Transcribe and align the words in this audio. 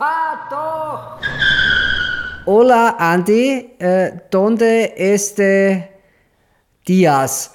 Fahr 0.00 0.48
doch! 0.48 1.20
Hola, 2.46 2.96
Andy. 2.98 3.76
Eh, 3.78 4.12
¿Dónde 4.30 4.94
este 4.96 5.90
Diaz? 6.88 7.52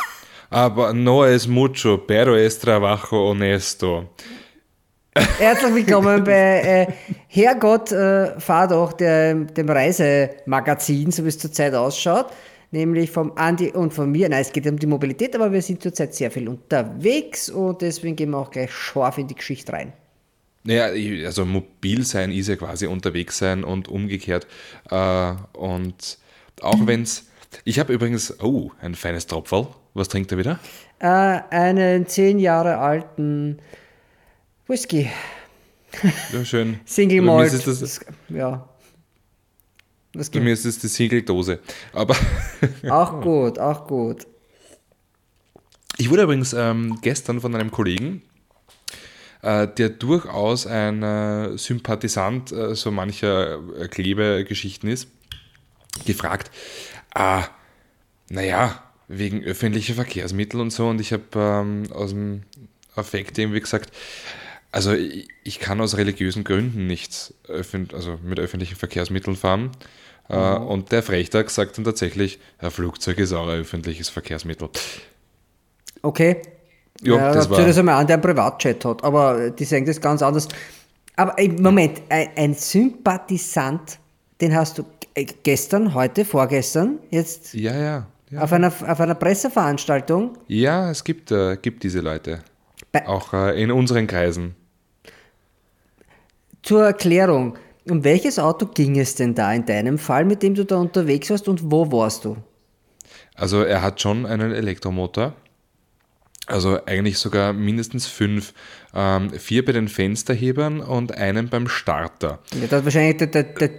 Aber 0.50 0.92
no 0.92 1.24
es 1.24 1.48
mucho, 1.48 2.06
pero 2.06 2.36
es 2.36 2.58
trabajo 2.58 3.30
honesto. 3.30 4.10
Herzlich 5.38 5.74
willkommen 5.74 6.22
bei 6.22 6.60
äh, 6.60 6.86
Herrgott, 7.28 7.90
äh, 7.92 8.38
fahr 8.40 8.68
doch, 8.68 8.92
der, 8.92 9.34
dem 9.34 9.70
Reisemagazin, 9.70 11.10
so 11.10 11.24
wie 11.24 11.28
es 11.28 11.38
zurzeit 11.38 11.72
ausschaut. 11.72 12.26
Nämlich 12.72 13.10
vom 13.10 13.32
Andi 13.36 13.70
und 13.70 13.94
von 13.94 14.10
mir. 14.10 14.28
Nein, 14.28 14.42
es 14.42 14.52
geht 14.52 14.66
um 14.66 14.78
die 14.78 14.86
Mobilität, 14.86 15.34
aber 15.34 15.50
wir 15.50 15.62
sind 15.62 15.82
zurzeit 15.82 16.14
sehr 16.14 16.30
viel 16.30 16.46
unterwegs 16.46 17.48
und 17.48 17.80
deswegen 17.80 18.16
gehen 18.16 18.32
wir 18.32 18.38
auch 18.38 18.50
gleich 18.50 18.70
scharf 18.70 19.16
in 19.16 19.28
die 19.28 19.34
Geschichte 19.34 19.72
rein. 19.72 19.94
Naja, 20.66 20.86
also 21.26 21.44
mobil 21.44 22.04
sein 22.04 22.32
ist 22.32 22.48
ja 22.48 22.56
quasi 22.56 22.86
unterwegs 22.86 23.38
sein 23.38 23.62
und 23.64 23.88
umgekehrt. 23.88 24.46
Äh, 24.90 25.32
und 25.52 26.18
auch 26.60 26.86
wenn 26.86 27.02
es. 27.02 27.26
Ich 27.64 27.78
habe 27.78 27.92
übrigens, 27.92 28.40
oh, 28.42 28.70
ein 28.80 28.94
feines 28.94 29.26
Tropferl. 29.26 29.68
Was 29.94 30.08
trinkt 30.08 30.30
er 30.32 30.38
wieder? 30.38 30.58
Äh, 30.98 31.06
einen 31.06 32.06
zehn 32.06 32.38
Jahre 32.38 32.78
alten 32.78 33.58
Whisky. 34.66 35.08
Ja, 36.32 36.44
schön. 36.44 36.80
Single 36.84 37.22
Malt. 37.22 37.52
ist 37.52 37.66
das- 37.66 37.80
Das- 37.80 38.00
ja. 38.28 38.68
Das 40.12 40.30
Bei 40.30 40.40
mir 40.40 40.52
ist 40.54 40.64
es 40.64 40.78
die 40.78 40.88
Single-Dose. 40.88 41.60
Aber 41.92 42.16
auch 42.90 43.20
gut, 43.20 43.58
auch 43.58 43.86
gut. 43.86 44.26
ich 45.98 46.08
wurde 46.10 46.22
übrigens 46.22 46.54
ähm, 46.54 46.98
gestern 47.02 47.40
von 47.40 47.54
einem 47.54 47.70
Kollegen, 47.70 48.22
äh, 49.46 49.68
der 49.68 49.90
durchaus 49.90 50.66
ein 50.66 51.02
äh, 51.04 51.56
Sympathisant 51.56 52.50
äh, 52.50 52.74
so 52.74 52.90
mancher 52.90 53.60
äh, 53.78 53.86
Klebegeschichten 53.86 54.90
ist, 54.90 55.08
gefragt, 56.04 56.50
ah, 57.14 57.44
naja, 58.28 58.82
wegen 59.06 59.44
öffentlicher 59.44 59.94
Verkehrsmittel 59.94 60.60
und 60.60 60.72
so. 60.72 60.88
Und 60.88 61.00
ich 61.00 61.12
habe 61.12 61.24
ähm, 61.36 61.84
aus 61.92 62.10
dem 62.10 62.42
Affekt 62.96 63.38
irgendwie 63.38 63.60
gesagt, 63.60 63.92
also 64.72 64.92
ich, 64.92 65.28
ich 65.44 65.60
kann 65.60 65.80
aus 65.80 65.96
religiösen 65.96 66.42
Gründen 66.42 66.88
nicht 66.88 67.32
öffent 67.46 67.94
also 67.94 68.18
mit 68.24 68.40
öffentlichen 68.40 68.74
Verkehrsmitteln 68.74 69.36
fahren. 69.36 69.70
Äh, 70.28 70.56
und 70.56 70.90
der 70.90 71.04
Frechtag 71.04 71.50
sagt 71.50 71.78
dann 71.78 71.84
tatsächlich, 71.84 72.40
ein 72.58 72.72
Flugzeug 72.72 73.18
ist 73.18 73.32
auch 73.32 73.46
ein 73.46 73.60
öffentliches 73.60 74.08
Verkehrsmittel. 74.08 74.70
Okay. 76.02 76.42
Ja, 77.02 77.16
ja, 77.16 77.26
das 77.32 77.48
das 77.48 77.50
war- 77.58 77.64
das 77.66 77.78
einmal 77.78 77.96
an, 77.96 78.06
der 78.06 78.14
einen 78.16 78.22
Privatchat 78.22 78.84
hat. 78.84 79.04
Aber 79.04 79.50
die 79.50 79.64
sagen 79.64 79.84
das 79.86 80.00
ganz 80.00 80.22
anders. 80.22 80.48
Aber 81.16 81.38
ey, 81.38 81.48
Moment, 81.48 82.02
ein, 82.08 82.28
ein 82.36 82.54
Sympathisant, 82.54 83.98
den 84.40 84.54
hast 84.54 84.78
du 84.78 84.84
äh, 85.14 85.24
gestern, 85.42 85.94
heute, 85.94 86.24
vorgestern, 86.24 86.98
jetzt 87.10 87.54
Ja, 87.54 87.74
ja. 87.74 88.06
Ja, 88.30 88.40
auf, 88.42 88.52
einer, 88.52 88.68
auf 88.68 89.00
einer 89.00 89.14
Presseveranstaltung. 89.14 90.36
ja 90.48 90.90
es 90.90 91.04
gibt, 91.04 91.30
äh, 91.30 91.56
gibt 91.56 91.84
diese 91.84 92.00
Leute. 92.00 92.40
Bei- 92.92 93.06
Auch 93.06 93.32
äh, 93.32 93.62
in 93.62 93.70
unseren 93.70 94.06
Kreisen. 94.08 94.56
Zur 96.62 96.84
Erklärung, 96.84 97.56
um 97.88 98.02
welches 98.02 98.38
Auto 98.40 98.66
ging 98.66 98.98
es 98.98 99.14
denn 99.14 99.34
da 99.34 99.52
in 99.52 99.64
deinem 99.64 99.98
Fall, 99.98 100.24
mit 100.24 100.42
dem 100.42 100.54
du 100.54 100.64
da 100.64 100.76
unterwegs 100.76 101.30
warst 101.30 101.46
und 101.48 101.70
wo 101.70 101.90
warst 101.92 102.24
du? 102.24 102.36
Also 103.36 103.62
er 103.62 103.82
hat 103.82 104.00
schon 104.00 104.26
einen 104.26 104.52
Elektromotor. 104.52 105.34
Also 106.46 106.78
eigentlich 106.86 107.18
sogar 107.18 107.52
mindestens 107.52 108.06
fünf. 108.06 108.54
Ähm, 108.94 109.30
vier 109.30 109.64
bei 109.64 109.72
den 109.72 109.88
Fensterhebern 109.88 110.80
und 110.80 111.12
einen 111.12 111.48
beim 111.48 111.68
Starter. 111.68 112.38
Ja, 112.60 112.66
da 112.68 112.76
hat 112.78 112.84
wahrscheinlich 112.84 113.16
der, 113.18 113.26
der, 113.26 113.42
der, 113.44 113.70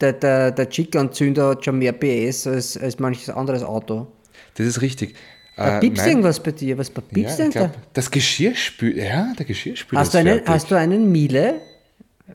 der, 0.00 0.12
der, 0.14 0.50
der 0.52 0.68
Chick-Anzünder 0.70 1.48
hat 1.50 1.64
schon 1.64 1.78
mehr 1.78 1.92
PS 1.92 2.46
als, 2.46 2.76
als 2.76 2.98
manches 2.98 3.28
anderes 3.28 3.62
Auto. 3.64 4.06
Das 4.54 4.66
ist 4.66 4.80
richtig. 4.80 5.14
Da 5.56 5.76
Äh, 5.76 5.80
piepst 5.80 5.98
nein. 5.98 6.08
irgendwas 6.10 6.40
bei 6.42 6.52
dir. 6.52 6.78
Was 6.78 6.88
Ja, 6.94 7.02
piepst 7.02 7.30
ich 7.32 7.36
denn 7.36 7.50
glaub, 7.50 7.72
da? 7.72 7.78
das 7.92 8.10
Geschirrspül, 8.10 8.96
ja, 8.96 9.32
der 9.38 9.44
Geschirrspüler 9.44 10.00
Hast 10.00 10.14
du, 10.14 10.18
einen, 10.18 10.28
fertig. 10.36 10.48
hast 10.48 10.70
du 10.70 10.74
einen 10.76 11.12
Miele? 11.12 11.60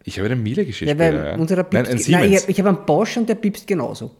Ich 0.04 0.19
habe 0.19 0.30
einen 0.30 0.44
Miele 0.44 0.62
Ja, 0.62 0.68
Geschirrspüler. 0.68 1.00
weil 1.00 1.25
Ja, 1.25 1.36
unserer 1.36 1.66
Nein, 1.72 1.86
ein 1.86 1.92
Nein, 1.94 1.98
Siemens. 1.98 2.48
ich 2.48 2.59
habe 2.59 2.69
hab 2.69 2.78
einen 2.78 2.86
Bosch 2.86 3.18
und 3.18 3.28
der 3.30 3.36
piepst 3.36 3.66
genauso. 3.66 4.12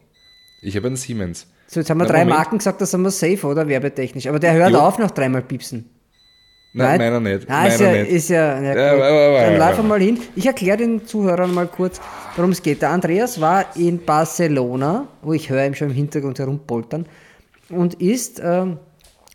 ich 0.62 0.74
habe 0.76 0.86
einen 0.88 0.96
Siemens. 0.96 1.46
So, 1.70 1.80
jetzt 1.80 1.90
haben 1.90 1.98
wir 1.98 2.04
Na, 2.04 2.10
drei 2.10 2.18
Moment. 2.20 2.36
Marken 2.38 2.58
gesagt, 2.58 2.80
da 2.80 2.86
sind 2.86 3.02
wir 3.02 3.10
safe, 3.10 3.46
oder? 3.46 3.68
Werbetechnisch. 3.68 4.26
Aber 4.26 4.38
der 4.38 4.54
hört 4.54 4.70
Jo. 4.72 4.78
auf 4.78 4.98
nach 4.98 5.10
dreimal 5.10 5.42
piepsen. 5.42 5.84
Nein, 6.72 6.98
meiner 6.98 7.20
nicht. 7.20 7.48
Nein, 7.48 7.68
ist 7.70 7.80
meiner 7.80 7.96
ja, 7.96 8.02
nicht. 8.02 8.12
ist 8.12 8.28
ja, 8.30 8.60
ja, 8.60 8.74
Ja, 8.76 8.92
aber- 8.92 9.04
aber- 9.06 9.40
Dann 9.40 9.56
lauf 9.58 9.82
mal 9.82 10.00
hin. 10.00 10.18
Ich 10.34 10.46
erkläre 10.46 10.78
den 10.78 11.06
Zuhörern 11.06 11.52
mal 11.52 11.66
kurz, 11.66 12.00
worum 12.36 12.52
es 12.52 12.62
geht. 12.62 12.80
Der 12.82 12.90
Andreas 12.90 13.40
war 13.40 13.64
in 13.76 14.04
Barcelona, 14.04 15.08
wo 15.22 15.32
ich 15.32 15.50
höre 15.50 15.64
ihm 15.66 15.74
schon 15.74 15.88
im 15.88 15.94
Hintergrund 15.94 16.38
herumpoltern, 16.38 17.06
und 17.70 17.94
ist 18.00 18.40
ähm, 18.42 18.78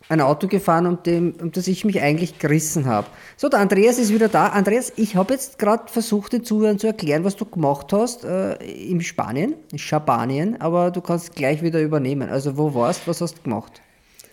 ein 0.08 0.20
Auto 0.20 0.48
gefahren, 0.48 0.86
um, 0.86 1.02
dem, 1.02 1.34
um 1.40 1.52
das 1.52 1.66
ich 1.66 1.84
mich 1.84 2.00
eigentlich 2.00 2.38
gerissen 2.38 2.86
habe. 2.86 3.06
So, 3.36 3.48
der 3.48 3.60
Andreas 3.60 3.98
ist 3.98 4.12
wieder 4.12 4.28
da. 4.28 4.48
Andreas, 4.48 4.92
ich 4.96 5.16
habe 5.16 5.32
jetzt 5.32 5.58
gerade 5.58 5.90
versucht, 5.90 6.32
den 6.32 6.44
Zuhörern 6.44 6.78
zu 6.78 6.86
erklären, 6.86 7.24
was 7.24 7.36
du 7.36 7.44
gemacht 7.44 7.92
hast 7.92 8.24
äh, 8.24 8.54
in 8.56 9.00
Spanien, 9.00 9.54
in 9.72 9.78
Schabanien, 9.78 10.60
aber 10.60 10.90
du 10.90 11.00
kannst 11.00 11.34
gleich 11.34 11.62
wieder 11.62 11.80
übernehmen. 11.80 12.28
Also, 12.28 12.56
wo 12.56 12.74
warst 12.74 13.08
was 13.08 13.20
hast 13.20 13.38
du 13.38 13.42
gemacht? 13.42 13.80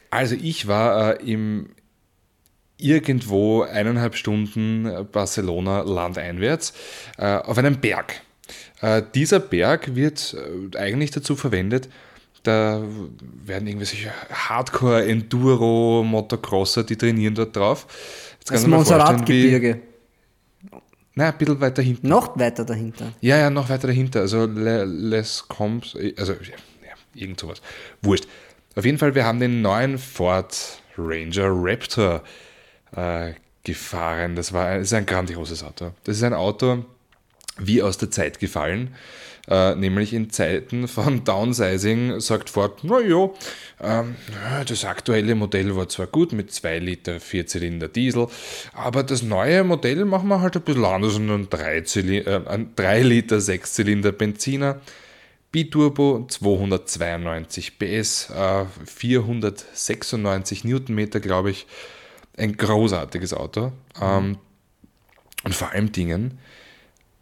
Also 0.09 0.35
ich 0.35 0.67
war 0.67 1.21
äh, 1.21 1.31
im 1.31 1.69
irgendwo 2.77 3.61
eineinhalb 3.61 4.15
Stunden 4.15 4.85
äh, 4.85 5.05
Barcelona 5.09 5.81
landeinwärts 5.81 6.73
äh, 7.17 7.37
auf 7.37 7.57
einem 7.57 7.79
Berg. 7.79 8.21
Äh, 8.81 9.03
dieser 9.15 9.39
Berg 9.39 9.95
wird 9.95 10.35
äh, 10.73 10.77
eigentlich 10.77 11.11
dazu 11.11 11.35
verwendet, 11.35 11.89
da 12.43 12.81
werden 13.45 13.67
irgendwelche 13.67 14.11
Hardcore 14.31 15.05
Enduro 15.05 16.03
Motocrosser, 16.03 16.83
die 16.83 16.95
trainieren 16.97 17.35
dort 17.35 17.55
drauf. 17.55 17.85
Jetzt 18.39 18.51
Das 18.51 18.67
Montserrat-Gebirge. 18.67 19.81
Nein, 21.13 21.33
ein 21.33 21.37
bisschen 21.37 21.59
weiter 21.59 21.81
hinten. 21.81 22.07
Noch 22.07 22.37
weiter 22.39 22.63
dahinter. 22.63 23.11
Ja, 23.19 23.37
ja, 23.37 23.49
noch 23.49 23.69
weiter 23.69 23.87
dahinter. 23.87 24.21
Also 24.21 24.45
Le- 24.45 24.85
Les 24.85 25.45
Combs, 25.47 25.95
also 26.17 26.33
ja, 26.33 26.39
ja, 26.83 26.93
irgend 27.13 27.39
sowas. 27.39 27.61
Wurscht. 28.01 28.27
Auf 28.75 28.85
jeden 28.85 28.97
Fall, 28.97 29.13
wir 29.13 29.25
haben 29.25 29.39
den 29.41 29.61
neuen 29.61 29.97
Ford 29.97 30.55
Ranger 30.97 31.49
Raptor 31.51 32.23
äh, 32.95 33.33
gefahren. 33.63 34.35
Das 34.37 34.53
war 34.53 34.77
das 34.77 34.87
ist 34.87 34.93
ein 34.93 35.05
grandioses 35.05 35.63
Auto. 35.63 35.91
Das 36.05 36.15
ist 36.17 36.23
ein 36.23 36.33
Auto 36.33 36.85
wie 37.57 37.81
aus 37.83 37.97
der 37.97 38.09
Zeit 38.09 38.39
gefallen. 38.39 38.95
Äh, 39.51 39.75
nämlich 39.75 40.13
in 40.13 40.29
Zeiten 40.29 40.87
von 40.87 41.25
Downsizing 41.25 42.21
sagt 42.21 42.49
Ford, 42.49 42.85
naja, 42.85 43.29
ähm, 43.81 44.15
das 44.65 44.85
aktuelle 44.85 45.35
Modell 45.35 45.75
war 45.75 45.89
zwar 45.89 46.07
gut 46.07 46.31
mit 46.31 46.53
2 46.53 46.79
Liter 46.79 47.19
Vierzylinder 47.19 47.89
Diesel, 47.89 48.27
aber 48.71 49.03
das 49.03 49.23
neue 49.23 49.65
Modell 49.65 50.05
machen 50.05 50.29
wir 50.29 50.39
halt 50.39 50.55
ein 50.55 50.61
bisschen 50.61 50.85
anders 50.85 51.15
und 51.15 51.29
einen 51.29 51.49
3, 51.49 51.79
äh, 51.79 52.41
einen 52.47 52.73
3 52.77 53.01
Liter 53.01 53.41
Sechszylinder 53.41 54.13
Benziner. 54.13 54.79
Biturbo 55.51 56.25
292 56.29 57.77
PS, 57.77 58.29
äh, 58.29 58.63
496 58.85 60.63
Newtonmeter, 60.63 61.19
glaube 61.19 61.51
ich. 61.51 61.67
Ein 62.37 62.55
großartiges 62.55 63.33
Auto. 63.33 63.73
Ähm, 64.01 64.37
und 65.43 65.53
vor 65.53 65.71
allem 65.71 65.91
Dingen, 65.91 66.39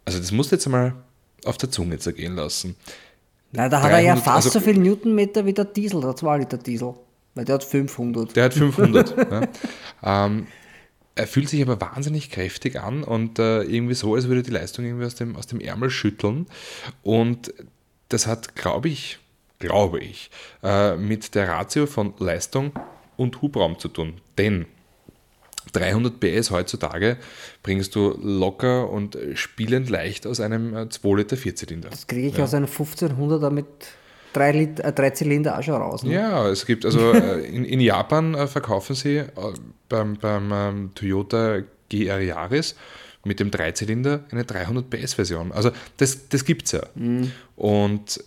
also 0.04 0.20
das 0.20 0.30
musst 0.30 0.52
du 0.52 0.54
jetzt 0.54 0.66
einmal 0.66 0.94
auf 1.44 1.58
der 1.58 1.70
Zunge 1.70 1.98
zergehen 1.98 2.36
lassen. 2.36 2.76
Na, 3.52 3.68
da 3.68 3.82
hat 3.82 3.90
er 3.90 4.00
ja 4.00 4.14
300, 4.14 4.24
fast 4.24 4.46
also- 4.46 4.58
so 4.58 4.64
viel 4.64 4.78
Newtonmeter 4.78 5.44
wie 5.44 5.52
der 5.52 5.64
Diesel, 5.64 6.00
der 6.00 6.14
2 6.16 6.38
Liter 6.38 6.58
Diesel. 6.58 6.94
Weil 7.34 7.44
der 7.44 7.54
hat 7.56 7.64
500. 7.64 8.34
Der 8.34 8.44
hat 8.44 8.54
500. 8.54 9.16
ja. 10.02 10.26
ähm, 10.26 10.46
er 11.14 11.26
fühlt 11.26 11.48
sich 11.48 11.60
aber 11.62 11.80
wahnsinnig 11.80 12.30
kräftig 12.30 12.80
an 12.80 13.02
und 13.04 13.38
äh, 13.38 13.62
irgendwie 13.62 13.94
so, 13.94 14.14
als 14.14 14.28
würde 14.28 14.42
die 14.42 14.50
Leistung 14.50 14.84
irgendwie 14.84 15.04
aus 15.04 15.14
dem, 15.16 15.36
aus 15.36 15.46
dem 15.46 15.60
Ärmel 15.60 15.90
schütteln. 15.90 16.46
Und 17.02 17.52
das 18.08 18.26
hat, 18.26 18.56
glaube 18.56 18.88
ich, 18.88 19.18
glaube 19.58 20.00
ich, 20.00 20.30
äh, 20.62 20.96
mit 20.96 21.34
der 21.34 21.48
Ratio 21.48 21.86
von 21.86 22.14
Leistung 22.18 22.72
und 23.16 23.42
Hubraum 23.42 23.78
zu 23.78 23.88
tun. 23.88 24.20
Denn 24.38 24.66
300 25.72 26.20
PS 26.20 26.50
heutzutage 26.50 27.16
bringst 27.62 27.94
du 27.94 28.18
locker 28.22 28.90
und 28.90 29.16
spielend 29.34 29.90
leicht 29.90 30.26
aus 30.26 30.40
einem 30.40 30.76
äh, 30.76 30.88
2 30.88 31.16
Liter 31.16 31.36
Vierzylinder. 31.36 31.90
Das 31.90 32.06
kriege 32.06 32.28
ich 32.28 32.40
aus 32.40 32.54
einem 32.54 32.66
1500er 32.66 33.50
mit 33.50 33.66
3, 34.32 34.52
Liter, 34.52 34.84
äh, 34.84 34.92
3 34.92 35.10
Zylinder 35.10 35.58
auch 35.58 35.62
schon 35.62 35.74
raus. 35.74 36.02
Ne? 36.02 36.14
Ja, 36.14 36.48
es 36.48 36.66
gibt 36.66 36.84
also 36.84 37.12
äh, 37.12 37.40
in, 37.46 37.64
in 37.64 37.80
Japan 37.80 38.34
äh, 38.34 38.46
verkaufen 38.46 38.94
sie 38.94 39.18
äh, 39.18 39.26
beim, 39.88 40.16
beim 40.16 40.50
ähm, 40.52 40.90
Toyota 40.94 41.60
GR 41.88 42.20
Yaris 42.20 42.76
mit 43.24 43.40
dem 43.40 43.50
Dreizylinder 43.50 44.24
eine 44.30 44.44
300 44.44 44.88
PS 44.88 45.14
Version. 45.14 45.52
Also 45.52 45.70
das, 45.98 46.28
das 46.28 46.44
gibt 46.44 46.66
es 46.66 46.72
ja. 46.72 46.82
Und 47.54 48.24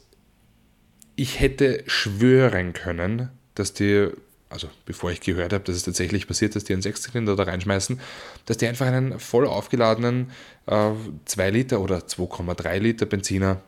ich 1.16 1.40
hätte 1.40 1.84
schwören 1.88 2.74
können, 2.74 3.30
dass 3.56 3.74
die 3.74 4.10
also 4.54 4.70
bevor 4.86 5.12
ich 5.12 5.20
gehört 5.20 5.52
habe, 5.52 5.64
dass 5.64 5.76
es 5.76 5.84
tatsächlich 5.84 6.28
passiert, 6.28 6.56
dass 6.56 6.64
die 6.64 6.74
einen 6.74 6.82
Sechszylinder 6.82 7.36
da 7.36 7.44
reinschmeißen, 7.44 8.00
dass 8.46 8.58
die 8.58 8.68
einfach 8.68 8.86
einen 8.86 9.20
voll 9.20 9.48
aufgeladenen 9.48 10.32
äh, 10.68 10.92
2 11.26 11.50
Liter 11.50 11.82
oder 11.82 11.98
2,3 11.98 12.80
Liter 12.80 13.06
Benziner 13.06 13.62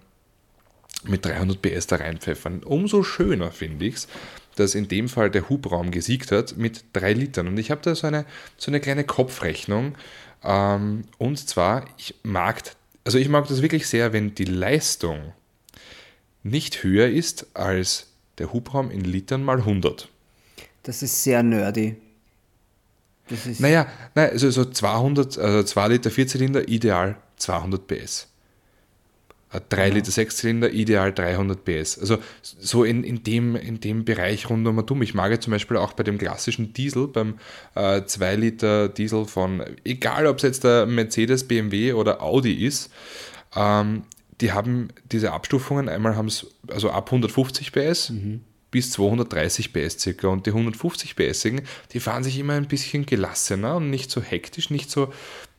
mit 1.03 1.25
300 1.25 1.61
PS 1.61 1.87
da 1.87 1.97
reinpfeffern. 1.97 2.63
Umso 2.63 3.03
schöner 3.03 3.51
finde 3.51 3.85
ich 3.85 3.95
es, 3.95 4.07
dass 4.55 4.75
in 4.75 4.87
dem 4.87 5.09
Fall 5.09 5.29
der 5.29 5.49
Hubraum 5.49 5.91
gesiegt 5.91 6.31
hat 6.31 6.55
mit 6.57 6.85
3 6.93 7.13
Litern. 7.13 7.47
Und 7.47 7.57
ich 7.57 7.71
habe 7.71 7.81
da 7.81 7.95
so 7.95 8.07
eine, 8.07 8.25
so 8.57 8.71
eine 8.71 8.79
kleine 8.79 9.03
Kopfrechnung. 9.03 9.95
Ähm, 10.43 11.05
und 11.17 11.37
zwar, 11.37 11.85
ich 11.97 12.15
mag, 12.23 12.61
also 13.03 13.17
ich 13.17 13.27
mag 13.27 13.47
das 13.47 13.61
wirklich 13.61 13.87
sehr, 13.87 14.13
wenn 14.13 14.35
die 14.35 14.45
Leistung 14.45 15.33
nicht 16.43 16.83
höher 16.83 17.07
ist 17.07 17.47
als 17.55 18.07
der 18.37 18.53
Hubraum 18.53 18.91
in 18.91 19.01
Litern 19.01 19.43
mal 19.43 19.57
100. 19.57 20.09
Das 20.85 21.01
ist 21.01 21.23
sehr 21.23 21.43
nerdy. 21.43 21.97
Das 23.27 23.45
ist 23.47 23.59
naja, 23.59 23.87
nein, 24.13 24.29
also 24.29 24.51
so 24.51 24.65
200, 24.65 25.37
also 25.37 25.63
2 25.63 25.87
Liter 25.87 26.11
Vierzylinder, 26.11 26.67
ideal 26.67 27.17
200 27.37 27.87
PS. 27.87 28.27
3 29.69 29.89
Liter 29.89 30.11
Sechszylinder, 30.11 30.71
ideal 30.71 31.13
300 31.13 31.63
PS. 31.63 31.97
Also 31.97 32.17
so 32.41 32.83
in, 32.83 33.03
in, 33.03 33.23
dem, 33.23 33.55
in 33.55 33.79
dem 33.79 34.05
Bereich 34.05 34.49
rund 34.49 34.67
um 34.67 34.85
dumm. 34.85 35.01
Ich 35.01 35.13
mag 35.13 35.31
ja 35.31 35.39
zum 35.39 35.51
Beispiel 35.51 35.77
auch 35.77 35.93
bei 35.93 36.03
dem 36.03 36.17
klassischen 36.17 36.73
Diesel, 36.73 37.07
beim 37.07 37.39
äh, 37.73 38.03
2 38.03 38.35
Liter 38.35 38.89
Diesel 38.89 39.25
von, 39.25 39.63
egal 39.83 40.27
ob 40.27 40.37
es 40.37 40.43
jetzt 40.43 40.63
der 40.63 40.85
Mercedes, 40.85 41.47
BMW 41.47 41.93
oder 41.93 42.21
Audi 42.21 42.65
ist, 42.65 42.91
ähm, 43.55 44.03
die 44.41 44.51
haben 44.51 44.89
diese 45.11 45.31
Abstufungen, 45.31 45.87
einmal 45.87 46.15
haben 46.15 46.27
es 46.27 46.47
also 46.67 46.91
ab 46.91 47.07
150 47.07 47.71
PS 47.71 48.09
mhm. 48.09 48.41
Bis 48.75 48.91
230 48.91 49.71
PS 49.71 50.01
circa 50.01 50.27
und 50.27 50.45
die 50.45 50.49
150 50.49 51.15
PSigen, 51.15 51.61
die 51.93 52.01
fahren 52.01 52.25
sich 52.25 52.37
immer 52.37 52.55
ein 52.55 52.67
bisschen 52.67 53.05
gelassener 53.05 53.77
und 53.77 53.89
nicht 53.89 54.11
so 54.11 54.21
hektisch, 54.21 54.69
nicht 54.69 54.91
so 54.91 55.13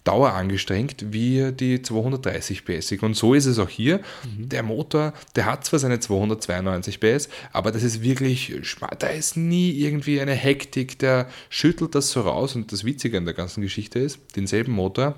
dauerangestrengt 0.05 1.15
wie 1.15 1.51
die 1.51 1.81
230 1.81 2.67
PS. 2.67 2.93
Und 3.01 3.17
so 3.17 3.33
ist 3.33 3.47
es 3.47 3.59
auch 3.59 3.71
hier. 3.71 4.01
Mhm. 4.37 4.51
Der 4.51 4.63
Motor, 4.63 5.15
der 5.35 5.47
hat 5.47 5.65
zwar 5.65 5.79
seine 5.79 5.99
292 5.99 7.01
PS, 7.01 7.31
aber 7.55 7.73
das 7.73 7.83
ist 7.83 8.03
wirklich, 8.03 8.55
da 8.99 9.07
ist 9.07 9.39
nie 9.39 9.71
irgendwie 9.71 10.21
eine 10.21 10.35
Hektik, 10.35 10.99
der 10.99 11.27
schüttelt 11.49 11.95
das 11.95 12.11
so 12.11 12.21
raus. 12.21 12.55
Und 12.55 12.71
das 12.71 12.85
Witzige 12.85 13.17
an 13.17 13.25
der 13.25 13.33
ganzen 13.33 13.63
Geschichte 13.63 13.99
ist, 13.99 14.19
denselben 14.37 14.73
Motor 14.73 15.15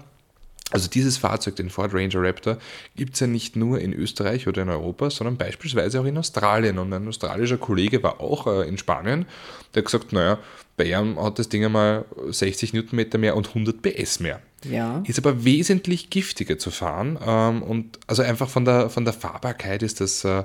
also 0.71 0.89
dieses 0.89 1.17
Fahrzeug, 1.17 1.57
den 1.57 1.71
Ford 1.71 1.95
Ranger 1.95 2.23
Raptor, 2.23 2.59
gibt 2.95 3.15
es 3.15 3.21
ja 3.21 3.27
nicht 3.27 3.57
nur 3.57 3.81
in 3.81 3.93
Österreich 3.93 4.47
oder 4.49 4.63
in 4.63 4.69
Europa, 4.69 5.11
sondern 5.11 5.37
beispielsweise 5.37 6.01
auch 6.01 6.05
in 6.05 6.19
Australien. 6.19 6.79
Und 6.79 6.93
ein 6.93 7.09
australischer 7.09 7.57
Kollege 7.57 8.03
war 8.03 8.21
auch 8.21 8.47
äh, 8.47 8.69
in 8.69 8.77
Spanien, 8.77 9.27
der 9.75 9.81
hat 9.81 9.87
gesagt, 9.87 10.13
naja, 10.13 10.39
bei 10.77 10.85
ihm 10.85 11.21
hat 11.23 11.39
das 11.39 11.49
Ding 11.49 11.65
einmal 11.65 12.05
60 12.29 12.73
Newtonmeter 12.73 13.19
mehr 13.19 13.37
und 13.37 13.49
100 13.49 13.83
PS 13.83 14.21
mehr. 14.21 14.41
Ja. 14.65 15.03
Ist 15.07 15.19
aber 15.19 15.45
wesentlich 15.45 16.11
giftiger 16.11 16.59
zu 16.59 16.71
fahren. 16.71 17.19
Ähm, 17.25 17.63
und 17.63 17.99
also 18.07 18.23
einfach 18.23 18.49
von 18.49 18.65
der, 18.65 18.91
von 18.91 19.05
der 19.05 19.15
Fahrbarkeit 19.15 19.83
ist 19.83 20.01
das 20.01 20.25
äh, 20.25 20.45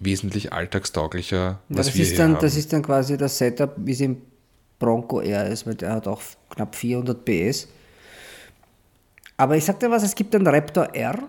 wesentlich 0.00 0.52
alltagstauglicher. 0.52 1.60
Was 1.68 1.86
das, 1.86 1.94
wir 1.94 2.02
ist 2.02 2.18
dann, 2.18 2.34
haben. 2.34 2.42
das 2.42 2.56
ist 2.56 2.72
dann 2.72 2.82
quasi 2.82 3.16
das 3.16 3.38
Setup, 3.38 3.74
wie 3.76 3.92
es 3.92 4.00
im 4.00 4.18
Bronco 4.78 5.20
R 5.20 5.46
ist, 5.46 5.66
weil 5.66 5.74
der 5.74 5.92
hat 5.92 6.08
auch 6.08 6.20
knapp 6.50 6.74
400 6.74 7.24
PS. 7.24 7.68
Aber 9.36 9.56
ich 9.56 9.64
sag 9.64 9.80
dir 9.80 9.90
was, 9.90 10.02
es 10.02 10.14
gibt 10.14 10.34
einen 10.34 10.46
Raptor 10.46 10.94
R 10.94 11.28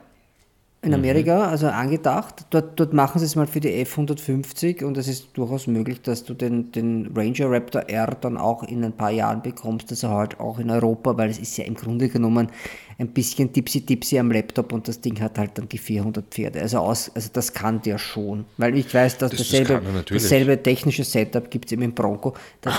in 0.86 0.90
mhm. 0.90 0.96
Amerika, 0.96 1.38
mhm. 1.38 1.52
also 1.52 1.68
angedacht. 1.68 2.46
Dort, 2.52 2.80
dort 2.80 2.94
machen 2.94 3.19
sie 3.19 3.25
es 3.25 3.36
mal 3.36 3.48
für 3.48 3.60
die 3.60 3.74
F-150 3.81 4.84
und 4.84 4.98
es 4.98 5.07
ist 5.07 5.30
durchaus 5.34 5.68
möglich, 5.68 6.02
dass 6.02 6.24
du 6.24 6.34
den, 6.34 6.72
den 6.72 7.12
Ranger 7.16 7.50
Raptor 7.50 7.90
R 7.90 8.16
dann 8.22 8.38
auch 8.38 8.63
in 8.63 8.84
ein 8.84 8.94
paar 8.94 9.12
Jahren 9.12 9.42
bekommst, 9.42 9.90
also 9.90 10.10
halt 10.10 10.40
auch 10.40 10.60
in 10.60 10.69
Europa, 10.69 11.18
weil 11.18 11.30
es 11.30 11.40
ist 11.40 11.57
ja 11.57 11.66
im 11.66 11.74
Grunde 11.74 12.07
genommen 12.07 12.50
ein 12.98 13.07
bisschen 13.10 13.52
tipsy-tipsy 13.52 14.19
am 14.19 14.31
Laptop 14.31 14.72
und 14.72 14.88
das 14.88 15.01
Ding 15.01 15.19
hat 15.19 15.38
halt 15.38 15.58
dann 15.58 15.68
die 15.68 15.78
400 15.78 16.25
Pferde. 16.30 16.62
Also, 16.62 16.80
aus, 16.80 17.12
also 17.13 17.30
das 17.34 17.51
kann 17.51 17.81
der 17.81 17.98
schon. 17.98 18.46
Weil 18.58 18.78
ich 18.78 18.94
weiß, 18.94 19.18
dass 19.18 19.31
das, 19.31 19.40
dasselbe, 19.40 19.81
das 19.81 20.06
dasselbe 20.06 20.62
technische 20.62 21.04
Setup 21.04 21.50
gibt 21.50 21.66
es 21.66 21.72
eben 21.74 21.81
im 21.81 21.94
Bronco. 21.94 22.36
Das, 22.62 22.74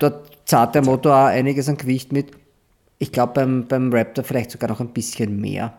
dort 0.00 0.30
zahlt 0.46 0.74
der 0.74 0.82
Motor 0.82 1.14
auch 1.14 1.26
einiges 1.26 1.68
an 1.68 1.76
Gewicht 1.76 2.12
mit 2.12 2.32
ich 2.98 3.12
glaube 3.12 3.34
beim, 3.34 3.68
beim 3.68 3.92
Raptor 3.92 4.24
vielleicht 4.24 4.50
sogar 4.50 4.70
noch 4.70 4.80
ein 4.80 4.92
bisschen 4.92 5.40
mehr. 5.40 5.78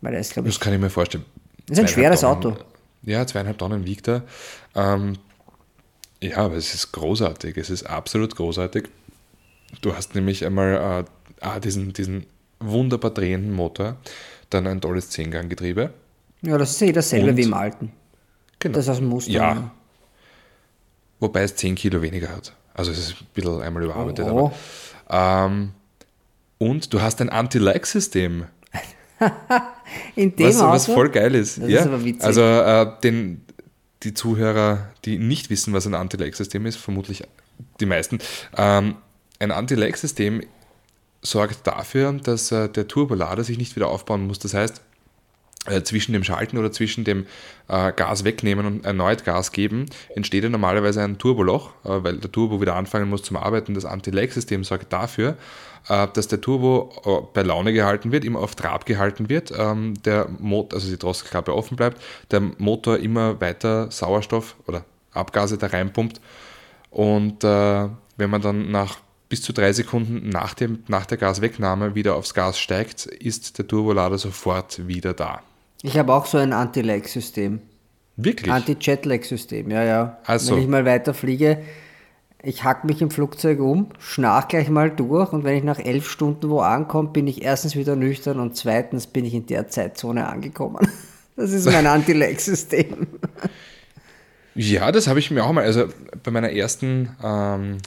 Weil 0.00 0.14
er 0.14 0.20
ist, 0.20 0.32
glaube 0.32 0.48
ich. 0.48 0.54
Das 0.54 0.60
kann 0.62 0.72
ich 0.74 0.80
mir 0.80 0.90
vorstellen. 0.90 1.24
Das 1.66 1.78
ist 1.78 1.84
ein 1.84 1.88
schweres 1.88 2.20
Tonnen, 2.20 2.36
Auto. 2.36 2.56
Ja, 3.02 3.26
zweieinhalb 3.26 3.58
Tonnen 3.58 3.86
wiegt 3.86 4.08
er. 4.08 4.22
Ähm, 4.74 5.14
ja, 6.22 6.38
aber 6.38 6.56
es 6.56 6.74
ist 6.74 6.92
großartig. 6.92 7.56
Es 7.56 7.70
ist 7.70 7.84
absolut 7.84 8.36
großartig. 8.36 8.88
Du 9.80 9.94
hast 9.94 10.14
nämlich 10.14 10.44
einmal 10.44 11.06
äh, 11.42 11.60
diesen, 11.60 11.92
diesen 11.92 12.26
wunderbar 12.60 13.10
drehenden 13.10 13.52
Motor, 13.52 13.96
dann 14.50 14.66
ein 14.66 14.80
tolles 14.80 15.10
Zehngang-Getriebe. 15.10 15.92
Ja, 16.42 16.58
das 16.58 16.72
ist 16.72 16.80
ja 16.80 16.88
eh 16.88 16.92
dasselbe 16.92 17.36
wie 17.36 17.42
im 17.42 17.54
alten. 17.54 17.92
Genau. 18.58 18.74
Das 18.74 18.84
ist 18.84 18.90
aus 18.90 18.98
dem 18.98 19.08
Muster. 19.08 19.32
Ja. 19.32 19.70
Wobei 21.20 21.42
es 21.42 21.56
10 21.56 21.74
Kilo 21.74 22.02
weniger 22.02 22.28
hat. 22.28 22.54
Also 22.74 22.92
es 22.92 22.98
ist 22.98 23.20
ein 23.20 23.26
bisschen 23.34 23.62
einmal 23.62 23.84
überarbeitet. 23.84 24.26
Oh. 24.26 24.46
Aber 24.46 24.52
ähm, 25.10 25.72
und 26.58 26.92
du 26.92 27.02
hast 27.02 27.20
ein 27.20 27.28
Anti-Lag-System. 27.28 28.46
In 30.16 30.34
dem 30.36 30.46
was, 30.46 30.60
was 30.60 30.86
voll 30.86 31.10
geil 31.10 31.34
ist. 31.34 31.60
Das 31.60 31.68
ja? 31.68 31.80
ist 31.80 31.86
aber 31.86 32.04
witzig. 32.04 32.24
Also 32.24 32.42
äh, 32.42 32.90
den, 33.02 33.42
die 34.02 34.14
Zuhörer, 34.14 34.90
die 35.04 35.18
nicht 35.18 35.50
wissen, 35.50 35.72
was 35.72 35.86
ein 35.86 35.94
Anti-Lag-System 35.94 36.66
ist, 36.66 36.76
vermutlich 36.76 37.24
die 37.80 37.86
meisten. 37.86 38.18
Ähm, 38.56 38.96
ein 39.38 39.50
Anti-Lag-System 39.50 40.42
sorgt 41.22 41.66
dafür, 41.66 42.12
dass 42.12 42.52
äh, 42.52 42.68
der 42.68 42.86
Turbolader 42.88 43.44
sich 43.44 43.58
nicht 43.58 43.76
wieder 43.76 43.88
aufbauen 43.88 44.26
muss. 44.26 44.38
Das 44.38 44.54
heißt, 44.54 44.80
zwischen 45.82 46.12
dem 46.12 46.24
Schalten 46.24 46.58
oder 46.58 46.72
zwischen 46.72 47.04
dem 47.04 47.26
äh, 47.68 47.92
Gas 47.92 48.24
wegnehmen 48.24 48.66
und 48.66 48.84
erneut 48.84 49.24
Gas 49.24 49.52
geben, 49.52 49.86
entsteht 50.14 50.44
ja 50.44 50.50
normalerweise 50.50 51.02
ein 51.02 51.18
Turboloch, 51.18 51.70
äh, 51.84 52.04
weil 52.04 52.18
der 52.18 52.30
Turbo 52.30 52.60
wieder 52.60 52.76
anfangen 52.76 53.08
muss 53.08 53.22
zum 53.22 53.36
Arbeiten. 53.36 53.74
Das 53.74 53.84
Anti-Lag-System 53.84 54.64
sorgt 54.64 54.92
dafür, 54.92 55.36
äh, 55.88 56.06
dass 56.12 56.28
der 56.28 56.40
Turbo 56.40 56.92
äh, 57.04 57.26
bei 57.32 57.42
Laune 57.42 57.72
gehalten 57.72 58.12
wird, 58.12 58.24
immer 58.24 58.40
auf 58.40 58.54
Trab 58.54 58.86
gehalten 58.86 59.28
wird, 59.28 59.52
ähm, 59.56 59.94
der 60.04 60.28
Motor, 60.38 60.78
also 60.78 60.90
die 60.90 60.98
Drosselklappe 60.98 61.54
offen 61.54 61.76
bleibt, 61.76 62.02
der 62.30 62.40
Motor 62.40 62.98
immer 62.98 63.40
weiter 63.40 63.90
Sauerstoff 63.90 64.56
oder 64.66 64.84
Abgase 65.12 65.56
da 65.56 65.68
reinpumpt 65.68 66.20
und 66.90 67.42
äh, 67.44 67.88
wenn 68.16 68.30
man 68.30 68.42
dann 68.42 68.70
nach 68.70 68.98
bis 69.28 69.42
zu 69.42 69.52
drei 69.52 69.72
Sekunden 69.72 70.28
nach, 70.28 70.54
dem, 70.54 70.84
nach 70.86 71.06
der 71.06 71.18
Gaswegnahme 71.18 71.94
wieder 71.94 72.14
aufs 72.14 72.34
Gas 72.34 72.58
steigt, 72.58 73.06
ist 73.06 73.58
der 73.58 73.66
Turbolader 73.66 74.18
sofort 74.18 74.86
wieder 74.86 75.12
da. 75.12 75.42
Ich 75.82 75.98
habe 75.98 76.12
auch 76.12 76.26
so 76.26 76.38
ein 76.38 76.52
Anti-Lag-System. 76.52 77.60
Wirklich? 78.16 78.52
Anti-Jet-Lag-System, 78.52 79.70
ja, 79.70 79.84
ja. 79.84 80.18
Also. 80.24 80.54
Wenn 80.54 80.62
ich 80.62 80.68
mal 80.68 80.84
weiter 80.84 81.14
fliege, 81.14 81.62
ich 82.42 82.62
hack 82.62 82.84
mich 82.84 83.00
im 83.00 83.10
Flugzeug 83.10 83.58
um, 83.60 83.88
schnarch 83.98 84.48
gleich 84.48 84.68
mal 84.68 84.90
durch 84.90 85.32
und 85.32 85.44
wenn 85.44 85.56
ich 85.56 85.64
nach 85.64 85.78
elf 85.78 86.08
Stunden 86.08 86.50
wo 86.50 86.60
ankomme, 86.60 87.08
bin 87.08 87.26
ich 87.26 87.42
erstens 87.42 87.74
wieder 87.74 87.96
nüchtern 87.96 88.38
und 88.38 88.56
zweitens 88.56 89.06
bin 89.06 89.24
ich 89.24 89.34
in 89.34 89.46
der 89.46 89.68
Zeitzone 89.68 90.28
angekommen. 90.28 90.86
Das 91.36 91.50
ist 91.50 91.66
mein 91.66 91.84
Anti-Lag-System. 91.84 93.08
Ja, 94.54 94.92
das 94.92 95.08
habe 95.08 95.18
ich 95.18 95.32
mir 95.32 95.44
auch 95.44 95.50
mal, 95.50 95.64
also 95.64 95.88
bei 96.22 96.30
meiner 96.30 96.52
ersten, 96.52 97.16
ähm, 97.20 97.78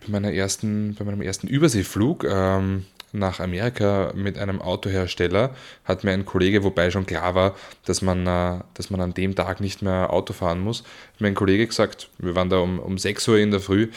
bei 0.00 0.12
meiner 0.12 0.32
ersten, 0.32 0.94
bei 0.98 1.04
meinem 1.04 1.20
ersten 1.20 1.46
Überseeflug 1.46 2.24
ähm, 2.24 2.86
nach 3.12 3.40
Amerika 3.40 4.12
mit 4.14 4.38
einem 4.38 4.60
Autohersteller, 4.62 5.54
hat 5.84 6.04
mir 6.04 6.12
ein 6.12 6.24
Kollege, 6.24 6.62
wobei 6.62 6.90
schon 6.90 7.06
klar 7.06 7.34
war, 7.34 7.54
dass 7.84 8.02
man, 8.02 8.26
äh, 8.26 8.60
dass 8.74 8.90
man 8.90 9.00
an 9.00 9.14
dem 9.14 9.34
Tag 9.34 9.60
nicht 9.60 9.82
mehr 9.82 10.12
Auto 10.12 10.32
fahren 10.32 10.60
muss, 10.60 10.82
hat 11.14 11.20
mir 11.20 11.28
ein 11.28 11.34
Kollege 11.34 11.66
gesagt, 11.66 12.10
wir 12.18 12.34
waren 12.34 12.50
da 12.50 12.58
um, 12.58 12.78
um 12.78 12.98
6 12.98 13.26
Uhr 13.28 13.38
in 13.38 13.50
der 13.50 13.60
Früh 13.60 13.90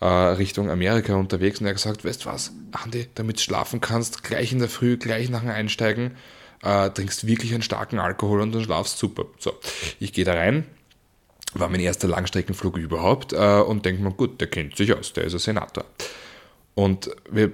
äh, 0.00 0.06
Richtung 0.06 0.70
Amerika 0.70 1.14
unterwegs 1.14 1.60
und 1.60 1.66
er 1.66 1.70
hat 1.70 1.76
gesagt, 1.76 2.04
weißt 2.04 2.26
was, 2.26 2.52
Andi, 2.72 3.08
damit 3.14 3.38
du 3.38 3.42
schlafen 3.42 3.80
kannst, 3.80 4.22
gleich 4.22 4.52
in 4.52 4.58
der 4.58 4.68
Früh, 4.68 4.96
gleich 4.96 5.30
nach 5.30 5.40
dem 5.40 5.50
Einsteigen, 5.50 6.16
äh, 6.62 6.90
trinkst 6.90 7.26
wirklich 7.26 7.52
einen 7.52 7.62
starken 7.62 7.98
Alkohol 7.98 8.40
und 8.40 8.54
dann 8.54 8.62
schlafst 8.62 8.98
super. 8.98 9.24
So, 9.38 9.52
ich 9.98 10.12
gehe 10.12 10.24
da 10.24 10.34
rein, 10.34 10.66
war 11.54 11.68
mein 11.68 11.80
erster 11.80 12.08
Langstreckenflug 12.08 12.76
überhaupt 12.76 13.32
äh, 13.32 13.60
und 13.60 13.84
denke 13.84 14.02
mir, 14.02 14.12
gut, 14.12 14.40
der 14.40 14.48
kennt 14.48 14.76
sich 14.76 14.92
aus, 14.94 15.12
der 15.12 15.24
ist 15.24 15.34
ein 15.34 15.38
Senator. 15.38 15.84
Und 16.74 17.10
wir 17.30 17.52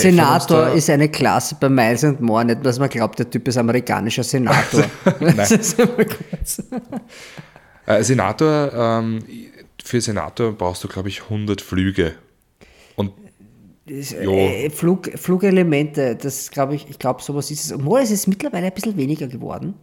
Senator 0.00 0.68
ist 0.70 0.90
eine 0.90 1.08
Klasse 1.08 1.56
bei 1.58 1.68
Miles 1.68 2.04
and 2.04 2.20
More, 2.20 2.44
nicht, 2.44 2.64
dass 2.64 2.78
man 2.78 2.88
glaubt, 2.88 3.18
der 3.18 3.30
Typ 3.30 3.48
ist 3.48 3.56
amerikanischer 3.56 4.24
Senator. 4.24 4.84
äh, 7.86 8.02
Senator, 8.02 8.72
ähm, 8.72 9.20
für 9.82 10.00
Senator 10.00 10.52
brauchst 10.52 10.84
du, 10.84 10.88
glaube 10.88 11.08
ich, 11.08 11.22
100 11.22 11.60
Flüge. 11.60 12.14
Und 12.96 13.12
äh, 13.86 14.70
Flug, 14.70 15.10
Flugelemente, 15.16 16.16
das 16.16 16.50
glaube 16.50 16.74
ich, 16.74 16.88
ich 16.88 16.98
glaube, 16.98 17.22
sowas 17.22 17.50
ist 17.50 17.66
es. 17.66 17.72
Obwohl 17.72 18.00
es 18.00 18.10
ist 18.10 18.26
mittlerweile 18.26 18.66
ein 18.66 18.72
bisschen 18.72 18.96
weniger 18.96 19.26
geworden. 19.26 19.74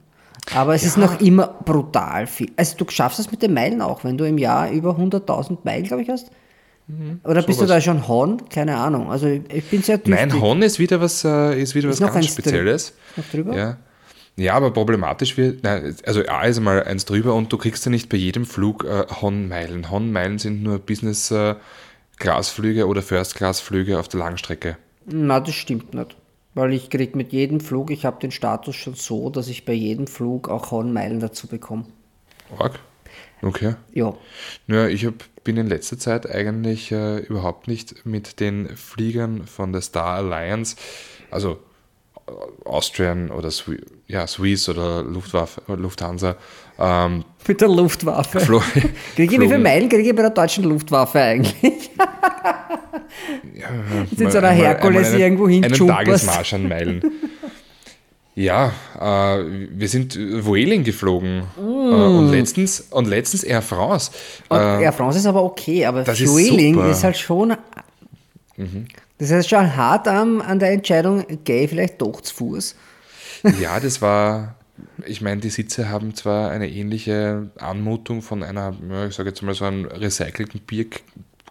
Aber 0.56 0.74
es 0.74 0.84
ist 0.84 0.98
noch 0.98 1.22
immer 1.22 1.48
brutal 1.48 2.26
viel. 2.26 2.52
Also 2.58 2.76
du 2.78 2.86
schaffst 2.90 3.20
es 3.20 3.32
mit 3.32 3.44
den 3.44 3.54
Meilen 3.54 3.82
auch, 3.82 4.04
wenn 4.04 4.18
du 4.18 4.26
im 4.26 4.38
Jahr 4.38 4.72
über 4.72 4.98
100.000 4.98 5.60
Meilen, 5.64 5.84
glaube 5.84 6.02
ich, 6.02 6.10
hast. 6.10 6.32
Oder 7.24 7.42
bist 7.44 7.60
du 7.60 7.66
da 7.66 7.74
sowas. 7.74 7.84
schon 7.84 8.08
Horn? 8.08 8.50
Keine 8.50 8.78
Ahnung. 8.78 9.12
Also 9.12 9.28
ich 9.28 9.42
ich 9.54 9.66
bin 9.70 9.82
sehr 9.82 9.98
dürftig. 9.98 10.32
Nein, 10.32 10.42
Hon 10.42 10.62
ist 10.62 10.80
wieder 10.80 11.02
was, 11.02 11.24
äh, 11.24 11.60
ist 11.62 11.76
wieder 11.76 11.90
Ist 11.90 12.02
was 12.02 12.08
noch 12.08 12.14
ganz 12.14 12.28
drü- 12.28 12.32
Spezielles. 12.32 12.94
noch 13.16 13.24
drüber? 13.32 13.56
Ja. 13.56 13.78
ja, 14.38 14.54
aber 14.54 14.72
problematisch 14.72 15.38
wird, 15.38 15.64
nein, 15.64 15.96
also 16.06 16.22
A 16.28 16.44
ist 16.46 16.60
mal 16.60 16.84
eins 16.84 17.06
drüber 17.06 17.34
und 17.36 17.52
du 17.54 17.58
kriegst 17.58 17.86
ja 17.86 17.92
nicht 17.92 18.10
bei 18.10 18.18
jedem 18.18 18.46
Flug 18.46 18.84
äh, 18.86 19.06
Hon-Meilen. 19.22 19.92
Hon-Meilen 19.92 20.40
sind 20.40 20.64
nur 20.64 20.80
Business-Class-Flüge 20.80 22.88
oder 22.88 23.02
First-Class-Flüge 23.02 24.00
auf 24.00 24.08
der 24.08 24.20
Langstrecke. 24.20 24.78
Na, 25.06 25.40
das 25.40 25.56
stimmt 25.56 25.94
nicht. 25.94 26.16
Weil 26.54 26.74
ich 26.74 26.90
kriege 26.90 27.16
mit 27.18 27.32
jedem 27.32 27.62
Flug, 27.62 27.92
ich 27.92 28.06
habe 28.06 28.20
den 28.20 28.32
Status 28.32 28.76
schon 28.76 28.96
so, 28.96 29.30
dass 29.30 29.48
ich 29.48 29.64
bei 29.66 29.72
jedem 29.74 30.08
Flug 30.08 30.50
auch 30.50 30.72
Hornmeilen 30.72 31.20
dazu 31.22 31.48
bekomme. 31.48 31.86
Org? 32.58 32.78
Okay. 33.42 33.76
Ja. 33.94 34.14
Ja, 34.68 34.88
ich 34.88 35.06
hab, 35.06 35.14
bin 35.44 35.58
in 35.58 35.68
letzter 35.68 35.98
Zeit 35.98 36.30
eigentlich 36.30 36.92
äh, 36.92 37.18
überhaupt 37.20 37.68
nicht 37.68 38.06
mit 38.06 38.40
den 38.40 38.76
Fliegern 38.76 39.48
von 39.48 39.72
der 39.74 39.82
Star 39.82 40.18
Alliance, 40.18 40.76
also 41.32 41.58
äh, 42.28 42.32
Austrian 42.66 43.32
oder 43.32 43.50
Swi 43.52 43.80
ja, 44.08 44.28
Swiss 44.28 44.68
oder 44.70 45.04
Luftwaffe, 45.04 45.62
Lufthansa, 45.74 46.36
ähm, 46.78 47.24
Mit 47.48 47.60
der 47.62 47.70
Luftwaffe. 47.70 48.40
Kriege 49.16 49.36
ich, 49.36 49.40
wie 49.42 49.46
viele. 49.48 49.58
Meilen 49.60 49.90
kriege 49.90 50.10
ich 50.10 50.16
bei 50.16 50.22
der 50.22 50.32
deutschen 50.32 50.64
Luftwaffe 50.66 51.20
eigentlich? 51.20 51.90
Sind 54.16 54.32
so 54.32 54.38
einer 54.38 54.50
Herkules 54.50 55.10
einen- 55.10 55.20
irgendwo 55.20 55.46
Einen 55.46 55.64
hinjumperst. 55.64 55.98
Tagesmarsch 56.28 56.54
an 56.54 56.68
Meilen. 56.68 57.02
Ja, 58.36 58.72
äh, 59.00 59.44
wir 59.72 59.90
sind 59.90 60.18
Vueling 60.18 60.84
geflogen 60.84 61.44
äh, 61.58 61.62
und, 61.62 62.32
letztens, 62.32 62.82
und 62.90 63.08
letztens 63.08 63.44
Air 63.44 63.62
France. 63.62 64.12
Und 64.48 64.58
Äh, 64.58 64.84
Air 64.84 64.94
France 64.94 65.20
ist 65.20 65.26
aber 65.26 65.44
okay, 65.44 65.86
aber 65.86 66.04
das 66.04 66.20
ist. 66.20 66.30
Mhm. 66.30 66.90
ist, 66.90 67.04
halt 67.04 67.18
schon. 67.18 67.56
Das 69.18 69.32
heißt 69.32 69.50
schon 69.50 69.76
hart 69.76 70.08
am, 70.08 70.42
an 70.42 70.60
der 70.60 70.72
Entscheidung, 70.72 71.26
gehe 71.44 71.64
ich 71.64 71.70
vielleicht 71.70 72.02
doch 72.02 72.22
zu 72.22 72.34
Fuß. 72.34 72.76
Ja, 73.60 73.80
das 73.80 74.02
war, 74.02 74.56
ich 75.06 75.22
meine, 75.22 75.42
die 75.42 75.50
Sitze 75.50 75.90
haben 75.90 76.16
zwar 76.16 76.52
eine 76.52 76.70
ähnliche 76.70 77.50
Anmutung 77.58 78.22
von 78.22 78.44
einer, 78.44 78.76
ich 79.08 79.16
sage 79.16 79.30
jetzt 79.30 79.42
mal 79.42 79.54
so 79.54 79.66
einem 79.66 79.86
recycelten 79.86 80.62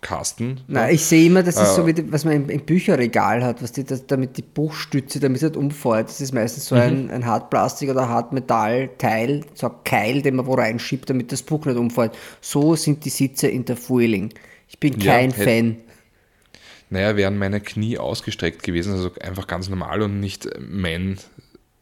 Bierkasten. 0.00 0.60
Na, 0.66 0.90
ich 0.90 1.04
sehe 1.04 1.26
immer, 1.26 1.42
das 1.42 1.56
ist 1.56 1.72
Äh. 1.72 1.74
so 1.74 1.86
wie 1.86 1.92
die, 1.92 2.10
was 2.12 2.24
man 2.24 2.34
im, 2.34 2.48
im 2.50 2.60
Bücherregal 2.62 3.44
hat, 3.44 3.62
was 3.62 3.72
die, 3.72 3.84
das, 3.84 4.06
damit 4.06 4.36
die 4.36 4.42
Buchstütze, 4.42 5.20
damit 5.20 5.36
es 5.38 5.42
nicht 5.42 5.56
umfällt. 5.56 6.08
Das 6.08 6.20
ist 6.20 6.32
meistens 6.32 6.70
Mhm. 6.70 6.76
so 6.76 6.80
ein, 6.82 7.10
ein 7.10 7.26
Hartplastik 7.26 7.90
oder 7.90 8.08
Hartmetallteil, 8.08 9.44
so 9.54 9.68
ein 9.68 9.74
Keil, 9.84 10.22
den 10.22 10.36
man 10.36 10.46
wo 10.46 10.54
reinschiebt, 10.54 11.10
damit 11.10 11.32
das 11.32 11.42
Buch 11.42 11.64
nicht 11.66 11.76
umfällt. 11.76 12.12
So 12.40 12.74
sind 12.76 13.04
die 13.04 13.10
Sitze 13.10 13.48
in 13.48 13.64
der 13.64 13.76
Fueling. 13.76 14.32
Ich 14.68 14.78
bin 14.78 14.98
Ja, 15.00 15.12
kein 15.14 15.32
hätt- 15.32 15.44
Fan. 15.44 15.76
Naja, 16.92 17.16
wären 17.16 17.38
meine 17.38 17.60
Knie 17.60 17.98
ausgestreckt 17.98 18.62
gewesen, 18.64 18.92
also 18.94 19.12
einfach 19.20 19.46
ganz 19.46 19.68
normal 19.68 20.02
und 20.02 20.18
nicht 20.18 20.48
Man 20.58 21.18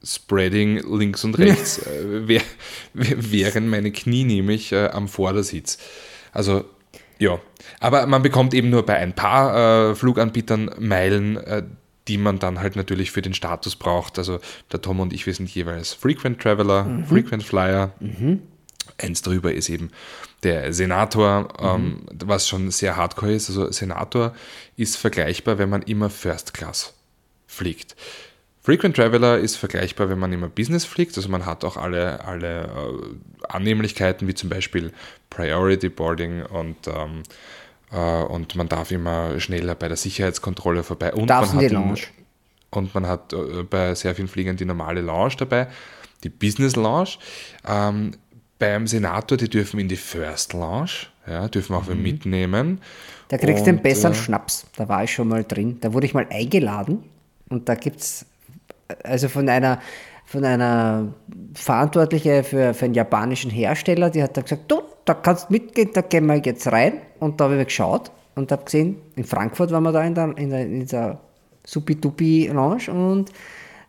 Spreading 0.05 0.81
links 0.97 1.25
und 1.25 1.39
rechts, 1.39 1.79
äh, 1.87 2.29
wär- 2.29 2.43
wären 2.95 3.69
meine 3.69 3.91
Knie 3.91 4.25
nämlich 4.25 4.71
äh, 4.73 4.89
am 4.89 5.09
Vordersitz. 5.09 5.79
Also, 6.33 6.65
ja. 7.19 7.41
Aber 7.81 8.07
man 8.07 8.23
bekommt 8.23 8.55
eben 8.55 8.71
nur 8.71 8.85
bei 8.87 8.97
ein 8.97 9.15
paar 9.15 9.91
äh, 9.91 9.95
Fluganbietern 9.95 10.71
Meilen, 10.79 11.37
äh, 11.37 11.63
die 12.07 12.19
man 12.19 12.39
dann 12.39 12.61
halt 12.61 12.77
natürlich 12.77 13.11
für 13.11 13.23
den 13.23 13.35
Status 13.35 13.77
braucht. 13.77 14.19
Also 14.19 14.41
der 14.73 14.81
Tom 14.81 15.01
und 15.01 15.13
ich, 15.13 15.27
wir 15.27 15.35
sind 15.35 15.51
jeweils 15.55 15.93
Frequent 15.93 16.41
Traveler, 16.41 17.05
Frequent 17.07 17.43
Flyer. 17.43 17.93
Eins 19.01 19.23
drüber 19.23 19.53
ist 19.53 19.69
eben 19.69 19.91
der 20.43 20.73
Senator, 20.73 21.49
ähm, 21.61 22.07
was 22.25 22.49
schon 22.49 22.71
sehr 22.71 22.97
hardcore 22.97 23.33
ist. 23.33 23.51
Also 23.51 23.71
Senator 23.71 24.35
ist 24.77 24.97
vergleichbar, 24.97 25.59
wenn 25.59 25.69
man 25.69 25.83
immer 25.83 26.09
First 26.09 26.55
Class 26.55 26.95
fliegt. 27.47 27.95
Frequent 28.69 28.97
Traveler 28.97 29.39
ist 29.39 29.57
vergleichbar, 29.57 30.11
wenn 30.11 30.19
man 30.19 30.31
immer 30.31 30.49
Business 30.51 30.85
fliegt. 30.85 31.17
Also 31.17 31.31
man 31.31 31.47
hat 31.47 31.65
auch 31.65 31.79
alle, 31.79 32.23
alle 32.27 32.65
äh, 32.65 33.47
Annehmlichkeiten, 33.49 34.29
wie 34.29 34.35
zum 34.35 34.51
Beispiel 34.51 34.93
Priority 35.31 35.89
Boarding 35.89 36.43
und, 36.43 36.77
ähm, 36.87 37.23
äh, 37.91 38.23
und 38.25 38.57
man 38.57 38.69
darf 38.69 38.91
immer 38.91 39.41
schneller 39.41 39.75
bei 39.75 39.89
der 39.89 39.97
Sicherheitskontrolle 39.97 40.83
vorbei. 40.83 41.15
Und 41.15 41.31
Darfst 41.31 41.55
man 41.55 41.61
die 41.61 41.65
hat 41.67 41.73
im- 41.73 41.79
Lounge. 41.79 42.01
und 42.71 42.95
man 42.95 43.07
hat 43.07 43.33
äh, 43.33 43.63
bei 43.63 43.95
sehr 43.95 44.15
vielen 44.15 44.29
Fliegern 44.29 44.59
die 44.59 44.67
normale 44.67 45.01
Lounge 45.01 45.37
dabei, 45.39 45.69
die 46.23 46.29
Business 46.29 46.77
Lounge. 46.77 47.13
Ähm, 47.67 48.11
beim 48.59 48.87
Senator, 48.87 49.39
die 49.39 49.49
dürfen 49.49 49.81
in 49.81 49.89
die 49.89 49.97
First 49.97 50.53
Lounge, 50.53 50.91
ja, 51.27 51.49
dürfen 51.49 51.75
auch 51.75 51.85
Mhm. 51.85 51.89
wir 51.89 51.95
mitnehmen. 51.95 52.81
Da 53.29 53.39
kriegst 53.39 53.65
du 53.65 53.71
einen 53.71 53.81
besseren 53.81 54.15
Schnaps. 54.15 54.67
Da 54.77 54.87
war 54.91 55.05
ich 55.05 55.13
schon 55.15 55.29
mal 55.29 55.43
drin. 55.45 55.79
Da 55.81 55.95
wurde 55.95 56.05
ich 56.05 56.13
mal 56.13 56.27
eingeladen 56.29 57.03
und 57.49 57.67
da 57.71 57.75
gibt 57.75 58.01
es 58.01 58.27
also 59.05 59.29
von 59.29 59.49
einer 59.49 59.81
von 60.25 60.45
einer 60.45 61.15
Verantwortliche 61.55 62.45
für, 62.45 62.75
für 62.75 62.85
einen 62.85 62.93
japanischen 62.93 63.51
Hersteller, 63.51 64.11
die 64.11 64.23
hat 64.23 64.37
dann 64.37 64.45
gesagt, 64.45 64.71
du, 64.71 64.83
da 65.07 65.15
kannst 65.15 65.51
mitgehen, 65.51 65.89
da 65.95 66.03
gehen 66.03 66.27
wir 66.27 66.37
jetzt 66.37 66.71
rein. 66.71 67.01
Und 67.19 67.41
da 67.41 67.45
habe 67.45 67.57
ich 67.59 67.65
geschaut 67.69 68.11
und 68.35 68.53
habe 68.53 68.63
gesehen, 68.63 68.99
in 69.17 69.25
Frankfurt 69.25 69.71
waren 69.71 69.85
wir 69.85 69.93
da 69.93 70.03
in, 70.03 70.15
der, 70.15 70.37
in, 70.37 70.51
der, 70.51 70.67
in 70.67 70.81
dieser 70.81 71.19
Supi-Dupi-Lounge 71.65 72.91
und 72.91 73.33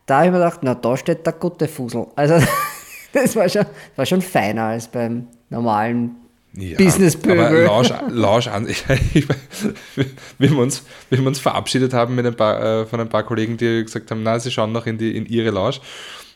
da 0.06 0.18
habe 0.18 0.28
ich 0.28 0.32
mir 0.32 0.40
gedacht, 0.40 0.60
na, 0.64 0.76
da 0.76 0.98
steht 0.98 1.26
der 1.26 1.34
gute 1.34 1.68
Fusel. 1.68 2.08
Also 2.16 2.36
das 3.14 3.36
war 3.36 3.48
schon, 3.50 3.66
war 3.98 4.06
schon 4.06 4.22
feiner 4.22 4.64
als 4.64 4.88
beim 4.88 5.28
normalen 5.50 6.16
Ja, 6.54 6.78
Business-Pöbel. 6.78 7.66
Lounge 8.12 8.52
an, 8.52 8.68
ich, 8.70 8.84
ich, 9.14 9.28
wie, 9.96 10.50
wir 10.52 10.58
uns, 10.58 10.84
wir 11.10 11.26
uns 11.26 11.40
verabschiedet 11.40 11.94
haben 11.94 12.16
mit 12.16 12.26
ein 12.26 12.36
paar, 12.36 12.82
äh, 12.82 12.86
von 12.86 13.00
ein 13.00 13.10
paar 13.10 13.24
Kollegen, 13.24 13.56
die 13.58 13.84
gesagt 13.84 14.10
haben, 14.12 14.24
na, 14.24 14.40
sie 14.40 14.50
schauen 14.52 14.72
noch 14.72 14.86
in, 14.88 14.98
die, 14.98 15.16
in 15.16 15.26
ihre 15.28 15.52
Lounge. 15.52 15.78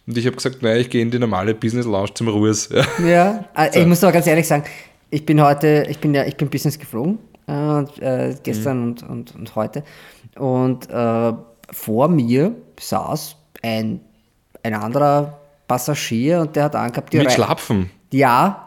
Und 0.05 0.17
ich 0.17 0.25
habe 0.25 0.35
gesagt, 0.35 0.61
naja, 0.61 0.75
ich 0.77 0.89
gehe 0.89 1.01
in 1.01 1.09
die 1.11 1.17
normale 1.19 1.55
Business 1.55 1.85
Lounge 1.85 2.13
zum 2.13 2.27
Ruhes. 2.27 2.69
Ja. 2.71 2.83
Ja, 3.07 3.45
äh, 3.55 3.79
ich 3.81 3.87
muss 3.87 4.03
aber 4.03 4.13
ganz 4.13 4.27
ehrlich 4.27 4.47
sagen, 4.47 4.65
ich 5.09 5.25
bin 5.25 5.41
heute, 5.41 5.85
ich 5.89 5.99
bin 5.99 6.13
ja, 6.13 6.23
ich 6.25 6.35
bin 6.35 6.49
Business 6.49 6.77
geflogen, 6.77 7.17
äh, 7.47 7.81
äh, 8.29 8.35
gestern 8.43 8.83
und, 8.83 9.03
und, 9.03 9.35
und 9.35 9.55
heute. 9.55 9.83
Und 10.37 10.89
äh, 10.89 11.33
vor 11.71 12.07
mir 12.07 12.55
saß 12.79 13.35
ein, 13.61 14.01
ein 14.63 14.73
anderer 14.75 15.39
Passagier 15.67 16.41
und 16.41 16.55
der 16.55 16.65
hat 16.65 16.75
angehabt, 16.75 17.13
die 17.13 17.17
Mit 17.17 17.27
Rei- 17.27 17.31
Schlapfen. 17.31 17.89
Ja, 18.11 18.62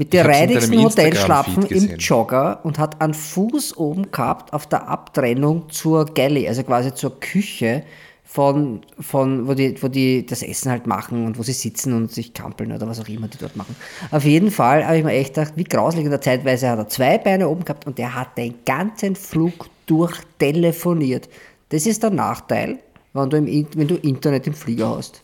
mit 0.00 0.14
der 0.14 0.24
Ich 0.30 0.70
Hotelschlapfen 0.78 1.64
Instagram-Feed 1.64 1.92
im. 1.92 1.98
Jogger 1.98 2.60
und 2.62 2.78
hat 2.78 3.02
einen 3.02 3.12
Fuß 3.12 3.76
oben 3.76 4.10
gehabt 4.10 4.50
auf 4.54 4.66
der 4.66 4.88
Abtrennung 4.88 5.68
zur 5.68 6.06
Galley, 6.06 6.48
also 6.48 6.62
quasi 6.62 6.94
zur 6.94 7.20
Küche 7.20 7.82
von, 8.24 8.80
von 8.98 9.46
wo, 9.46 9.52
die, 9.52 9.76
wo 9.82 9.88
die 9.88 10.24
das 10.24 10.42
Essen 10.42 10.70
halt 10.70 10.86
machen 10.86 11.26
und 11.26 11.38
wo 11.38 11.42
sie 11.42 11.52
sitzen 11.52 11.92
und 11.92 12.10
sich 12.10 12.32
kampeln 12.32 12.72
oder 12.72 12.88
was 12.88 12.98
auch 12.98 13.08
immer 13.08 13.28
die 13.28 13.36
dort 13.36 13.56
machen. 13.56 13.76
Auf 14.10 14.24
jeden 14.24 14.50
Fall 14.50 14.86
habe 14.86 14.96
ich 14.96 15.04
mir 15.04 15.12
echt 15.12 15.34
gedacht, 15.34 15.52
wie 15.56 15.64
grauslich 15.64 16.06
in 16.06 16.10
der 16.10 16.22
Zeitweise 16.22 16.70
hat 16.70 16.78
er 16.78 16.88
zwei 16.88 17.18
Beine 17.18 17.46
oben 17.46 17.66
gehabt 17.66 17.86
und 17.86 17.98
der 17.98 18.14
hat 18.14 18.38
den 18.38 18.54
ganzen 18.64 19.16
Flug 19.16 19.66
durchtelefoniert. 19.84 21.28
Das 21.68 21.84
ist 21.84 22.02
der 22.02 22.10
Nachteil, 22.10 22.78
wenn 23.12 23.28
du, 23.28 23.36
im, 23.36 23.66
wenn 23.74 23.88
du 23.88 23.96
Internet 23.96 24.46
im 24.46 24.54
Flieger 24.54 24.96
hast. 24.96 25.22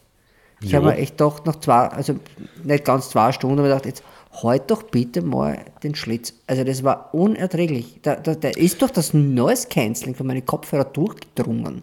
Ich 0.60 0.74
habe 0.74 0.86
mir 0.86 0.96
echt 0.96 1.16
gedacht, 1.16 1.46
nach 1.46 1.56
zwei, 1.56 1.86
also 1.88 2.16
nicht 2.64 2.84
ganz 2.84 3.10
zwei 3.10 3.32
Stunden, 3.32 3.58
aber 3.58 3.68
gedacht, 3.68 3.86
jetzt 3.86 4.02
halt 4.42 4.70
doch 4.70 4.84
bitte 4.84 5.22
mal 5.22 5.64
den 5.82 5.94
Schlitz. 5.94 6.34
Also 6.46 6.64
das 6.64 6.82
war 6.84 7.14
unerträglich. 7.14 8.00
Da, 8.02 8.16
da, 8.16 8.34
da 8.34 8.48
ist 8.48 8.82
doch 8.82 8.90
das 8.90 9.14
Noise 9.14 9.68
Cancelling 9.68 10.14
von 10.14 10.26
meinen 10.26 10.44
Kopfhörer 10.44 10.84
durchgedrungen. 10.84 11.82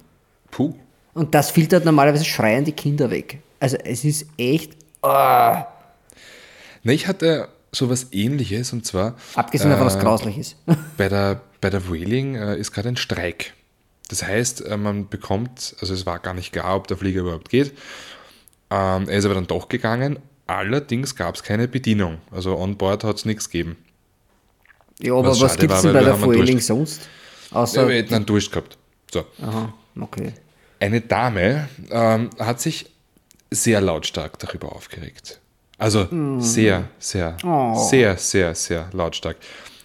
Puh. 0.52 0.74
Und 1.14 1.36
das 1.36 1.52
filtert 1.52 1.86
normalerweise 1.86 2.26
schreien 2.26 2.66
die 2.66 2.72
Kinder 2.72 3.10
weg. 3.10 3.40
Also 3.60 3.78
es 3.78 4.04
ist 4.04 4.28
echt, 4.38 4.74
Na, 6.84 6.92
ich 6.92 7.08
hatte 7.08 7.50
sowas 7.72 8.08
ähnliches 8.12 8.74
und 8.74 8.86
zwar 8.86 9.16
abgesehen 9.36 9.70
davon, 9.70 9.86
was 9.86 9.96
äh, 9.96 10.00
grauslich 10.00 10.38
ist. 10.38 10.58
bei 10.98 11.10
der, 11.10 11.42
bei 11.62 11.70
der 11.70 11.90
Whaling 11.90 12.36
äh, 12.36 12.58
ist 12.58 12.72
gerade 12.72 12.90
ein 12.90 12.98
Streik. 12.98 13.54
Das 14.10 14.24
heißt, 14.24 14.66
äh, 14.66 14.78
man 14.78 15.10
bekommt, 15.10 15.76
also 15.82 15.94
es 15.94 16.06
war 16.06 16.20
gar 16.20 16.34
nicht 16.34 16.52
klar, 16.52 16.76
ob 16.76 16.88
der 16.88 16.98
Flieger 16.98 17.22
überhaupt 17.22 17.50
geht. 17.50 17.74
Ähm, 18.70 19.08
er 19.08 19.18
ist 19.18 19.26
aber 19.26 19.36
dann 19.36 19.48
doch 19.48 19.70
gegangen. 19.70 20.20
Allerdings 20.48 21.16
gab 21.16 21.36
es 21.36 21.44
keine 21.44 21.68
Bedienung. 21.68 22.18
Also 22.32 22.58
on 22.58 22.78
board 22.78 23.04
hat 23.04 23.18
es 23.18 23.26
nichts 23.26 23.50
gegeben. 23.50 23.78
Ja, 25.00 25.14
aber 25.14 25.30
Was 25.30 25.42
was, 25.42 25.58
gibt 25.58 25.72
es 25.74 25.82
denn 25.82 25.94
bei 25.94 26.04
der 26.04 26.16
Durst. 26.18 26.68
sonst? 26.68 27.02
Ja, 27.52 27.58
Außer, 27.58 27.88
wir 27.88 27.96
hätten 27.96 28.14
einen 28.14 28.26
Durst 28.26 28.52
gehabt. 28.52 28.78
So. 29.12 29.26
aha, 29.42 29.74
okay. 30.00 30.34
Eine 30.80 31.02
Dame 31.02 31.70
ähm, 31.90 32.30
hat 32.40 32.60
sich 32.60 32.88
sehr 33.52 33.80
lautstark 33.82 34.40
darüber 34.40 34.76
aufgeregt. 34.76 35.40
Also 35.78 36.08
sehr, 36.40 36.90
sehr, 37.00 37.38
Oh. 37.44 37.76
sehr, 37.90 38.18
sehr, 38.18 38.56
sehr 38.56 38.90
lautstark. 38.94 39.38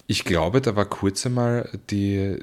Ich 0.06 0.24
glaube, 0.24 0.60
da 0.60 0.74
war 0.76 0.84
kurz 0.86 1.26
einmal 1.26 1.68
die 1.90 2.38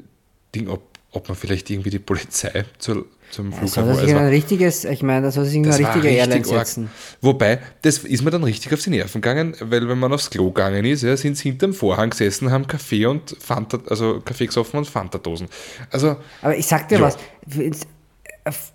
Ding, 0.53 0.67
ob, 0.67 0.83
ob 1.11 1.27
man 1.27 1.35
vielleicht 1.37 1.69
irgendwie 1.69 1.89
die 1.89 1.99
Polizei 1.99 2.65
zur, 2.77 3.05
zum 3.35 3.51
Das 3.51 3.59
Flughafen 3.59 3.85
soll 3.85 3.95
sich 3.95 4.13
also, 4.13 4.25
ein 4.25 4.29
richtiges, 4.29 4.85
ich 4.85 5.03
meine, 5.03 5.25
das 5.25 5.35
soll 5.35 5.45
sich 5.45 5.57
eine 5.57 5.67
das 5.67 5.81
war 5.81 5.95
richtige 5.95 6.15
Airline 6.15 6.35
richtig 6.35 6.57
setzen. 6.57 6.89
Wobei, 7.21 7.59
das 7.81 7.99
ist 7.99 8.23
mir 8.23 8.31
dann 8.31 8.43
richtig 8.43 8.73
auf 8.73 8.81
die 8.81 8.89
Nerven 8.89 9.21
gegangen, 9.21 9.55
weil 9.59 9.87
wenn 9.87 9.99
man 9.99 10.13
aufs 10.13 10.29
Klo 10.29 10.47
gegangen 10.47 10.85
ist, 10.85 11.03
ja, 11.03 11.15
sind 11.17 11.37
sie 11.37 11.49
hinterm 11.49 11.73
Vorhang 11.73 12.09
gesessen, 12.09 12.51
haben 12.51 12.65
Kaffee 12.67 13.05
und 13.05 13.35
Fanta, 13.39 13.79
also 13.89 14.21
Kaffee 14.23 14.47
gesoffen 14.47 14.77
und 14.77 14.87
Fanta-Dosen. 14.87 15.47
Also, 15.91 16.15
Aber 16.41 16.55
ich 16.57 16.65
sag 16.65 16.87
dir 16.87 16.99
Ja. 16.99 17.01
was, 17.01 17.17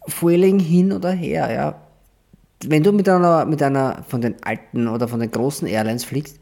Fueling 0.08 0.58
hin 0.58 0.92
oder 0.92 1.12
her, 1.12 1.50
ja. 1.52 1.80
Wenn 2.66 2.82
du 2.82 2.92
mit 2.92 3.08
einer, 3.08 3.46
mit 3.46 3.62
einer 3.62 4.04
von 4.08 4.20
den 4.20 4.42
alten 4.42 4.88
oder 4.88 5.08
von 5.08 5.20
den 5.20 5.30
großen 5.30 5.66
Airlines 5.66 6.04
fliegst, 6.04 6.38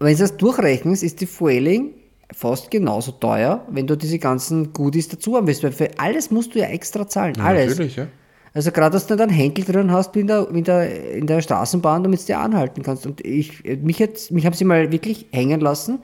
wenn 0.00 0.12
du 0.12 0.18
das 0.18 0.36
durchrechnest, 0.36 1.02
ist 1.02 1.20
die 1.20 1.26
Fueling 1.26 1.94
fast 2.32 2.70
genauso 2.70 3.12
teuer, 3.12 3.64
wenn 3.70 3.86
du 3.86 3.96
diese 3.96 4.18
ganzen 4.18 4.72
Goodies 4.72 5.08
dazu 5.08 5.36
haben 5.36 5.46
willst, 5.46 5.62
weil 5.62 5.72
für 5.72 5.90
alles 5.98 6.30
musst 6.30 6.54
du 6.54 6.58
ja 6.58 6.66
extra 6.66 7.06
zahlen. 7.06 7.40
Alles. 7.40 7.70
natürlich, 7.70 7.96
ja. 7.96 8.06
Also 8.52 8.70
gerade, 8.70 8.94
dass 8.94 9.06
du 9.06 9.14
einen 9.14 9.30
Henkel 9.30 9.66
drin 9.66 9.92
hast 9.92 10.14
wie 10.14 10.20
in 10.20 10.28
der, 10.28 10.48
in 10.48 10.64
der, 10.64 11.12
in 11.14 11.26
der 11.26 11.42
Straßenbahn, 11.42 12.02
damit 12.02 12.22
du 12.22 12.26
dir 12.26 12.38
anhalten 12.38 12.82
kannst. 12.82 13.06
Und 13.06 13.24
ich, 13.24 13.62
mich, 13.82 13.98
jetzt, 13.98 14.30
mich 14.32 14.46
haben 14.46 14.54
sie 14.54 14.64
mal 14.64 14.90
wirklich 14.90 15.26
hängen 15.30 15.60
lassen 15.60 15.98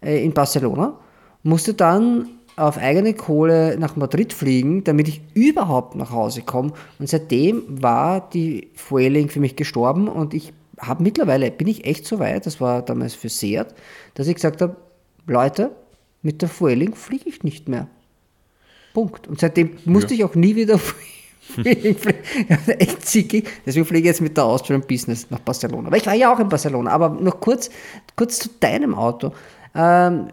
äh, 0.00 0.24
in 0.24 0.32
Barcelona, 0.32 0.98
musste 1.44 1.74
dann 1.74 2.28
auf 2.56 2.76
eigene 2.76 3.14
Kohle 3.14 3.78
nach 3.78 3.94
Madrid 3.94 4.32
fliegen, 4.32 4.82
damit 4.84 5.06
ich 5.06 5.22
überhaupt 5.34 5.94
nach 5.94 6.10
Hause 6.10 6.42
komme. 6.42 6.72
Und 6.98 7.08
seitdem 7.08 7.62
war 7.68 8.28
die 8.30 8.72
Fueling 8.74 9.28
für 9.28 9.40
mich 9.40 9.54
gestorben 9.54 10.08
und 10.08 10.34
ich 10.34 10.52
habe 10.80 11.02
mittlerweile, 11.02 11.50
bin 11.50 11.68
ich 11.68 11.86
echt 11.86 12.04
so 12.04 12.18
weit, 12.18 12.46
das 12.46 12.60
war 12.60 12.82
damals 12.82 13.14
für 13.14 13.28
Seat, 13.28 13.74
dass 14.14 14.26
ich 14.26 14.34
gesagt 14.34 14.60
habe, 14.60 14.76
Leute, 15.26 15.70
mit 16.22 16.42
der 16.42 16.48
Fueling 16.48 16.94
fliege 16.94 17.28
ich 17.28 17.42
nicht 17.42 17.68
mehr. 17.68 17.88
Punkt. 18.94 19.26
Und 19.26 19.40
seitdem 19.40 19.76
musste 19.84 20.14
ich 20.14 20.24
auch 20.24 20.34
nie 20.34 20.54
wieder 20.54 20.78
fliegen. 21.40 21.96
Ja, 22.48 22.56
Echt 22.74 23.04
zickig. 23.06 23.48
Deswegen 23.66 23.86
fliege 23.86 24.02
ich 24.02 24.06
jetzt 24.06 24.20
mit 24.20 24.36
der 24.36 24.44
Austrian 24.44 24.82
Business 24.82 25.30
nach 25.30 25.40
Barcelona. 25.40 25.88
Aber 25.88 25.96
ich 25.96 26.06
war 26.06 26.14
ja 26.14 26.32
auch 26.32 26.38
in 26.38 26.48
Barcelona. 26.48 26.90
Aber 26.90 27.08
noch 27.08 27.40
kurz, 27.40 27.70
kurz 28.16 28.38
zu 28.38 28.50
deinem 28.60 28.94
Auto. 28.94 29.32
Ähm, 29.74 30.28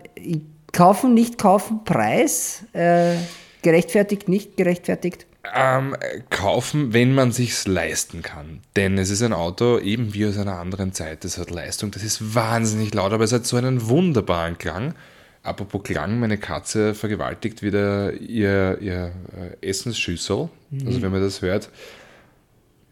kaufen, 0.71 1.13
nicht 1.13 1.37
kaufen, 1.37 1.83
Preis. 1.83 2.63
Äh, 2.73 3.15
gerechtfertigt, 3.61 4.27
nicht 4.27 4.57
gerechtfertigt. 4.57 5.25
Ähm, 5.55 5.95
kaufen, 6.29 6.93
wenn 6.93 7.15
man 7.15 7.31
sich's 7.31 7.65
leisten 7.65 8.21
kann. 8.21 8.59
Denn 8.75 8.97
es 8.97 9.09
ist 9.09 9.21
ein 9.21 9.33
Auto, 9.33 9.79
eben 9.79 10.13
wie 10.13 10.25
aus 10.25 10.37
einer 10.37 10.59
anderen 10.59 10.91
Zeit. 10.93 11.23
Das 11.23 11.37
hat 11.37 11.49
Leistung, 11.49 11.91
das 11.91 12.03
ist 12.03 12.35
wahnsinnig 12.35 12.93
laut, 12.93 13.13
aber 13.13 13.23
es 13.23 13.31
hat 13.31 13.45
so 13.45 13.55
einen 13.55 13.87
wunderbaren 13.87 14.57
Klang. 14.57 14.93
Apropos 15.41 15.83
Klang, 15.83 16.19
meine 16.19 16.37
Katze 16.37 16.93
vergewaltigt 16.93 17.61
wieder 17.61 18.13
ihr, 18.13 18.77
ihr 18.81 19.13
äh, 19.61 19.67
Essensschüssel. 19.67 20.49
Also 20.85 21.01
wenn 21.01 21.11
man 21.11 21.21
das 21.21 21.41
hört, 21.41 21.69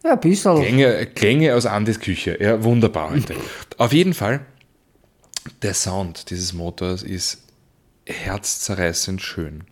Ja, 0.02 0.12
ein 0.12 0.20
bisschen. 0.20 0.56
Klänge, 0.56 1.06
Klänge 1.06 1.54
aus 1.54 1.66
Andis 1.66 2.00
Küche. 2.00 2.38
Ja, 2.40 2.64
wunderbar 2.64 3.10
heute. 3.10 3.34
Auf 3.76 3.92
jeden 3.92 4.14
Fall, 4.14 4.40
der 5.62 5.74
Sound 5.74 6.30
dieses 6.30 6.54
Motors 6.54 7.02
ist 7.02 7.42
herzzerreißend 8.06 9.20
schön. 9.20 9.64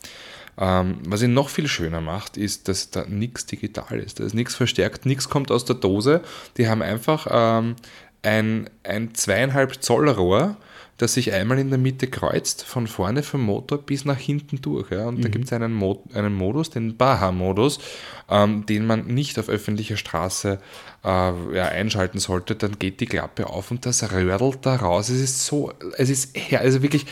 Ähm, 0.59 0.99
was 1.07 1.23
ihn 1.23 1.35
noch 1.35 1.49
viel 1.49 1.69
schöner 1.69 2.01
macht, 2.01 2.37
ist, 2.37 2.69
dass 2.69 2.91
da 2.91 3.05
nichts 3.07 3.47
digital 3.47 4.01
ist. 4.01 4.21
Da 4.21 4.25
ist 4.25 4.35
nichts 4.35 4.55
verstärkt, 4.55 5.05
nichts 5.05 5.29
kommt 5.29 5.51
aus 5.51 5.65
der 5.65 5.77
Dose. 5.77 6.23
Die 6.57 6.69
haben 6.69 6.83
einfach 6.83 7.27
ähm, 7.31 7.77
ein, 8.23 8.71
ein 8.83 9.15
zweieinhalb 9.15 9.83
Zoll 9.83 10.09
Rohr, 10.09 10.57
das 10.97 11.13
sich 11.13 11.33
einmal 11.33 11.59
in 11.59 11.69
der 11.69 11.79
Mitte 11.79 12.07
kreuzt, 12.07 12.65
von 12.65 12.87
vorne 12.87 13.23
vom 13.23 13.43
Motor 13.43 13.79
bis 13.79 14.07
nach 14.07 14.19
hinten 14.19 14.63
durch. 14.63 14.91
Ja. 14.91 15.07
Und 15.07 15.23
da 15.23 15.29
gibt 15.29 15.45
es 15.45 15.53
einen, 15.53 15.75
Mo 15.75 16.03
einen 16.15 16.33
Modus, 16.33 16.71
den 16.71 16.97
Baha-Modus, 16.97 17.79
ähm, 18.31 18.65
den 18.65 18.87
man 18.87 19.07
nicht 19.07 19.39
auf 19.39 19.51
öffentlicher 19.51 19.99
Straße 19.99 20.59
äh, 21.05 21.09
ja, 21.09 21.67
einschalten 21.67 22.19
sollte. 22.19 22.57
Dann 22.57 22.79
geht 22.79 23.01
die 23.01 23.07
Klappe 23.07 23.47
auf 23.47 23.71
und 23.71 23.85
das 23.85 24.11
rödelt 24.11 24.65
da 24.65 24.77
raus. 24.77 25.11
Es 25.11 25.21
ist 25.21 25.45
so, 25.45 25.73
es 25.99 26.09
ist 26.09 26.35
her, 26.35 26.61
also 26.61 26.83
wirklich, 26.83 27.05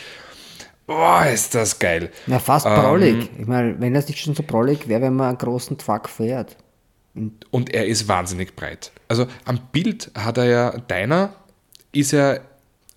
boah, 0.86 1.26
ist 1.26 1.54
das 1.54 1.78
geil. 1.78 2.10
Ja, 2.26 2.38
fast 2.38 2.66
Ähm, 2.66 2.74
prollig. 2.74 3.30
Ich 3.38 3.46
meine, 3.46 3.80
wenn 3.80 3.94
das 3.94 4.08
nicht 4.08 4.20
schon 4.20 4.34
so 4.34 4.42
prollig 4.42 4.88
wäre, 4.88 5.02
wenn 5.02 5.14
man 5.16 5.28
einen 5.30 5.38
großen 5.38 5.78
Truck 5.78 6.08
fährt. 6.08 6.56
Und 7.50 7.72
er 7.72 7.86
ist 7.86 8.08
wahnsinnig 8.08 8.56
breit. 8.56 8.90
Also 9.08 9.26
am 9.44 9.60
Bild 9.72 10.10
hat 10.16 10.36
er 10.38 10.44
ja, 10.46 10.70
deiner 10.78 11.34
ist 11.92 12.10
ja 12.10 12.38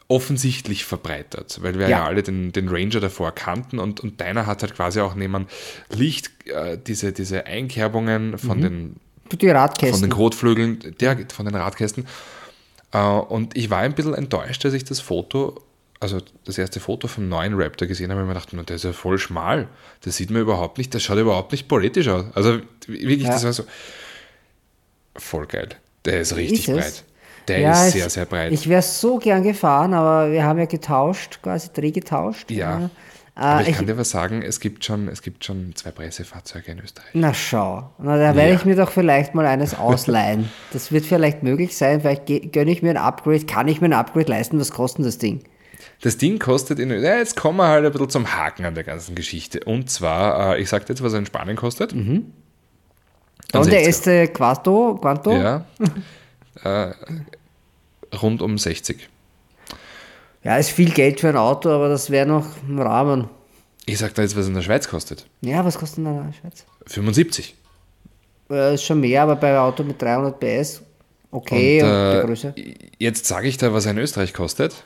offensichtlich 0.07 0.85
verbreitert, 0.85 1.59
weil 1.61 1.75
wir 1.77 1.89
ja, 1.89 1.99
Ja. 1.99 2.05
alle 2.05 2.23
den, 2.23 2.51
den 2.51 2.69
Ranger 2.69 2.99
davor 3.01 3.31
kannten 3.33 3.77
und, 3.77 3.99
und 3.99 4.19
deiner 4.21 4.45
hat 4.45 4.61
halt 4.63 4.73
quasi 4.73 5.01
auch 5.01 5.15
neben 5.15 5.47
Licht 5.89 6.31
äh, 6.47 6.77
diese, 6.77 7.11
diese 7.11 7.45
Einkerbungen 7.45 8.37
von, 8.37 8.61
den, 8.61 8.95
Für 9.29 9.37
die 9.37 9.47
von 9.47 9.55
Radkästen. 9.57 10.01
den 10.03 10.09
Kotflügeln, 10.11 10.95
der, 10.99 11.17
von 11.33 11.45
den 11.45 11.55
Radkästen. 11.55 12.07
Äh, 12.93 12.99
und 13.05 13.55
ich 13.57 13.69
war 13.69 13.79
ein 13.79 13.93
bisschen 13.93 14.13
enttäuscht, 14.13 14.63
als 14.65 14.73
ich 14.73 14.85
das 14.85 15.01
Foto, 15.01 15.61
also 15.99 16.19
das 16.45 16.57
erste 16.57 16.79
Foto 16.79 17.07
vom 17.07 17.27
neuen 17.29 17.53
Raptor 17.55 17.87
gesehen 17.87 18.11
habe, 18.11 18.21
und 18.21 18.27
mir 18.27 18.33
gedacht, 18.33 18.49
"Na, 18.51 18.63
der 18.63 18.75
ist 18.75 18.83
ja 18.83 18.93
voll 18.93 19.17
schmal. 19.17 19.67
Das 20.03 20.17
sieht 20.17 20.29
man 20.29 20.41
überhaupt 20.41 20.77
nicht, 20.77 20.93
das 20.93 21.03
schaut 21.03 21.17
überhaupt 21.17 21.51
nicht 21.51 21.67
politisch 21.67 22.07
aus. 22.07 22.25
Also 22.35 22.59
wirklich, 22.87 23.23
Ja. 23.23 23.31
das 23.31 23.43
war 23.43 23.53
so 23.53 23.63
voll 25.15 25.47
geil. 25.47 25.69
Der 26.05 26.21
ist 26.21 26.35
richtig 26.35 26.67
Ist 26.69 26.75
breit. 26.75 27.03
Der 27.47 27.59
Ja, 27.59 27.85
ist 27.87 27.93
sehr, 27.93 28.09
sehr 28.09 28.25
breit. 28.25 28.51
Ich 28.51 28.67
wäre 28.67 28.81
so 28.81 29.17
gern 29.17 29.41
gefahren, 29.43 29.93
aber 29.93 30.31
wir 30.31 30.43
haben 30.43 30.59
ja 30.59 30.65
getauscht, 30.65 31.39
quasi 31.41 31.69
Dreh 31.73 31.91
getauscht. 31.91 32.51
Ja. 32.51 32.89
Aber 33.35 33.61
ich 33.61 33.69
ich- 33.69 33.75
kann 33.77 33.85
dir 33.85 33.97
was 33.97 34.09
sagen, 34.09 34.41
es 34.41 34.59
gibt 34.59 34.83
schon, 34.83 35.07
es 35.07 35.21
gibt 35.21 35.45
schon 35.45 35.73
zwei 35.75 35.91
Pressefahrzeuge 35.91 36.71
in 36.71 36.79
Österreich. 36.79 37.09
Na 37.13 37.33
schau, 37.33 37.91
na, 37.99 38.17
da 38.17 38.35
werde 38.35 38.49
Ja. 38.49 38.55
ich 38.55 38.65
mir 38.65 38.75
doch 38.75 38.91
vielleicht 38.91 39.35
mal 39.35 39.45
eines 39.45 39.75
ausleihen. 39.75 40.49
das 40.73 40.91
wird 40.91 41.05
vielleicht 41.05 41.43
möglich 41.43 41.77
sein, 41.77 42.01
vielleicht 42.01 42.25
gönne 42.51 42.71
ich 42.71 42.81
mir 42.81 42.89
ein 42.89 42.97
Upgrade, 42.97 43.45
kann 43.45 43.67
ich 43.67 43.79
mir 43.79 43.87
ein 43.87 43.93
Upgrade 43.93 44.27
leisten, 44.29 44.59
was 44.59 44.71
kostet 44.71 45.05
das 45.05 45.17
Ding? 45.19 45.41
Das 46.01 46.17
Ding 46.17 46.37
kostet 46.37 46.79
in, 46.79 46.89
ja, 46.91 47.17
jetzt 47.17 47.35
kommen 47.35 47.57
wir 47.57 47.67
halt 47.67 47.85
ein 47.85 47.91
bisschen 47.91 48.09
zum 48.09 48.35
Haken 48.35 48.65
an 48.65 48.75
der 48.75 48.83
ganzen 48.83 49.15
Geschichte. 49.15 49.61
Und 49.63 49.89
zwar, 49.89 50.55
äh, 50.55 50.61
ich 50.61 50.69
sag 50.69 50.85
dir 50.85 50.93
jetzt, 50.93 51.01
was 51.01 51.13
er 51.13 51.19
in 51.19 51.25
Spanien 51.25 51.57
kostet. 51.57 51.93
Mhm. 51.93 52.31
Und 53.53 53.71
der 53.71 53.81
60er. 53.81 53.85
erste 53.85 54.27
Quattro, 54.27 54.95
Quanto? 55.01 55.31
Ja. 55.31 55.65
äh, 56.63 56.93
rund 58.15 58.41
um 58.41 58.57
60. 58.57 59.09
ja, 60.43 60.57
ist 60.57 60.69
viel 60.69 60.91
Geld 60.91 61.19
für 61.19 61.29
ein 61.29 61.37
Auto, 61.37 61.69
aber 61.69 61.89
das 61.89 62.09
wäre 62.09 62.27
noch 62.27 62.45
im 62.67 62.79
Rahmen. 62.79 63.29
Ich 63.85 63.97
sag 63.99 64.13
dir 64.13 64.21
jetzt, 64.21 64.35
was 64.35 64.47
in 64.47 64.53
der 64.53 64.61
Schweiz 64.61 64.87
kostet. 64.87 65.25
Ja, 65.41 65.63
was 65.63 65.77
kostet 65.77 65.99
denn 65.99 66.07
in 66.07 66.25
der 66.25 66.33
Schweiz? 66.33 66.65
75. 66.87 67.55
Äh, 68.49 68.75
ist 68.75 68.83
schon 68.83 68.99
mehr, 68.99 69.23
aber 69.23 69.35
bei 69.35 69.49
einem 69.49 69.59
Auto 69.59 69.83
mit 69.83 70.01
300 70.01 70.39
PS 70.39 70.81
okay 71.31 71.81
und, 71.81 71.89
und, 71.89 72.11
die 72.11 72.17
äh, 72.17 72.21
Größe. 72.21 72.53
Jetzt 72.97 73.25
sage 73.25 73.47
ich 73.47 73.57
dir, 73.57 73.73
was 73.73 73.85
er 73.85 73.91
in 73.91 73.97
Österreich 73.97 74.33
kostet. 74.33 74.83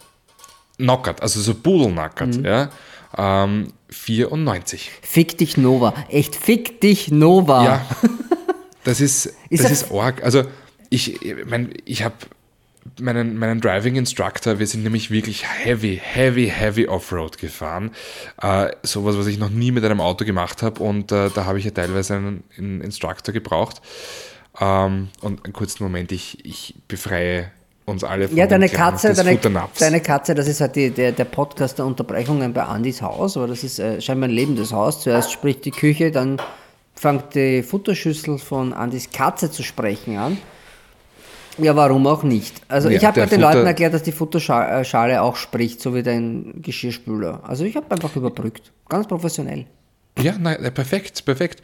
Knockert, 0.82 1.22
also 1.22 1.39
so 1.41 1.54
Pudelnackert, 1.54 2.38
Mhm. 2.38 2.46
ja. 2.46 2.70
Ähm, 3.17 3.74
94. 3.89 4.89
Fick 5.02 5.38
dich 5.38 5.58
Nova. 5.58 5.94
Echt, 6.10 6.36
fick 6.36 6.80
dich 6.82 7.12
Nova. 7.12 7.63
Ja, 7.65 7.86
das 8.84 9.02
ist, 9.02 9.26
Ist 9.50 9.63
das 9.63 9.65
er- 9.65 9.72
ist 9.72 9.91
arg. 9.91 10.24
Also 10.24 10.44
ich, 10.89 11.22
ich, 11.22 11.36
ich 11.86 12.04
habe 12.04 12.15
meinen, 13.00 13.38
meinen 13.38 13.60
Driving 13.62 13.96
Instructor, 13.96 14.60
wir 14.60 14.67
sind 14.67 14.84
nämlich 14.84 15.12
wirklich 15.12 15.46
heavy, 15.48 16.00
heavy, 16.04 16.48
heavy 16.48 16.88
Offroad 16.88 17.38
gefahren. 17.38 17.91
Äh, 18.41 18.70
sowas, 18.84 19.17
was 19.17 19.28
ich 19.28 19.38
noch 19.38 19.50
nie 19.50 19.72
mit 19.72 19.84
einem 19.84 20.00
Auto 20.02 20.24
gemacht 20.26 20.63
habe 20.63 20.82
und 20.82 21.12
äh, 21.12 21.30
da 21.34 21.46
habe 21.46 21.60
ich 21.60 21.65
ja 21.65 21.72
teilweise 21.72 22.15
einen, 22.15 22.44
einen 22.58 22.82
Instructor 22.82 23.34
gebraucht. 23.34 23.82
Ähm, 24.60 25.10
und 25.22 25.44
einen 25.46 25.54
kurzen 25.54 25.84
Moment, 25.84 26.12
ich, 26.12 26.44
ich 26.46 26.76
befreie 26.88 27.52
uns 27.86 28.04
alle 28.04 28.28
von 28.28 28.38
Ja, 28.38 28.48
deine 28.48 28.70
Katze, 28.70 29.13
deine, 29.13 29.38
deine 29.80 30.02
Katze, 30.02 30.36
das 30.36 30.48
ist 30.48 30.62
halt 30.62 30.76
die, 30.76 30.91
der, 30.91 31.12
der 31.12 31.26
Podcast 31.26 31.78
der 31.80 31.86
Unterbrechungen 31.86 32.54
bei 32.54 32.63
Andys 32.63 33.02
Haus, 33.02 33.38
aber 33.38 33.48
das 33.48 33.63
ist 33.63 33.80
äh, 33.80 34.00
scheinbar 34.02 34.30
ein 34.30 34.34
lebendes 34.34 34.72
Haus. 34.72 35.02
Zuerst 35.02 35.32
spricht 35.32 35.65
die 35.65 35.72
Küche, 35.72 36.12
dann 36.12 36.38
fängt 36.96 37.34
die 37.36 37.63
Futterschüssel 37.63 38.38
von 38.38 38.74
Andys 38.74 39.10
Katze 39.12 39.50
zu 39.52 39.63
sprechen 39.63 40.17
an. 40.17 40.38
Ja, 41.58 41.76
warum 41.76 42.08
auch 42.08 42.24
nicht? 42.24 42.62
Also 42.70 42.89
Ja, 42.89 42.98
ich 42.98 43.06
habe 43.06 43.20
den 43.20 43.30
Futter- 43.30 43.41
Leuten 43.41 43.67
erklärt, 43.67 43.94
dass 43.94 44.04
die 44.04 44.13
Futterschale 44.13 45.22
auch 45.22 45.36
spricht, 45.36 45.82
so 45.82 45.94
wie 45.94 46.02
dein 46.02 46.62
Geschirrspüler. 46.62 47.41
Also 47.46 47.65
ich 47.65 47.76
habe 47.76 47.91
einfach 47.91 48.15
überbrückt. 48.15 48.72
Ganz 48.88 49.08
professionell. 49.08 49.65
Ja, 50.20 50.36
nein, 50.39 50.58
perfekt, 50.74 51.26
perfekt. 51.26 51.62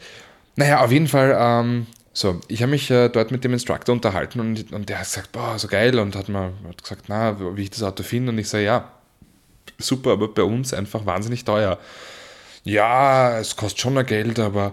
Naja, 0.56 0.84
auf 0.84 0.92
jeden 0.92 1.06
Fall, 1.08 1.36
ähm, 1.38 1.86
so, 2.18 2.40
ich 2.48 2.62
habe 2.62 2.70
mich 2.70 2.90
äh, 2.90 3.08
dort 3.08 3.30
mit 3.30 3.44
dem 3.44 3.52
Instructor 3.52 3.94
unterhalten 3.94 4.40
und, 4.40 4.72
und 4.72 4.88
der 4.88 4.98
hat 4.98 5.04
gesagt, 5.04 5.30
boah, 5.30 5.56
so 5.56 5.68
geil 5.68 5.98
und 6.00 6.16
hat 6.16 6.28
mir 6.28 6.52
hat 6.66 6.82
gesagt, 6.82 7.04
na, 7.06 7.36
wie 7.56 7.62
ich 7.62 7.70
das 7.70 7.82
Auto 7.84 8.02
finde 8.02 8.32
und 8.32 8.38
ich 8.38 8.48
sage, 8.48 8.64
ja, 8.64 8.90
super, 9.78 10.12
aber 10.12 10.26
bei 10.26 10.42
uns 10.42 10.74
einfach 10.74 11.06
wahnsinnig 11.06 11.44
teuer. 11.44 11.78
Ja, 12.64 13.38
es 13.38 13.54
kostet 13.54 13.80
schon 13.80 13.96
ein 13.96 14.04
Geld, 14.04 14.40
aber 14.40 14.72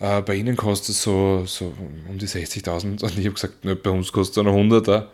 äh, 0.00 0.22
bei 0.22 0.36
Ihnen 0.36 0.56
kostet 0.56 0.90
es 0.94 1.02
so, 1.02 1.44
so 1.44 1.74
um 2.08 2.16
die 2.16 2.26
60.000 2.26 3.02
und 3.02 3.18
ich 3.18 3.26
habe 3.26 3.34
gesagt, 3.34 3.64
ne, 3.66 3.76
bei 3.76 3.90
uns 3.90 4.10
kostet 4.10 4.38
es 4.38 4.50
eine 4.50 4.56
100er. 4.56 5.04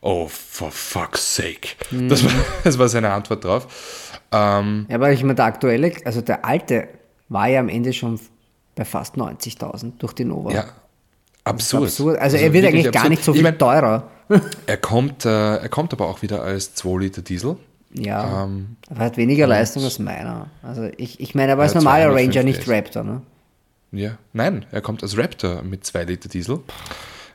Oh, 0.00 0.28
for 0.28 0.70
fuck's 0.70 1.34
sake. 1.34 1.70
Das, 2.08 2.24
war, 2.24 2.30
das 2.64 2.78
war 2.78 2.88
seine 2.88 3.10
Antwort 3.10 3.42
drauf. 3.44 4.20
Ähm, 4.30 4.86
Ja, 4.88 4.94
aber 4.94 5.10
ich 5.12 5.22
meine, 5.22 5.34
der 5.34 5.46
aktuelle, 5.46 5.92
also 6.04 6.20
der 6.20 6.44
alte 6.44 6.88
war 7.28 7.48
ja 7.48 7.58
am 7.58 7.68
Ende 7.68 7.92
schon 7.92 8.20
bei 8.76 8.84
fast 8.84 9.16
90.000 9.16 9.98
durch 9.98 10.12
die 10.12 10.24
Nova. 10.24 10.52
Ja, 10.52 10.66
absurd. 11.44 11.84
absurd. 11.84 12.18
Also, 12.18 12.36
er 12.36 12.52
wird 12.52 12.64
eigentlich 12.66 12.84
gar 12.84 12.94
absurd. 13.04 13.10
nicht 13.10 13.24
so 13.24 13.32
Ich 13.32 13.36
viel 13.38 13.42
mein, 13.44 13.58
teurer. 13.58 14.10
Er 14.66 14.76
kommt, 14.78 15.24
äh, 15.26 15.56
er 15.56 15.68
kommt 15.68 15.92
aber 15.92 16.08
auch 16.08 16.22
wieder 16.22 16.42
als 16.42 16.74
2 16.74 16.98
Liter 17.00 17.22
Diesel. 17.22 17.56
Ja, 17.92 18.44
Ähm, 18.44 18.76
aber 18.90 19.00
er 19.00 19.06
hat 19.06 19.16
weniger 19.18 19.46
Leistung 19.46 19.84
als 19.84 19.98
meiner. 19.98 20.48
Also 20.62 20.88
ich, 20.96 21.20
ich 21.20 21.34
meine, 21.34 21.52
aber 21.52 21.62
als 21.62 21.74
normaler 21.74 22.06
205 22.06 22.34
Ranger, 22.36 22.44
nicht. 22.44 22.68
Raptor, 22.68 23.04
ne? 23.04 23.22
Ja, 23.92 24.18
nein, 24.32 24.64
er 24.72 24.80
kommt 24.80 25.02
als 25.02 25.16
Raptor 25.16 25.62
mit 25.62 25.84
2 25.84 26.04
Liter 26.04 26.28
Diesel. 26.28 26.60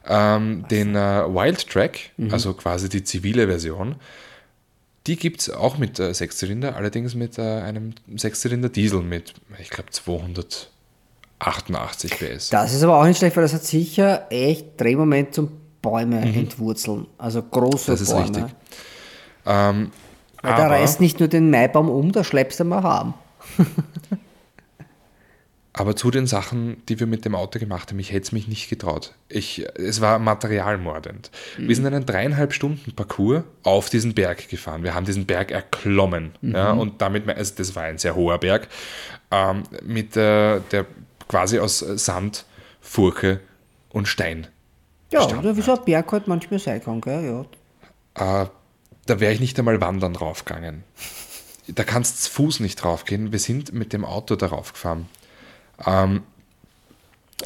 Ähm, 0.08 0.66
den 0.72 0.96
äh, 0.96 1.24
Wild 1.28 1.70
Track, 1.70 2.10
Mhm. 2.18 2.34
also 2.34 2.54
quasi 2.54 2.90
die 2.90 3.04
zivile 3.04 3.48
Version, 3.48 3.96
die 5.08 5.16
gibt 5.16 5.42
es 5.42 5.50
auch 5.50 5.78
mit 5.78 6.00
äh, 6.00 6.14
Sechszylinder, 6.14 6.76
allerdings 6.76 7.14
mit 7.16 7.38
äh, 7.38 7.42
einem 7.42 7.94
Sechszylinder 8.16 8.70
Diesel 8.70 9.02
mit, 9.02 9.34
ich 9.60 9.70
glaube, 9.70 9.92
288 11.42 12.12
PS. 12.20 12.50
Das 12.50 12.74
ist 12.74 12.84
aber 12.84 12.98
auch 13.00 13.06
nicht 13.06 13.18
schlecht, 13.18 13.36
weil 13.36 13.44
das 13.44 13.54
hat 13.54 13.64
sicher 13.64 14.28
echt 14.30 14.80
Drehmoment 14.80 15.34
zum 15.34 15.52
Bäume 15.82 16.20
entwurzeln. 16.36 17.08
Also 17.18 17.42
große 17.42 17.92
Mhm. 17.92 17.94
Das 17.94 18.02
ist 18.02 18.10
Bäume. 18.12 18.24
richtig. 18.24 18.44
Ähm, 19.46 19.92
Weil 20.42 20.56
da 20.56 20.66
aber, 20.66 20.76
reißt 20.76 21.00
nicht 21.00 21.20
nur 21.20 21.30
den 21.30 21.50
Maibaum 21.50 21.90
um, 21.90 22.12
da 22.12 22.24
schleppst 22.24 22.60
du 22.60 22.66
mal 22.66 22.84
haben. 22.84 23.14
aber 25.74 25.96
zu 25.96 26.12
den 26.12 26.28
Sachen, 26.28 26.82
die 26.90 27.00
wir 27.00 27.08
mit 27.08 27.24
dem 27.24 27.36
Auto 27.36 27.58
gemacht 27.58 27.90
haben, 27.90 28.00
ich 28.00 28.12
hätte 28.12 28.24
es 28.24 28.32
mich 28.34 28.50
nicht 28.50 28.70
getraut. 28.70 29.14
Ich, 29.30 29.66
es 29.76 30.02
war 30.02 30.20
materialmordend. 30.20 31.32
Wir 31.58 31.74
sind 31.76 31.86
einen 31.86 32.06
dreieinhalb 32.06 32.52
Stunden 32.54 32.92
Parcours 32.94 33.44
auf 33.64 33.90
diesen 33.90 34.14
Berg 34.14 34.50
gefahren. 34.50 34.84
Wir 34.84 34.94
haben 34.94 35.06
diesen 35.06 35.26
Berg 35.26 35.52
erklommen. 35.52 36.32
Ja, 36.42 36.74
und 36.74 37.02
damit, 37.02 37.30
also 37.30 37.54
das 37.56 37.76
war 37.76 37.84
ein 37.84 37.98
sehr 37.98 38.16
hoher 38.16 38.40
Berg, 38.40 38.68
ähm, 39.32 39.64
mit 39.84 40.18
äh, 40.18 40.60
der 40.72 40.86
quasi 41.30 41.60
aus 41.60 41.80
Sand, 41.80 42.46
Furche 42.82 43.40
und 43.90 44.10
Stein. 44.10 44.48
Ja, 45.12 45.26
oder 45.26 45.56
wie 45.56 45.62
so 45.62 45.74
ein 45.74 45.86
Berg 45.86 46.12
halt 46.12 46.28
manchmal 46.28 46.60
sein 46.60 46.84
kann, 46.84 47.00
gell? 47.00 47.46
Ja. 48.18 48.44
Äh, 48.44 48.48
da 49.06 49.20
wäre 49.20 49.34
ich 49.34 49.40
nicht 49.40 49.58
einmal 49.58 49.80
wandern 49.80 50.14
draufgegangen. 50.14 50.84
Da 51.68 51.84
kannst 51.84 52.26
du 52.26 52.32
Fuß 52.32 52.60
nicht 52.60 52.76
draufgehen. 52.76 53.32
Wir 53.32 53.40
sind 53.40 53.74
mit 53.74 53.94
dem 53.94 54.04
Auto 54.04 54.36
darauf 54.36 54.74
gefahren. 54.74 55.08
Ähm, 55.86 56.24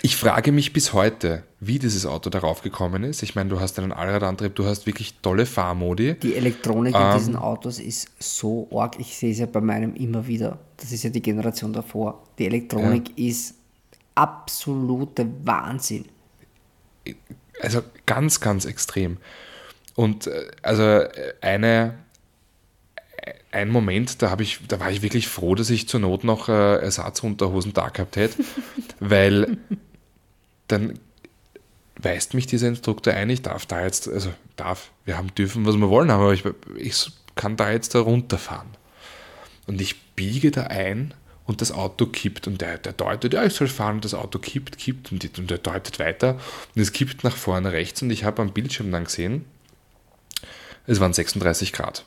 ich 0.01 0.15
frage 0.15 0.51
mich 0.51 0.73
bis 0.73 0.91
heute, 0.93 1.43
wie 1.59 1.77
dieses 1.77 2.05
Auto 2.05 2.29
darauf 2.29 2.61
gekommen 2.63 3.03
ist. 3.03 3.21
Ich 3.21 3.35
meine, 3.35 3.49
du 3.49 3.59
hast 3.59 3.77
einen 3.79 3.91
Allradantrieb, 3.91 4.55
du 4.55 4.65
hast 4.65 4.87
wirklich 4.87 5.19
tolle 5.21 5.45
Fahrmodi. 5.45 6.15
Die 6.15 6.35
Elektronik 6.35 6.95
in 6.95 7.01
Ähm. 7.01 7.17
diesen 7.17 7.35
Autos 7.35 7.79
ist 7.79 8.09
so 8.19 8.67
arg. 8.73 8.99
Ich 8.99 9.15
sehe 9.17 9.31
es 9.31 9.39
ja 9.39 9.45
bei 9.45 9.61
meinem 9.61 9.93
immer 9.95 10.25
wieder. 10.25 10.57
Das 10.77 10.91
ist 10.91 11.03
ja 11.03 11.09
die 11.11 11.21
Generation 11.21 11.71
davor. 11.71 12.23
Die 12.39 12.45
Elektronik 12.47 13.17
ist 13.17 13.55
absolute 14.15 15.27
Wahnsinn. 15.43 16.05
Also 17.61 17.81
ganz, 18.05 18.39
ganz 18.39 18.65
extrem. 18.65 19.17
Und 19.95 20.27
äh, 20.27 20.51
also 20.61 20.83
äh, 20.83 21.33
eine, 21.41 21.95
äh, 23.17 23.33
ein 23.51 23.69
Moment, 23.69 24.21
da, 24.21 24.35
ich, 24.39 24.59
da 24.67 24.79
war 24.79 24.91
ich 24.91 25.01
wirklich 25.01 25.27
froh, 25.27 25.55
dass 25.55 25.69
ich 25.69 25.87
zur 25.87 25.99
Not 25.99 26.23
noch 26.23 26.49
äh, 26.49 26.77
Ersatzunterhosen 26.77 27.73
da 27.73 27.89
gehabt 27.89 28.15
hätte, 28.15 28.43
weil 28.99 29.57
dann 30.67 30.99
weist 31.95 32.33
mich 32.33 32.47
dieser 32.47 32.67
Instruktor 32.67 33.13
ein, 33.13 33.29
ich 33.29 33.41
darf 33.41 33.65
da 33.65 33.83
jetzt, 33.83 34.07
also 34.07 34.33
darf, 34.55 34.91
wir 35.05 35.17
haben 35.17 35.33
dürfen, 35.35 35.65
was 35.65 35.77
wir 35.77 35.89
wollen, 35.89 36.09
aber 36.09 36.33
ich, 36.33 36.43
ich 36.77 37.11
kann 37.35 37.55
da 37.55 37.71
jetzt 37.71 37.95
da 37.95 37.99
runterfahren. 37.99 38.69
Und 39.67 39.79
ich 39.79 40.01
biege 40.15 40.51
da 40.51 40.63
ein 40.63 41.13
und 41.45 41.61
das 41.61 41.71
Auto 41.71 42.05
kippt 42.05 42.47
und 42.47 42.61
der, 42.61 42.77
der 42.77 42.93
deutet, 42.93 43.33
ja, 43.33 43.43
ich 43.43 43.53
soll 43.53 43.67
fahren 43.67 43.95
und 43.95 44.05
das 44.05 44.13
Auto 44.13 44.39
kippt, 44.39 44.77
kippt 44.77 45.11
und, 45.11 45.23
die- 45.23 45.31
und 45.41 45.49
der 45.51 45.57
deutet 45.57 45.99
weiter 45.99 46.39
und 46.75 46.81
es 46.81 46.91
kippt 46.93 47.23
nach 47.23 47.35
vorne 47.35 47.71
rechts 47.71 48.01
und 48.01 48.09
ich 48.11 48.23
habe 48.23 48.41
am 48.41 48.51
Bildschirm 48.53 48.91
dann 48.91 49.03
gesehen, 49.05 49.45
es 50.87 50.99
waren 50.99 51.13
36 51.13 51.71
Grad. 51.73 52.05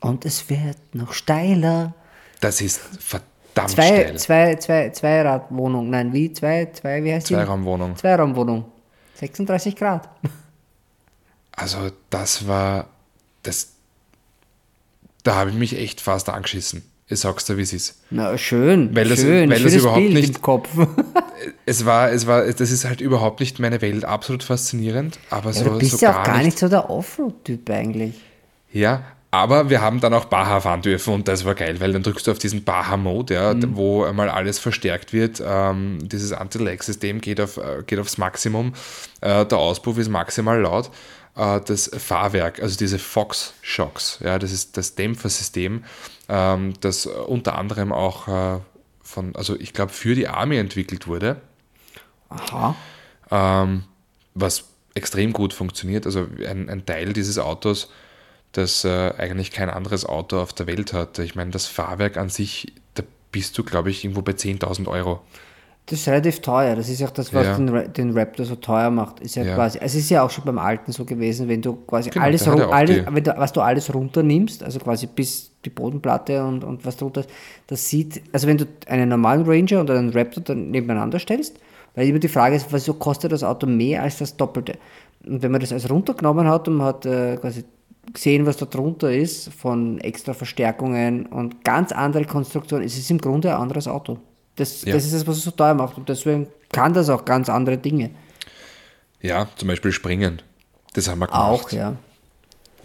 Und 0.00 0.24
es 0.24 0.48
wird 0.48 0.78
noch 0.94 1.12
steiler. 1.12 1.94
Das 2.40 2.60
ist 2.60 2.80
verdammt 2.98 3.70
Zwei, 3.70 3.86
steil. 3.86 4.18
zwei, 4.18 4.54
zwei, 4.56 4.90
Zweiradwohnung. 4.90 5.90
Nein, 5.90 6.12
wie? 6.12 6.32
Zwei, 6.32 6.70
zwei, 6.72 7.04
wie 7.04 7.12
heißt 7.12 7.28
die? 7.28 7.34
Zweiraumwohnung. 7.34 7.96
Zweiraumwohnung. 7.96 8.64
36 9.16 9.76
Grad. 9.76 10.08
Also 11.52 11.90
das 12.08 12.46
war, 12.48 12.88
das, 13.42 13.72
da 15.22 15.34
habe 15.36 15.50
ich 15.50 15.56
mich 15.56 15.76
echt 15.76 16.00
fast 16.00 16.28
angeschissen. 16.30 16.82
Ich 17.12 17.20
sag's 17.20 17.44
dir, 17.44 17.56
wie 17.56 17.62
es 17.62 17.72
ist. 17.72 17.96
Na, 18.10 18.36
schön. 18.38 18.94
Weil 18.96 19.08
das- 19.08 19.20
schön. 19.20 19.50
weil 19.50 19.62
das 19.62 19.74
überhaupt 19.74 19.98
Bild 20.00 20.14
nicht- 20.14 20.36
im 20.36 20.42
Kopf. 20.42 20.68
Es 21.66 21.84
war, 21.86 22.12
es 22.12 22.26
war, 22.28 22.42
das 22.44 22.70
ist 22.70 22.84
halt 22.84 23.00
überhaupt 23.00 23.40
nicht 23.40 23.58
meine 23.58 23.80
Welt, 23.82 24.04
absolut 24.04 24.44
faszinierend, 24.44 25.18
aber 25.30 25.50
Ja, 25.50 25.52
so, 25.54 25.64
du 25.64 25.78
bist 25.78 25.98
so 25.98 26.06
ja 26.06 26.20
auch 26.20 26.24
gar 26.24 26.36
nicht. 26.36 26.46
nicht 26.46 26.58
so 26.58 26.68
der 26.68 26.88
Offroad-Typ 26.88 27.68
eigentlich. 27.70 28.14
Ja, 28.72 29.02
aber 29.32 29.68
wir 29.70 29.80
haben 29.80 29.98
dann 30.00 30.14
auch 30.14 30.26
Baja 30.26 30.60
fahren 30.60 30.82
dürfen 30.82 31.14
und 31.14 31.26
das 31.26 31.44
war 31.44 31.54
geil, 31.56 31.80
weil 31.80 31.92
dann 31.92 32.02
drückst 32.04 32.26
du 32.28 32.30
auf 32.30 32.38
diesen 32.38 32.62
Baja-Mode, 32.62 33.34
ja, 33.34 33.54
Mhm. 33.54 33.74
wo 33.76 34.04
einmal 34.04 34.28
alles 34.28 34.60
verstärkt 34.60 35.12
wird. 35.12 35.42
Ähm, 35.44 35.98
dieses 36.02 36.32
Anti-Lag-System 36.32 37.20
geht, 37.20 37.40
auf, 37.40 37.56
äh, 37.56 37.82
geht 37.86 37.98
aufs 37.98 38.18
Maximum. 38.18 38.74
Äh, 39.20 39.44
der 39.44 39.58
Auspuff 39.58 39.98
ist 39.98 40.08
maximal 40.08 40.60
laut. 40.60 40.90
Äh, 41.36 41.60
das 41.60 41.90
Fahrwerk, 41.96 42.62
also 42.62 42.76
diese 42.76 42.98
Fox-Shocks, 42.98 44.18
ja, 44.22 44.38
das 44.38 44.52
ist 44.52 44.76
das 44.76 44.94
Dämpfersystem, 44.94 45.84
ähm, 46.28 46.74
das 46.80 47.06
unter 47.06 47.56
anderem 47.58 47.92
auch 47.92 48.28
äh, 48.28 48.60
von, 49.02 49.34
also 49.36 49.58
ich 49.58 49.72
glaube, 49.72 49.92
für 49.92 50.14
die 50.14 50.28
Army 50.28 50.56
entwickelt 50.56 51.06
wurde 51.06 51.40
Aha. 52.28 52.74
ähm, 53.30 53.84
was 54.34 54.64
extrem 54.94 55.32
gut 55.32 55.52
funktioniert. 55.52 56.06
Also 56.06 56.26
ein, 56.46 56.68
ein 56.68 56.86
Teil 56.86 57.12
dieses 57.12 57.38
Autos, 57.38 57.90
das 58.52 58.84
äh, 58.84 59.12
eigentlich 59.16 59.50
kein 59.50 59.70
anderes 59.70 60.04
Auto 60.04 60.40
auf 60.40 60.52
der 60.52 60.66
Welt 60.66 60.92
hat. 60.92 61.18
Ich 61.18 61.34
meine, 61.34 61.50
das 61.50 61.66
Fahrwerk 61.66 62.16
an 62.16 62.28
sich, 62.28 62.72
da 62.94 63.02
bist 63.30 63.56
du, 63.56 63.64
glaube 63.64 63.90
ich, 63.90 64.04
irgendwo 64.04 64.22
bei 64.22 64.32
10.000 64.32 64.86
Euro. 64.88 65.22
Das 65.86 65.98
ist 65.98 66.08
relativ 66.08 66.40
teuer. 66.40 66.76
Das 66.76 66.88
ist 66.88 67.02
auch 67.02 67.10
das, 67.10 67.34
was 67.34 67.44
Ja. 67.44 67.56
den, 67.56 67.92
den 67.92 68.16
Raptor 68.16 68.46
so 68.46 68.54
teuer 68.54 68.88
macht. 68.90 69.18
Ist 69.20 69.34
ja, 69.34 69.42
Ja. 69.42 69.54
quasi, 69.56 69.78
es 69.80 69.94
ist 69.96 70.08
ja 70.10 70.22
auch 70.22 70.30
schon 70.30 70.44
beim 70.44 70.58
alten 70.58 70.92
so 70.92 71.04
gewesen, 71.04 71.48
wenn 71.48 71.60
du 71.60 71.74
quasi 71.86 72.10
Genau, 72.10 72.24
alles, 72.24 72.44
ja 72.46 72.52
alles 72.70 73.02
wenn 73.10 73.24
du, 73.24 73.34
was 73.36 73.52
du 73.52 73.60
alles 73.60 73.92
runternimmst, 73.92 74.62
also 74.62 74.78
quasi 74.78 75.06
bis 75.06 75.50
die 75.64 75.70
Bodenplatte 75.70 76.44
und, 76.44 76.62
und 76.62 76.84
was 76.86 76.96
drunter 76.96 77.20
ist, 77.22 77.30
das 77.66 77.88
sieht, 77.88 78.22
also 78.32 78.46
wenn 78.46 78.58
du 78.58 78.66
einen 78.86 79.08
normalen 79.08 79.44
Ranger 79.44 79.80
und 79.80 79.90
einen 79.90 80.10
Raptor 80.10 80.42
dann 80.44 80.70
nebeneinander 80.70 81.18
stellst, 81.18 81.58
weil 81.94 82.08
immer 82.08 82.20
die 82.20 82.28
Frage 82.28 82.56
ist, 82.56 82.66
wieso 82.72 82.94
kostet 82.94 83.32
das 83.32 83.42
Auto 83.42 83.66
mehr 83.66 84.02
als 84.02 84.18
das 84.18 84.36
Doppelte? 84.36 84.74
Und 85.26 85.42
wenn 85.42 85.50
man 85.50 85.60
das 85.60 85.72
alles 85.72 85.90
runtergenommen 85.90 86.46
hat 86.48 86.68
und 86.68 86.76
man 86.76 86.86
hat 86.86 87.06
äh, 87.06 87.36
quasi 87.36 87.64
gesehen, 88.12 88.46
was 88.46 88.56
da 88.56 88.66
drunter 88.66 89.12
ist, 89.12 89.52
von 89.52 89.98
extra 90.00 90.32
Verstärkungen 90.32 91.26
und 91.26 91.64
ganz 91.64 91.92
andere 91.92 92.24
Konstruktionen, 92.24 92.84
es 92.84 92.96
ist 92.96 93.10
im 93.10 93.18
Grunde 93.18 93.54
ein 93.54 93.60
anderes 93.60 93.86
Auto. 93.88 94.18
Das, 94.56 94.84
Ja. 94.84 94.94
das 94.94 95.04
ist 95.04 95.14
das, 95.14 95.26
was 95.26 95.38
es 95.38 95.44
so 95.44 95.50
teuer 95.50 95.74
macht 95.74 95.96
und 95.96 96.08
deswegen 96.08 96.46
kann 96.70 96.92
das 96.92 97.08
auch 97.08 97.24
ganz 97.24 97.48
andere 97.48 97.78
Dinge. 97.78 98.10
Ja, 99.20 99.48
zum 99.56 99.68
Beispiel 99.68 99.92
Springen. 99.92 100.42
Das 100.94 101.08
haben 101.08 101.20
wir 101.20 101.26
gemacht. 101.28 101.42
Auch, 101.66 101.70
ja. 101.70 101.96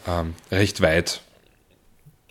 Ähm, 0.07 0.33
recht 0.51 0.81
weit. 0.81 1.21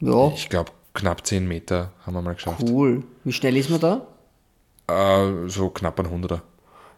Ja, 0.00 0.28
Ich 0.28 0.48
glaube, 0.48 0.72
knapp 0.94 1.26
10 1.26 1.46
Meter 1.46 1.92
haben 2.04 2.14
wir 2.14 2.22
mal 2.22 2.34
geschafft. 2.34 2.62
cool. 2.68 3.02
Wie 3.24 3.32
schnell 3.32 3.56
ist 3.56 3.68
man 3.70 3.80
da? 3.80 4.06
Äh, 4.88 5.48
so 5.48 5.68
knapp 5.70 5.98
ein 6.00 6.08
Hunderter. 6.10 6.42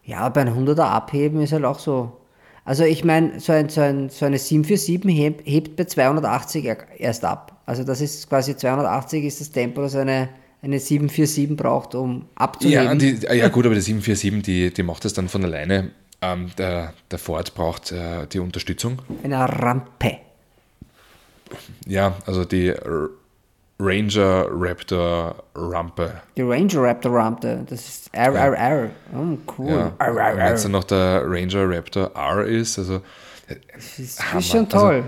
Ja, 0.04 0.28
bei 0.28 0.42
einem 0.42 0.54
100er 0.56 0.84
abheben 0.84 1.40
ist 1.40 1.52
halt 1.52 1.64
auch 1.64 1.78
so. 1.78 2.16
Also 2.64 2.84
ich 2.84 3.02
meine, 3.04 3.40
so, 3.40 3.52
ein, 3.52 3.68
so, 3.70 3.80
ein, 3.80 4.10
so 4.10 4.26
eine 4.26 4.38
747 4.38 5.10
hebt, 5.16 5.46
hebt 5.48 5.76
bei 5.76 5.84
280 5.84 6.64
er- 6.66 6.98
erst 7.00 7.24
ab. 7.24 7.60
Also 7.66 7.82
das 7.82 8.00
ist 8.00 8.28
quasi 8.28 8.56
280 8.56 9.24
ist 9.24 9.40
das 9.40 9.50
Tempo, 9.50 9.80
das 9.80 9.94
eine, 9.96 10.28
eine 10.62 10.78
747 10.80 11.56
braucht, 11.56 11.94
um 11.94 12.26
abzuheben. 12.34 12.84
Ja, 12.84 12.94
die, 12.94 13.38
ja, 13.38 13.48
gut, 13.48 13.66
aber 13.66 13.74
die 13.74 13.80
747, 13.80 14.42
die, 14.42 14.72
die 14.74 14.82
macht 14.82 15.04
das 15.04 15.12
dann 15.12 15.28
von 15.28 15.44
alleine. 15.44 15.90
Ähm, 16.20 16.50
der, 16.58 16.94
der 17.10 17.18
Ford 17.18 17.54
braucht 17.54 17.92
äh, 17.92 18.26
die 18.26 18.40
Unterstützung. 18.40 18.98
Eine 19.22 19.38
Rampe. 19.38 20.18
Ja, 21.86 22.14
also 22.26 22.44
die 22.44 22.68
R 22.68 23.08
Ranger 23.80 24.46
Raptor 24.50 25.44
Rampe. 25.54 26.12
Die 26.36 26.42
Ranger 26.42 26.82
Raptor 26.82 27.12
Rampe, 27.14 27.64
das 27.70 27.86
ist 27.88 28.10
RRR. 28.12 28.90
Oh, 29.14 29.38
cool. 29.56 29.68
Ja. 29.70 29.92
RRR. 30.00 30.32
Und 30.32 30.38
Wenn 30.38 30.52
es 30.54 30.62
dann 30.64 30.72
noch 30.72 30.82
der 30.84 31.22
Ranger 31.24 31.70
Raptor 31.70 32.10
R 32.16 32.44
ist, 32.44 32.76
also 32.80 33.00
Das 33.46 33.98
ist, 34.00 34.20
Hammer. 34.32 34.42
schon 34.42 34.68
toll. 34.68 35.04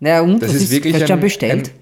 naja, 0.00 0.22
und 0.22 0.40
das 0.40 0.48
was 0.48 0.56
ist 0.56 0.62
ist, 0.62 0.70
wirklich 0.72 0.94
du 0.94 1.00
schon 1.06 1.10
ein- 1.16 1.20
bestellt? 1.20 1.72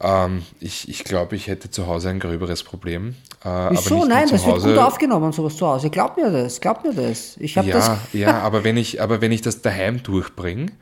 Ähm, 0.00 0.42
ich, 0.60 0.88
ich 0.88 1.04
glaube, 1.04 1.36
ich 1.36 1.46
hätte 1.46 1.70
zu 1.70 1.86
Hause 1.86 2.08
ein 2.10 2.20
gröberes 2.20 2.62
Problem. 2.62 3.14
Äh, 3.44 3.48
Wieso? 3.70 4.04
Nein, 4.04 4.28
das 4.30 4.44
wird 4.44 4.56
Hause. 4.56 4.68
gut 4.70 4.78
aufgenommen, 4.78 5.32
sowas 5.32 5.56
zu 5.56 5.66
Hause. 5.66 5.90
Glaub 5.90 6.16
mir 6.16 6.30
das, 6.30 6.60
glaub 6.60 6.84
mir 6.84 6.92
das. 6.94 7.36
Ich 7.38 7.56
habe 7.58 7.68
ja, 7.68 7.76
das. 7.76 7.90
ja, 8.12 8.40
aber 8.40 8.64
wenn 8.64 8.76
ich, 8.76 9.00
aber 9.02 9.20
wenn 9.20 9.32
ich 9.32 9.42
das 9.42 9.62
daheim 9.62 10.02
durchbringe, 10.02 10.72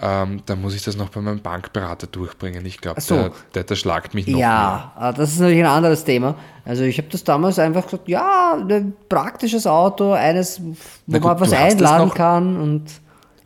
ähm, 0.00 0.42
dann 0.46 0.60
muss 0.60 0.74
ich 0.74 0.82
das 0.82 0.96
noch 0.96 1.10
bei 1.10 1.20
meinem 1.20 1.40
Bankberater 1.40 2.08
durchbringen. 2.08 2.66
Ich 2.66 2.80
glaube, 2.80 3.00
so. 3.00 3.14
der, 3.14 3.32
der, 3.54 3.64
der 3.64 3.74
schlagt 3.76 4.14
mich 4.14 4.26
noch 4.26 4.36
mehr. 4.38 4.92
Ja, 4.98 5.10
äh, 5.10 5.14
das 5.14 5.32
ist 5.32 5.38
natürlich 5.40 5.60
ein 5.64 5.70
anderes 5.70 6.04
Thema. 6.04 6.34
Also 6.64 6.82
ich 6.82 6.98
habe 6.98 7.08
das 7.08 7.22
damals 7.22 7.58
einfach 7.60 7.84
gesagt, 7.84 8.08
ja, 8.08 8.54
ein 8.68 8.94
praktisches 9.08 9.66
Auto, 9.66 10.12
eines, 10.12 10.60
wo 11.06 11.18
gut, 11.18 11.22
man 11.24 11.40
was 11.40 11.50
du 11.50 11.56
hast 11.56 11.66
es 11.68 11.72
einladen 11.74 12.08
noch- 12.08 12.14
kann 12.14 12.56
und 12.60 12.84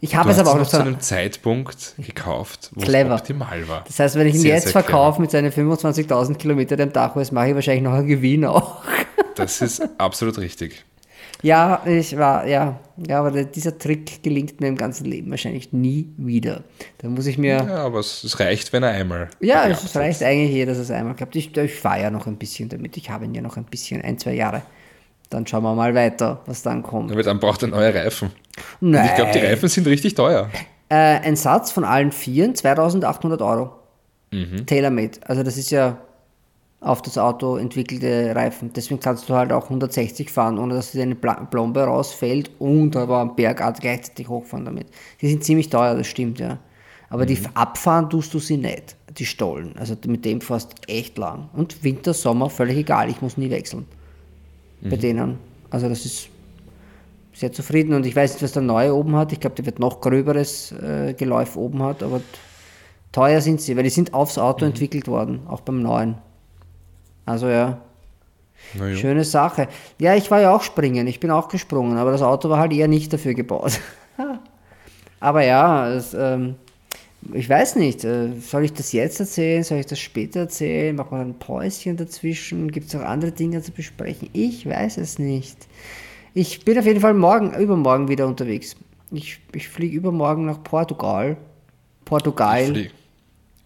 ich 0.08 0.16
habe 0.16 0.30
es 0.30 0.38
aber 0.38 0.52
auch 0.52 0.58
noch 0.58 0.68
zu 0.68 0.80
einem 0.80 1.00
Zeitpunkt 1.00 1.94
gekauft, 1.98 2.70
wo 2.74 2.82
Clever. 2.82 3.14
es 3.14 3.20
optimal 3.20 3.68
war. 3.68 3.84
Das 3.86 3.98
heißt, 3.98 4.14
wenn 4.16 4.26
ich 4.26 4.34
ihn 4.34 4.40
Sehr, 4.40 4.54
jetzt 4.54 4.64
sehr 4.64 4.72
verkaufe 4.72 5.20
mit 5.20 5.30
seinen 5.30 5.50
25.000 5.52 6.36
Kilometern 6.36 6.80
am 6.80 6.92
Tacho, 6.92 7.18
das 7.18 7.32
mache 7.32 7.48
ich 7.48 7.54
wahrscheinlich 7.54 7.82
noch 7.84 7.92
einen 7.94 8.06
Gewinn 8.06 8.44
auch. 8.44 8.82
Das 9.34 9.60
ist 9.60 9.82
absolut 9.98 10.38
richtig. 10.38 10.82
Ja, 11.42 11.82
ich 11.84 12.16
war, 12.16 12.46
ja, 12.46 12.80
ja, 13.06 13.18
aber 13.18 13.44
dieser 13.44 13.76
Trick 13.76 14.22
gelingt 14.22 14.62
mir 14.62 14.68
im 14.68 14.76
ganzen 14.76 15.04
Leben 15.04 15.30
wahrscheinlich 15.30 15.74
nie 15.74 16.08
wieder. 16.16 16.64
Da 16.98 17.08
muss 17.08 17.26
ich 17.26 17.36
mir, 17.36 17.56
Ja, 17.56 17.84
aber 17.84 17.98
es, 17.98 18.40
reicht, 18.40 18.72
wenn 18.72 18.82
er 18.82 18.92
einmal. 18.92 19.28
ja, 19.40 19.68
es 19.68 19.94
reicht 19.94 20.22
eigentlich 20.22 20.52
eh, 20.56 20.64
dass 20.64 20.78
es 20.78 20.90
einmal 20.90 21.14
klappt. 21.14 21.36
Ich, 21.36 21.54
ich 21.54 21.74
fahre 21.74 22.00
ja 22.00 22.10
noch 22.10 22.26
ein 22.26 22.36
bisschen 22.38 22.70
damit. 22.70 22.96
Ich 22.96 23.10
habe 23.10 23.26
ihn 23.26 23.34
ja 23.34 23.42
noch 23.42 23.58
ein 23.58 23.64
bisschen, 23.64 24.00
ein, 24.00 24.16
zwei 24.18 24.32
Jahre. 24.32 24.62
Dann 25.30 25.46
schauen 25.46 25.62
wir 25.64 25.74
mal 25.74 25.94
weiter, 25.94 26.40
was 26.46 26.62
dann 26.62 26.82
kommt. 26.82 27.10
Aber 27.12 27.22
dann 27.22 27.40
braucht 27.40 27.62
er 27.62 27.68
neue 27.68 27.92
Reifen. 27.94 28.30
Und 28.80 28.90
Nein. 28.90 29.06
ich 29.06 29.14
glaube, 29.16 29.32
die 29.32 29.38
Reifen 29.38 29.68
sind 29.68 29.86
richtig 29.86 30.14
teuer. 30.14 30.48
Äh, 30.88 30.94
ein 30.94 31.34
Satz 31.36 31.72
von 31.72 31.84
allen 31.84 32.12
Vieren, 32.12 32.54
2800 32.54 33.42
Euro. 33.42 33.70
Mhm. 34.32 34.66
Tailor-made. 34.66 35.18
Also 35.26 35.42
das 35.42 35.56
ist 35.56 35.70
ja 35.70 35.98
auf 36.80 37.02
das 37.02 37.18
Auto 37.18 37.56
entwickelte 37.56 38.32
Reifen. 38.36 38.72
Deswegen 38.72 39.00
kannst 39.00 39.28
du 39.28 39.34
halt 39.34 39.50
auch 39.52 39.64
160 39.64 40.30
fahren, 40.30 40.58
ohne 40.58 40.74
dass 40.74 40.92
dir 40.92 41.02
eine 41.02 41.14
Plombe 41.16 41.82
rausfällt 41.82 42.50
und 42.60 42.94
aber 42.96 43.18
am 43.18 43.34
Bergart 43.34 43.80
gleichzeitig 43.80 44.28
hochfahren 44.28 44.64
damit. 44.64 44.86
Die 45.20 45.28
sind 45.28 45.42
ziemlich 45.42 45.70
teuer, 45.70 45.94
das 45.96 46.06
stimmt, 46.06 46.38
ja. 46.38 46.58
Aber 47.08 47.24
die 47.26 47.34
Mhm. 47.34 47.46
abfahren 47.54 48.10
tust 48.10 48.32
du 48.34 48.38
sie 48.38 48.56
nicht, 48.56 48.96
die 49.16 49.26
Stollen. 49.26 49.74
Also 49.78 49.96
mit 50.06 50.24
dem 50.24 50.40
fährst 50.40 50.72
du 50.72 50.92
echt 50.92 51.18
lang. 51.18 51.48
Und 51.54 51.82
Winter, 51.82 52.12
Sommer, 52.14 52.50
völlig 52.50 52.76
egal. 52.78 53.08
Ich 53.10 53.22
muss 53.22 53.36
nie 53.36 53.50
wechseln. 53.50 53.86
Mhm. 54.80 54.90
Bei 54.90 54.96
denen. 54.96 55.38
Also 55.70 55.88
das 55.88 56.04
ist 56.04 56.28
sehr 57.32 57.52
zufrieden 57.52 57.94
und 57.94 58.06
ich 58.06 58.16
weiß 58.16 58.32
nicht, 58.32 58.42
was 58.42 58.52
der 58.52 58.62
neue 58.62 58.94
oben 58.94 59.14
hat. 59.16 59.32
Ich 59.32 59.40
glaube, 59.40 59.56
der 59.56 59.66
wird 59.66 59.78
noch 59.78 60.00
gröberes 60.00 60.72
äh, 60.72 61.12
Geläuf 61.12 61.56
oben 61.56 61.82
hat, 61.82 62.02
aber 62.02 62.22
teuer 63.12 63.40
sind 63.40 63.60
sie, 63.60 63.76
weil 63.76 63.82
die 63.82 63.90
sind 63.90 64.14
aufs 64.14 64.38
Auto 64.38 64.64
entwickelt 64.64 65.06
worden, 65.06 65.40
auch 65.46 65.60
beim 65.60 65.82
neuen. 65.82 66.16
Also 67.26 67.48
ja, 67.48 67.78
Na 68.74 68.88
ja. 68.88 68.96
schöne 68.96 69.24
Sache. 69.24 69.68
Ja, 69.98 70.14
ich 70.14 70.30
war 70.30 70.40
ja 70.40 70.54
auch 70.54 70.62
springen, 70.62 71.06
ich 71.06 71.20
bin 71.20 71.30
auch 71.30 71.48
gesprungen, 71.48 71.98
aber 71.98 72.10
das 72.10 72.22
Auto 72.22 72.48
war 72.48 72.58
halt 72.58 72.72
eher 72.72 72.88
nicht 72.88 73.12
dafür 73.12 73.34
gebaut. 73.34 73.80
aber 75.20 75.42
ja, 75.44 75.90
es, 75.90 76.14
ähm, 76.14 76.54
ich 77.34 77.48
weiß 77.48 77.76
nicht, 77.76 78.04
äh, 78.04 78.32
soll 78.40 78.64
ich 78.64 78.72
das 78.72 78.92
jetzt 78.92 79.20
erzählen, 79.20 79.62
soll 79.62 79.78
ich 79.78 79.86
das 79.86 79.98
später 79.98 80.40
erzählen, 80.40 80.94
machen 80.94 81.18
wir 81.18 81.24
ein 81.24 81.38
Päuschen 81.38 81.96
dazwischen, 81.96 82.70
gibt 82.70 82.88
es 82.88 82.94
noch 82.94 83.02
andere 83.02 83.32
Dinge 83.32 83.62
zu 83.62 83.72
besprechen? 83.72 84.30
Ich 84.32 84.66
weiß 84.66 84.98
es 84.98 85.18
nicht. 85.18 85.56
Ich 86.34 86.64
bin 86.64 86.78
auf 86.78 86.86
jeden 86.86 87.00
Fall 87.00 87.14
morgen, 87.14 87.54
übermorgen 87.54 88.08
wieder 88.08 88.26
unterwegs. 88.26 88.76
Ich, 89.10 89.40
ich 89.54 89.68
fliege 89.68 89.96
übermorgen 89.96 90.46
nach 90.46 90.62
Portugal. 90.62 91.36
Portugal. 92.04 92.62
Ich 92.62 92.68
fliege 92.68 92.90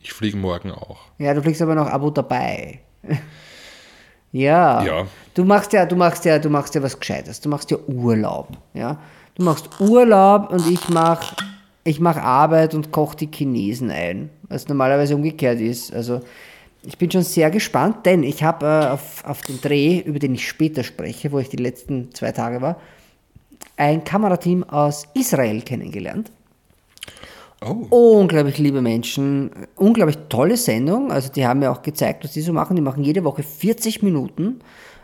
ich 0.02 0.12
flieg 0.12 0.34
morgen 0.34 0.70
auch. 0.70 0.98
Ja, 1.18 1.34
du 1.34 1.42
fliegst 1.42 1.60
aber 1.60 1.74
nach 1.74 1.88
Abu 1.88 2.10
dabei. 2.10 2.80
ja. 4.32 4.82
Ja. 4.82 5.06
Du 5.34 5.44
machst 5.44 5.72
ja, 5.72 5.84
du 5.84 5.94
machst 5.94 6.24
ja, 6.24 6.38
du 6.38 6.48
machst 6.48 6.74
ja 6.74 6.82
was 6.82 6.98
Gescheites. 6.98 7.40
Du 7.40 7.48
machst 7.50 7.70
ja 7.70 7.76
Urlaub. 7.86 8.48
Ja. 8.72 8.98
Du 9.34 9.44
machst 9.44 9.68
Urlaub 9.78 10.50
und 10.50 10.66
ich 10.70 10.88
mach, 10.88 11.34
ich 11.84 12.00
mach 12.00 12.16
Arbeit 12.16 12.74
und 12.74 12.92
koche 12.92 13.16
die 13.16 13.30
Chinesen 13.32 13.90
ein, 13.90 14.30
was 14.48 14.68
normalerweise 14.68 15.14
umgekehrt 15.14 15.60
ist. 15.60 15.92
Also 15.92 16.20
ich 16.82 16.98
bin 16.98 17.10
schon 17.10 17.22
sehr 17.22 17.50
gespannt, 17.50 18.06
denn 18.06 18.22
ich 18.22 18.42
habe 18.42 18.66
äh, 18.66 18.88
auf, 18.90 19.24
auf 19.24 19.42
den 19.42 19.60
Dreh, 19.60 20.00
über 20.00 20.18
den 20.18 20.34
ich 20.34 20.48
später 20.48 20.82
spreche, 20.82 21.32
wo 21.32 21.38
ich 21.38 21.48
die 21.48 21.56
letzten 21.56 22.14
zwei 22.14 22.32
Tage 22.32 22.60
war, 22.60 22.80
ein 23.76 24.04
Kamerateam 24.04 24.64
aus 24.64 25.06
Israel 25.14 25.62
kennengelernt 25.62 26.30
Oh, 27.62 28.20
unglaublich 28.20 28.56
liebe 28.56 28.80
Menschen, 28.80 29.50
unglaublich 29.76 30.16
tolle 30.30 30.56
Sendung. 30.56 31.12
Also 31.12 31.30
die 31.30 31.46
haben 31.46 31.60
mir 31.60 31.70
auch 31.70 31.82
gezeigt, 31.82 32.24
was 32.24 32.32
die 32.32 32.40
so 32.40 32.54
machen. 32.54 32.74
Die 32.74 32.80
machen 32.80 33.04
jede 33.04 33.22
Woche 33.22 33.42
40 33.42 34.02
Minuten, 34.02 34.60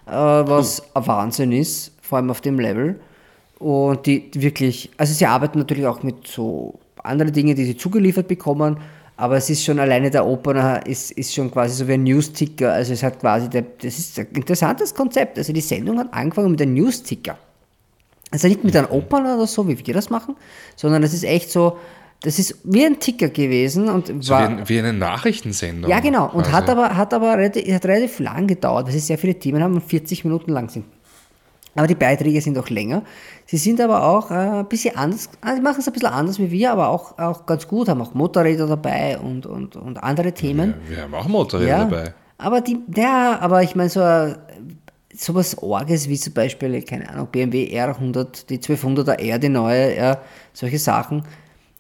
äh, 0.07 0.13
was 0.13 0.83
ein 0.95 1.07
Wahnsinn 1.07 1.53
ist, 1.53 1.93
vor 2.01 2.17
allem 2.17 2.31
auf 2.31 2.41
dem 2.41 2.59
Level. 2.59 2.99
Und 3.59 4.07
die, 4.07 4.31
wirklich, 4.35 4.91
also 4.97 5.15
sie 5.15 5.27
arbeiten 5.27 5.59
natürlich 5.59 5.87
auch 5.87 6.03
mit 6.03 6.27
so 6.27 6.79
anderen 7.03 7.33
Dingen, 7.33 7.57
die 7.57 7.65
sie 7.65 7.77
zugeliefert 7.77 8.29
bekommen, 8.29 8.79
aber 9.17 9.37
es 9.37 9.49
ist 9.49 9.65
schon 9.65 9.79
alleine 9.79 10.11
der 10.11 10.27
Opener 10.27 10.87
ist, 10.87 11.11
ist 11.13 11.35
schon 11.35 11.51
quasi 11.51 11.75
so 11.75 11.89
wie 11.89 11.95
ein 11.95 12.03
News-Ticker. 12.03 12.73
Also 12.73 12.93
es 12.93 13.03
hat 13.03 13.19
quasi, 13.19 13.49
der, 13.49 13.63
das 13.63 13.99
ist 13.99 14.19
ein 14.19 14.27
interessantes 14.35 14.95
Konzept. 14.95 15.39
Also 15.39 15.55
die 15.55 15.63
Sendung 15.63 15.99
hat 15.99 16.13
angefangen 16.13 16.51
mit 16.51 16.61
einem 16.61 16.75
News-Ticker. 16.75 17.39
Also 18.31 18.49
nicht 18.49 18.63
mit 18.63 18.77
einem 18.77 18.91
Opern 18.91 19.25
oder 19.25 19.47
so, 19.47 19.67
wie 19.69 19.87
wir 19.87 19.95
das 19.95 20.11
machen, 20.11 20.37
sondern 20.75 21.03
es 21.03 21.15
ist 21.15 21.25
echt 21.25 21.51
so, 21.51 21.79
das 22.23 22.39
ist 22.39 22.59
wie 22.65 22.85
ein 22.85 22.99
Ticker 22.99 23.29
gewesen 23.29 23.89
und 23.89 24.23
so 24.23 24.35
wie, 24.35 24.39
ein, 24.39 24.69
wie 24.69 24.79
eine 24.79 24.93
Nachrichtensendung. 24.93 25.91
ja, 25.91 26.01
genau. 26.01 26.25
Und 26.25 26.43
quasi. 26.43 26.53
hat 26.53 26.69
aber, 26.69 26.97
hat 26.97 27.15
aber 27.15 27.39
relativ, 27.39 27.73
hat 27.73 27.87
relativ 27.87 28.19
lang 28.19 28.47
gedauert, 28.47 28.87
weil 28.87 28.93
sie 28.93 28.99
sehr 28.99 29.17
viele 29.17 29.37
Themen 29.37 29.63
haben 29.63 29.75
und 29.75 29.85
40 29.85 30.25
Minuten 30.25 30.51
lang 30.53 30.69
sind. 30.69 30.85
Aber 31.77 31.87
die 31.87 31.95
Beiträge 31.95 32.41
sind 32.41 32.59
auch 32.59 32.71
länger. 32.71 33.03
Sie 33.45 33.59
sind 33.59 33.81
aber 33.81 34.03
auch 34.03 34.31
äh, 34.31 34.35
ein 34.35 34.67
bisschen 34.67 34.97
anders, 34.97 35.29
also 35.41 35.63
machen 35.63 35.81
es 35.81 35.87
ein 35.87 35.93
bisschen 35.93 36.09
anders 36.09 36.39
wie 36.39 36.51
wir, 36.51 36.73
aber 36.73 36.89
auch, 36.89 37.19
auch 37.19 37.47
ganz 37.47 37.69
gut, 37.69 37.89
haben 37.89 38.01
auch 38.01 38.15
Motorräder 38.15 38.67
dabei 38.67 39.19
und, 39.19 39.47
und, 39.47 39.77
und 39.77 40.03
andere 40.03 40.33
Themen. 40.33 40.75
Wir 40.89 41.03
haben 41.03 41.15
auch 41.15 41.29
Motorräder 41.29 41.87
dabei. 41.91 42.15
Aber 42.39 42.61
die, 42.61 42.79
ja, 42.95 43.39
aber 43.41 43.63
ich 43.63 43.75
meine, 43.75 43.89
so 43.89 44.01
äh, 44.01 44.35
sowas 45.15 45.59
Orges 45.59 46.09
wie 46.09 46.19
zum 46.19 46.33
Beispiel, 46.33 46.83
keine 46.83 47.09
Ahnung, 47.09 47.29
BMW 47.31 47.69
R100, 47.79 48.47
die 48.49 48.59
1200er 48.59 49.19
R, 49.19 49.39
die 49.39 49.49
neue, 49.49 49.97
ja, 49.97 50.19
solche 50.53 50.79
Sachen. 50.79 51.23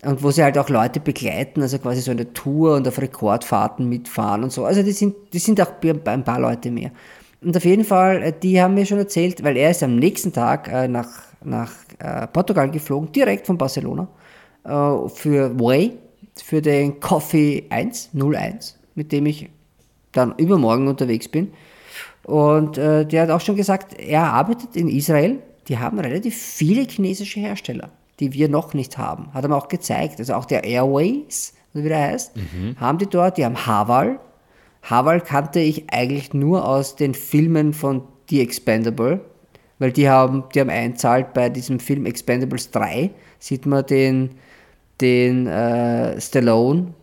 Und 0.03 0.23
wo 0.23 0.31
sie 0.31 0.43
halt 0.43 0.59
auch 0.59 0.69
Leute 0.69 1.01
begleiten, 1.01 1.63
also 1.63 1.79
quasi 1.79 2.01
so 2.01 2.11
eine 2.11 2.33
Tour 2.33 2.77
und 2.77 2.87
auf 2.87 3.01
Rekordfahrten 3.01 3.89
mitfahren 3.89 4.45
und 4.45 4.53
so. 4.53 4.65
Also 4.65 4.83
die 4.83 4.93
sind, 4.93 5.15
die 5.33 5.39
sind 5.39 5.61
auch 5.61 5.73
bei 5.73 6.13
ein 6.13 6.23
paar 6.23 6.39
Leute 6.39 6.71
mehr. 6.71 6.91
Und 7.47 7.57
auf 7.57 7.65
jeden 7.65 7.85
Fall, 7.85 8.23
äh, 8.25 8.33
die 8.33 8.61
haben 8.61 8.75
mir 8.75 8.85
schon 8.85 8.99
erzählt, 8.99 9.45
weil 9.45 9.57
er 9.57 9.71
ist 9.71 9.83
am 9.85 9.95
nächsten 9.97 10.33
Tag 10.33 10.67
äh, 10.67 10.89
nach, 10.89 11.09
nach 11.45 11.73
äh, 12.01 12.27
Portugal 12.27 12.69
geflogen, 12.69 13.13
direkt 13.13 13.47
von 13.47 13.57
Barcelona, 13.57 14.09
äh, 14.65 15.09
für 15.09 15.57
Way, 15.61 15.93
für 16.35 16.61
den 16.61 16.99
Coffee 16.99 17.65
1, 17.71 18.11
01, 18.15 18.77
mit 18.97 19.13
dem 19.13 19.27
ich 19.27 19.49
dann 20.11 20.35
übermorgen 20.39 20.89
unterwegs 20.89 21.29
bin. 21.29 21.53
Und 22.25 22.79
äh, 22.79 23.07
der 23.07 23.23
hat 23.23 23.31
auch 23.31 23.41
schon 23.41 23.55
gesagt, 23.55 23.97
er 23.97 24.25
arbeitet 24.25 24.75
in 24.75 24.89
Israel. 24.89 25.39
Die 25.69 25.79
haben 25.79 26.01
relativ 26.01 26.37
viele 26.37 26.83
chinesische 26.83 27.39
Hersteller, 27.39 27.91
die 28.19 28.33
wir 28.33 28.49
noch 28.49 28.75
nicht 28.75 28.99
haben. 28.99 29.33
Hat 29.33 29.45
er 29.45 29.51
mir 29.51 29.57
auch 29.57 29.69
gezeigt. 29.69 30.19
Also 30.19 30.35
auch 30.35 30.47
der 30.47 30.65
Airways, 30.65 31.55
wie 31.75 31.89
der 31.89 32.09
heißt, 32.09 32.33
haben 32.81 32.99
die 32.99 33.07
dort. 33.07 33.39
Die 33.39 33.45
haben 33.45 33.67
Haval. 33.67 34.19
Haval 34.88 35.20
kannte 35.20 35.61
ich 35.61 35.92
eigentlich 35.92 36.33
nur 36.33 36.66
aus 36.66 36.96
den 36.96 37.14
Filmen 37.14 37.75
von 37.75 38.03
The 38.31 38.40
Expendable, 38.40 39.20
weil 39.79 39.92
die 39.92 40.09
haben, 40.09 40.44
die 40.55 40.61
haben 40.61 40.70
einzahlt 40.70 41.35
bei 41.35 41.49
diesem 41.49 41.81
Film 41.81 42.07
Expendables 42.07 42.70
3, 42.70 43.11
sieht 43.38 43.66
man 43.66 43.85
den, 43.85 44.31
den 45.01 45.46
äh, 45.49 46.20
Stallone, 46.20 46.94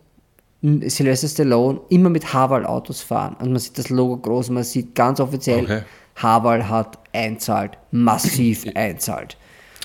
Sylvester 0.62 1.28
Stallone 1.28 1.80
immer 1.90 2.08
mit 2.08 2.32
Haval-Autos 2.32 3.02
fahren. 3.02 3.36
Und 3.38 3.50
man 3.52 3.58
sieht 3.58 3.76
das 3.76 3.90
Logo 3.90 4.16
groß, 4.16 4.48
man 4.48 4.64
sieht 4.64 4.94
ganz 4.94 5.20
offiziell, 5.20 5.64
Okay. 5.64 5.82
Haval 6.16 6.68
hat 6.68 6.98
einzahlt, 7.12 7.76
massiv 7.90 8.64
einzahlt. 8.74 9.36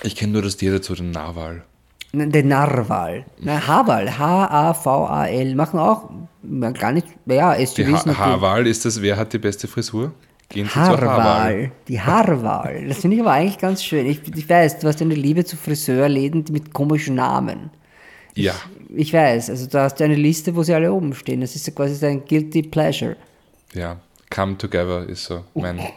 Ich 0.02 0.16
kenne 0.16 0.32
nur 0.32 0.42
das 0.42 0.56
Tier 0.56 0.72
dazu, 0.72 0.94
den 0.94 1.10
Narwal. 1.10 1.64
Der 2.12 2.44
Narwal. 2.44 3.26
Na, 3.40 3.66
Haval, 3.66 4.18
H-A-V-A-L, 4.18 5.54
machen 5.54 5.78
auch 5.78 6.08
gar 6.74 6.92
nicht, 6.92 7.06
ja, 7.26 7.54
Die 7.54 7.66
SUVs 7.66 7.78
ha 7.78 7.92
natürlich. 7.92 8.18
Haarwahl 8.18 8.66
ist 8.66 8.84
das, 8.84 9.00
wer 9.02 9.16
hat 9.16 9.32
die 9.32 9.38
beste 9.38 9.68
Frisur? 9.68 10.12
Gehen 10.48 10.66
Sie 10.66 10.72
zur 10.72 10.82
Haarwahl. 10.82 11.08
Haarwahl. 11.08 11.72
Die 11.86 12.00
Haarwahl. 12.00 12.88
Das 12.88 12.98
finde 12.98 13.16
ich 13.16 13.22
aber 13.22 13.32
eigentlich 13.32 13.58
ganz 13.58 13.84
schön. 13.84 14.06
Ich, 14.06 14.20
ich 14.34 14.48
weiß, 14.48 14.80
du 14.80 14.88
hast 14.88 15.00
eine 15.00 15.14
Liebe 15.14 15.44
zu 15.44 15.56
Friseurläden 15.56 16.44
mit 16.50 16.72
komischen 16.72 17.14
Namen. 17.14 17.70
Ja, 18.34 18.54
Ich 18.96 19.12
weiß, 19.12 19.50
also 19.50 19.66
da 19.66 19.84
hast 19.84 20.00
du 20.00 20.04
eine 20.04 20.14
Liste, 20.16 20.54
wo 20.56 20.62
sie 20.62 20.74
alle 20.74 20.92
oben 20.92 21.14
stehen. 21.14 21.40
Das 21.40 21.54
ist 21.54 21.66
ja 21.66 21.72
quasi 21.72 22.00
dein 22.00 22.24
Guilty 22.24 22.62
Pleasure. 22.62 23.16
ja. 23.74 23.96
Come 24.32 24.56
Together 24.56 25.04
ist 25.08 25.24
so 25.24 25.42
mein. 25.54 25.80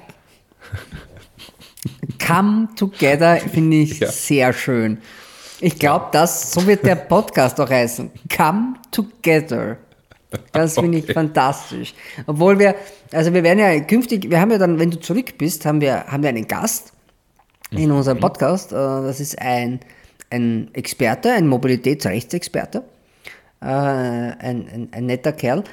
Come 2.25 2.67
Together 2.75 3.37
finde 3.37 3.77
ich 3.77 3.99
Ja. 3.99 4.11
sehr 4.11 4.53
schön. 4.53 4.97
Ich 5.59 5.77
glaube, 5.77 6.07
das 6.11 6.51
so 6.51 6.65
wird 6.65 6.83
der 6.85 6.95
Podcast 6.95 7.59
auch 7.61 7.69
heißen. 7.69 8.09
Come 8.35 8.73
Together. 8.91 9.77
Das 10.51 10.75
finde 10.75 10.97
ich 10.99 11.03
Okay. 11.05 11.13
fantastisch. 11.13 11.93
Obwohl 12.27 12.59
wir, 12.59 12.75
also 13.11 13.33
wir 13.33 13.43
werden 13.43 13.59
ja 13.59 13.79
künftig, 13.81 14.29
wir 14.29 14.39
haben 14.39 14.51
ja 14.51 14.57
dann, 14.57 14.79
wenn 14.79 14.91
du 14.91 14.99
zurück 14.99 15.37
bist, 15.37 15.65
haben 15.65 15.81
wir, 15.81 16.05
haben 16.07 16.23
wir 16.23 16.29
einen 16.29 16.47
Gast 16.47 16.93
in 17.71 17.91
unserem 17.91 18.19
Podcast. 18.19 18.71
Äh, 18.71 18.75
Das 18.75 19.19
ist 19.19 19.39
ein, 19.39 19.79
ein 20.29 20.69
Experte, 20.73 21.31
ein 21.31 21.47
Mobilitätsrechtsexperte. 21.47 22.83
äh, 23.61 23.65
ein, 23.65 24.37
ein, 24.41 24.87
ein 24.91 25.05
netter 25.05 25.31
Kerl. 25.33 25.63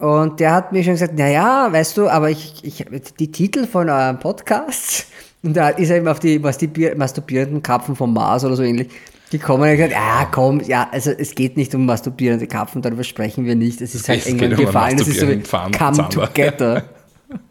Und 0.00 0.40
der 0.40 0.52
hat 0.52 0.72
mir 0.72 0.82
schon 0.82 0.94
gesagt, 0.94 1.14
naja, 1.16 1.68
weißt 1.70 1.96
du, 1.96 2.08
aber 2.08 2.28
ich, 2.30 2.64
ich 2.64 2.84
die 3.18 3.30
Titel 3.30 3.66
von 3.66 3.88
eurem 3.88 4.18
Podcast, 4.18 5.06
und 5.44 5.54
da 5.56 5.68
ist 5.68 5.90
er 5.90 5.98
eben 5.98 6.08
auf 6.08 6.18
die, 6.18 6.42
was 6.42 6.58
die 6.58 6.68
masturbierenden 6.96 7.62
Kapfen 7.62 7.94
vom 7.94 8.12
Mars 8.14 8.44
oder 8.44 8.56
so 8.56 8.62
ähnlich 8.64 8.88
gekommen 9.30 9.64
und 9.64 9.76
gesagt, 9.76 9.92
ja 9.92 10.28
komm, 10.30 10.60
ja, 10.60 10.88
also 10.90 11.10
es 11.10 11.34
geht 11.34 11.56
nicht 11.56 11.74
um 11.74 11.86
masturbierende 11.86 12.46
Kapfen, 12.46 12.82
darüber 12.82 13.04
sprechen 13.04 13.44
wir 13.44 13.54
nicht. 13.54 13.80
Es 13.80 13.94
ist 13.94 14.08
halt 14.08 14.26
irgendwann 14.26 14.52
um 14.52 14.58
gefallen, 14.58 14.98
es 14.98 15.08
ist 15.08 15.20
so 15.20 15.28
wie 15.28 15.42
Come 15.42 16.08
Together. 16.08 16.84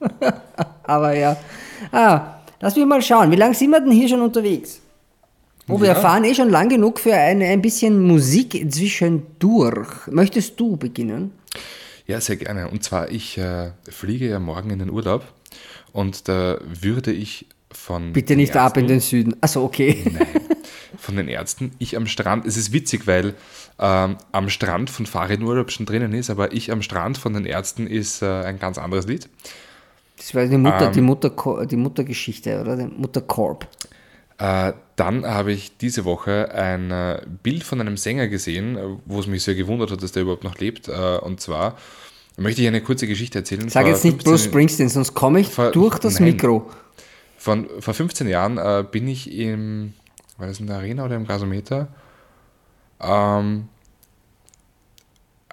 aber 0.83 1.15
ja. 1.15 1.37
Ah, 1.91 2.39
lass 2.61 2.75
mich 2.75 2.85
mal 2.85 3.01
schauen, 3.01 3.31
wie 3.31 3.35
lange 3.35 3.55
sind 3.55 3.71
wir 3.71 3.81
denn 3.81 3.91
hier 3.91 4.07
schon 4.07 4.21
unterwegs? 4.21 4.79
Oh, 5.67 5.79
wir 5.79 5.87
ja. 5.87 5.93
erfahren 5.93 6.25
eh 6.25 6.35
schon 6.35 6.49
lang 6.49 6.69
genug 6.69 6.99
für 6.99 7.13
ein, 7.13 7.41
ein 7.41 7.61
bisschen 7.61 8.01
Musik 8.01 8.65
zwischendurch. 8.69 10.07
Möchtest 10.07 10.59
du 10.59 10.75
beginnen? 10.75 11.31
Ja, 12.05 12.19
sehr 12.19 12.35
gerne. 12.35 12.67
Und 12.67 12.83
zwar, 12.83 13.09
ich 13.09 13.37
äh, 13.37 13.71
fliege 13.89 14.27
ja 14.27 14.39
morgen 14.39 14.71
in 14.71 14.79
den 14.79 14.89
Urlaub 14.89 15.23
und 15.93 16.27
da 16.27 16.57
würde 16.61 17.13
ich 17.13 17.47
von. 17.71 18.11
Bitte 18.11 18.35
nicht 18.35 18.55
ab 18.57 18.75
in 18.77 18.87
den 18.87 18.99
Süden. 18.99 19.35
Achso, 19.39 19.63
okay. 19.63 20.03
Nein. 20.11 20.27
Von 21.03 21.17
den 21.17 21.27
Ärzten. 21.27 21.73
Ich 21.79 21.97
am 21.97 22.07
Strand. 22.07 22.45
Es 22.45 22.55
ist 22.55 22.71
witzig, 22.71 23.07
weil 23.07 23.33
ähm, 23.77 24.15
am 24.31 24.49
Strand 24.49 24.89
von 24.89 25.05
Farin 25.05 25.43
Urlaub 25.43 25.69
schon 25.69 25.85
drinnen 25.85 26.13
ist, 26.13 26.29
aber 26.29 26.53
ich 26.53 26.71
am 26.71 26.81
Strand 26.81 27.17
von 27.17 27.33
den 27.33 27.45
Ärzten 27.45 27.87
ist 27.87 28.21
äh, 28.21 28.43
ein 28.43 28.57
ganz 28.57 28.77
anderes 28.77 29.05
Lied. 29.05 29.27
Das 30.15 30.33
war 30.33 30.45
die 30.45 30.57
Mutter, 30.57 30.87
ähm, 30.87 30.93
die 30.93 31.01
Mutter, 31.01 31.65
die 31.65 31.75
Muttergeschichte, 31.75 32.61
oder? 32.61 32.77
Die 32.77 32.85
Mutterkorb. 32.85 33.67
Äh, 34.37 34.71
dann 34.95 35.25
habe 35.25 35.51
ich 35.51 35.77
diese 35.77 36.05
Woche 36.05 36.53
ein 36.55 36.89
äh, 36.91 37.21
Bild 37.43 37.63
von 37.63 37.81
einem 37.81 37.97
Sänger 37.97 38.29
gesehen, 38.29 38.77
äh, 38.77 38.81
wo 39.05 39.19
es 39.19 39.27
mich 39.27 39.43
sehr 39.43 39.55
gewundert 39.55 39.91
hat, 39.91 40.01
dass 40.01 40.13
der 40.13 40.23
überhaupt 40.23 40.45
noch 40.45 40.57
lebt. 40.57 40.87
Und 40.87 41.41
zwar 41.41 41.77
möchte 42.37 42.61
ich 42.61 42.67
eine 42.67 42.81
kurze 42.81 43.07
Geschichte 43.07 43.39
erzählen. 43.39 43.67
Sag 43.67 43.87
jetzt 43.87 44.05
nicht 44.05 44.23
15, 44.23 44.31
Bruce 44.31 44.43
Springsteen, 44.45 44.89
sonst 44.89 45.13
komme 45.13 45.41
ich 45.41 45.49
vor, 45.49 45.71
durch 45.71 45.99
das 45.99 46.19
nein, 46.19 46.31
Mikro. 46.31 46.69
Von, 47.37 47.67
vor 47.79 47.93
15 47.93 48.27
Jahren 48.27 48.57
äh, 48.57 48.85
bin 48.89 49.07
ich 49.07 49.37
im, 49.37 49.93
war 50.37 50.47
das 50.47 50.59
in 50.59 50.67
der 50.67 50.77
Arena 50.77 51.05
oder 51.05 51.15
im 51.15 51.27
Gasometer? 51.27 51.87
Ähm, 52.99 53.69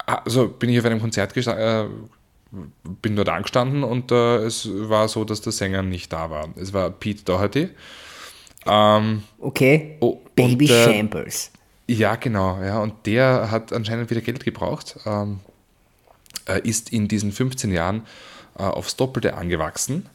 also 0.07 0.49
bin 0.49 0.71
ich 0.71 0.79
auf 0.79 0.85
einem 0.85 1.01
Konzert 1.01 1.37
äh, 1.37 1.87
bin 3.03 3.17
dort 3.17 3.29
angestanden 3.29 3.85
und 3.85 4.11
äh, 4.11 4.39
es 4.39 4.69
war 4.73 5.09
so, 5.09 5.25
dass 5.25 5.41
der 5.41 5.53
Sänger 5.53 5.83
nicht 5.83 6.13
da 6.13 6.31
war. 6.31 6.49
Es 6.57 6.73
war 6.73 6.91
Pete 6.91 7.25
Doherty. 7.25 7.69
Ähm, 8.67 9.23
okay. 9.39 9.97
Oh, 10.01 10.21
Baby 10.35 10.65
und, 10.65 10.71
äh, 10.71 10.85
Shambles. 10.85 11.53
Ja, 11.87 12.17
genau. 12.17 12.61
Ja, 12.63 12.81
und 12.81 13.07
der 13.07 13.51
hat 13.51 13.73
anscheinend 13.73 14.11
wieder 14.11 14.21
Geld 14.21 14.45
gebraucht. 14.45 14.99
Ähm, 15.07 15.41
ist 16.65 16.93
in 16.93 17.07
diesen 17.07 17.33
15 17.33 17.71
Jahren 17.73 18.07
äh, 18.59 18.63
aufs 18.63 18.97
Doppelte 18.97 19.35
angewachsen. 19.35 20.07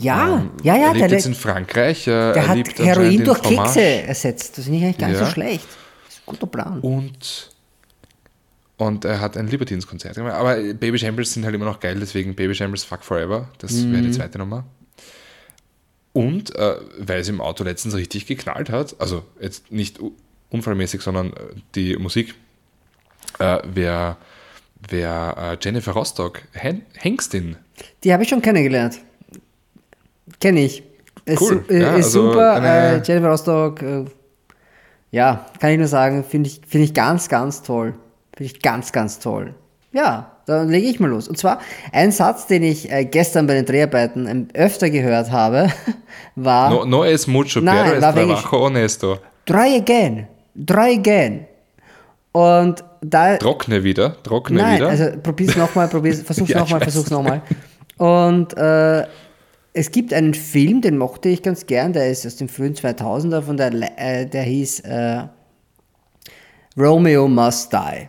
Ja, 0.00 0.38
ähm, 0.38 0.50
ja, 0.62 0.76
ja. 0.76 0.88
Er 0.88 0.94
lebt 0.94 1.10
der 1.10 1.10
jetzt 1.10 1.26
in 1.26 1.34
Frankreich. 1.34 2.06
Äh, 2.06 2.32
der 2.32 2.48
hat 2.48 2.78
Heroin 2.78 3.24
durch 3.24 3.42
Kekse 3.42 3.80
ersetzt. 3.80 4.56
Das 4.56 4.64
finde 4.64 4.78
ich 4.78 4.84
eigentlich 4.84 4.98
gar 4.98 5.08
nicht 5.08 5.20
ja. 5.20 5.26
so 5.26 5.32
schlecht. 5.32 5.66
Das 6.06 6.14
ist 6.14 6.20
ein 6.20 6.26
guter 6.26 6.46
Plan. 6.46 6.80
Und, 6.80 7.50
und 8.78 9.04
er 9.04 9.20
hat 9.20 9.36
ein 9.36 9.46
Libertines-Konzert 9.46 10.14
gemacht. 10.14 10.34
Aber 10.34 10.56
Baby 10.56 10.98
Shambles 10.98 11.34
sind 11.34 11.44
halt 11.44 11.54
immer 11.54 11.66
noch 11.66 11.80
geil, 11.80 11.98
deswegen 12.00 12.34
Baby 12.34 12.54
Shambles 12.54 12.82
Fuck 12.84 13.04
Forever. 13.04 13.48
Das 13.58 13.72
mhm. 13.72 13.92
wäre 13.92 14.02
die 14.02 14.10
zweite 14.12 14.38
Nummer. 14.38 14.64
Und 16.12 16.56
äh, 16.56 16.76
weil 16.98 17.20
es 17.20 17.28
im 17.28 17.40
Auto 17.40 17.62
letztens 17.62 17.94
richtig 17.94 18.26
geknallt 18.26 18.70
hat, 18.70 18.96
also 18.98 19.22
jetzt 19.40 19.70
nicht 19.70 20.00
unfallmäßig, 20.48 21.02
sondern 21.02 21.32
äh, 21.34 21.40
die 21.74 21.96
Musik, 21.96 22.34
äh, 23.38 23.58
wer, 23.64 24.16
wer 24.88 25.36
äh, 25.38 25.64
Jennifer 25.64 25.92
Rostock, 25.92 26.42
Hen 26.52 26.82
Hengstin. 26.94 27.56
Die 28.02 28.12
habe 28.12 28.24
ich 28.24 28.28
schon 28.28 28.42
kennengelernt. 28.42 28.98
Kenne 30.38 30.60
ich. 30.60 30.82
Es 31.24 31.40
cool. 31.40 31.64
Ist, 31.68 31.80
ja, 31.80 31.88
ist 31.96 32.06
also 32.06 32.28
super. 32.28 32.62
Äh, 32.62 33.02
Jennifer 33.02 33.28
Rostock, 33.28 33.82
äh, 33.82 34.04
ja, 35.10 35.46
kann 35.58 35.70
ich 35.70 35.78
nur 35.78 35.88
sagen, 35.88 36.24
finde 36.24 36.48
ich, 36.48 36.60
find 36.66 36.84
ich 36.84 36.94
ganz, 36.94 37.28
ganz 37.28 37.62
toll. 37.62 37.94
Finde 38.36 38.52
ich 38.52 38.62
ganz, 38.62 38.92
ganz 38.92 39.18
toll. 39.18 39.54
Ja, 39.92 40.32
dann 40.46 40.68
lege 40.68 40.86
ich 40.86 41.00
mal 41.00 41.08
los. 41.08 41.28
Und 41.28 41.36
zwar 41.36 41.60
ein 41.92 42.12
Satz, 42.12 42.46
den 42.46 42.62
ich 42.62 42.90
äh, 42.90 43.04
gestern 43.04 43.46
bei 43.46 43.54
den 43.54 43.66
Dreharbeiten 43.66 44.26
ähm, 44.26 44.48
öfter 44.54 44.88
gehört 44.90 45.30
habe, 45.30 45.70
war. 46.36 46.70
No, 46.70 46.84
no 46.84 47.04
es 47.04 47.26
mucho, 47.26 47.60
nein, 47.60 47.84
pero 47.84 47.94
es 47.96 48.14
trabajo 48.14 48.60
honesto. 48.66 49.18
Try 49.46 49.76
again. 49.76 50.26
Try 50.66 50.96
again. 50.98 51.46
Und 52.32 52.84
da. 53.00 53.36
Trockne 53.36 53.82
wieder. 53.82 54.22
Trockne 54.22 54.60
nein, 54.60 54.76
wieder. 54.76 54.88
Also 54.88 55.06
probier's 55.22 55.56
nochmal, 55.56 55.88
probier's, 55.88 56.22
versuch's 56.24 56.50
ja, 56.50 56.60
nochmal, 56.60 56.80
versuch's 56.80 57.10
nochmal. 57.10 57.42
Und 57.96 58.56
äh, 58.56 59.06
es 59.72 59.90
gibt 59.90 60.12
einen 60.12 60.34
Film, 60.34 60.80
den 60.80 60.98
mochte 60.98 61.28
ich 61.28 61.42
ganz 61.42 61.66
gern, 61.66 61.92
der 61.92 62.10
ist 62.10 62.26
aus 62.26 62.36
dem 62.36 62.48
frühen 62.48 62.74
2000er, 62.74 63.42
von 63.42 63.56
der, 63.56 63.72
äh, 63.98 64.26
der 64.26 64.42
hieß 64.42 64.80
äh, 64.80 65.22
Romeo 66.76 67.28
Must 67.28 67.72
Die. 67.72 68.08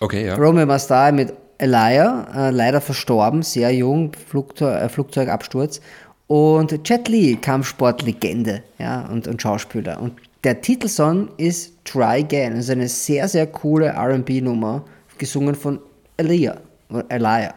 Okay, 0.00 0.26
ja. 0.26 0.36
Romeo 0.36 0.66
Must 0.66 0.90
Die 0.90 1.12
mit 1.12 1.32
Elia, 1.58 2.26
äh, 2.34 2.50
leider 2.50 2.80
verstorben, 2.80 3.42
sehr 3.42 3.72
jung, 3.72 4.12
Flugzeug, 4.28 4.82
äh, 4.82 4.88
Flugzeugabsturz. 4.88 5.80
Und 6.26 6.88
Jet 6.88 7.08
Li, 7.08 7.36
Kampfsportlegende 7.36 8.62
ja, 8.78 9.06
und, 9.10 9.28
und 9.28 9.42
Schauspieler. 9.42 10.00
Und 10.00 10.14
der 10.42 10.60
Titelsong 10.60 11.28
ist 11.36 11.84
Try 11.84 12.22
Again. 12.22 12.54
Das 12.54 12.64
ist 12.64 12.70
eine 12.70 12.88
sehr, 12.88 13.28
sehr 13.28 13.46
coole 13.46 13.94
RB-Nummer, 13.94 14.84
gesungen 15.18 15.54
von 15.54 15.80
Elia. 16.16 16.56
Elia. 17.08 17.54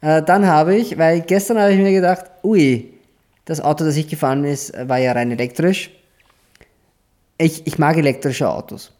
Äh, 0.00 0.22
dann 0.22 0.46
habe 0.46 0.76
ich, 0.76 0.98
weil 0.98 1.20
gestern 1.20 1.58
habe 1.58 1.72
ich 1.72 1.78
mir 1.78 1.92
gedacht, 1.92 2.24
ui, 2.42 2.92
das 3.44 3.60
Auto, 3.60 3.84
das 3.84 3.96
ich 3.96 4.08
gefahren 4.08 4.44
ist, 4.44 4.72
war 4.88 4.98
ja 4.98 5.12
rein 5.12 5.30
elektrisch. 5.30 5.90
Ich, 7.38 7.66
ich 7.66 7.78
mag 7.78 7.96
elektrische 7.96 8.48
Autos. 8.48 8.92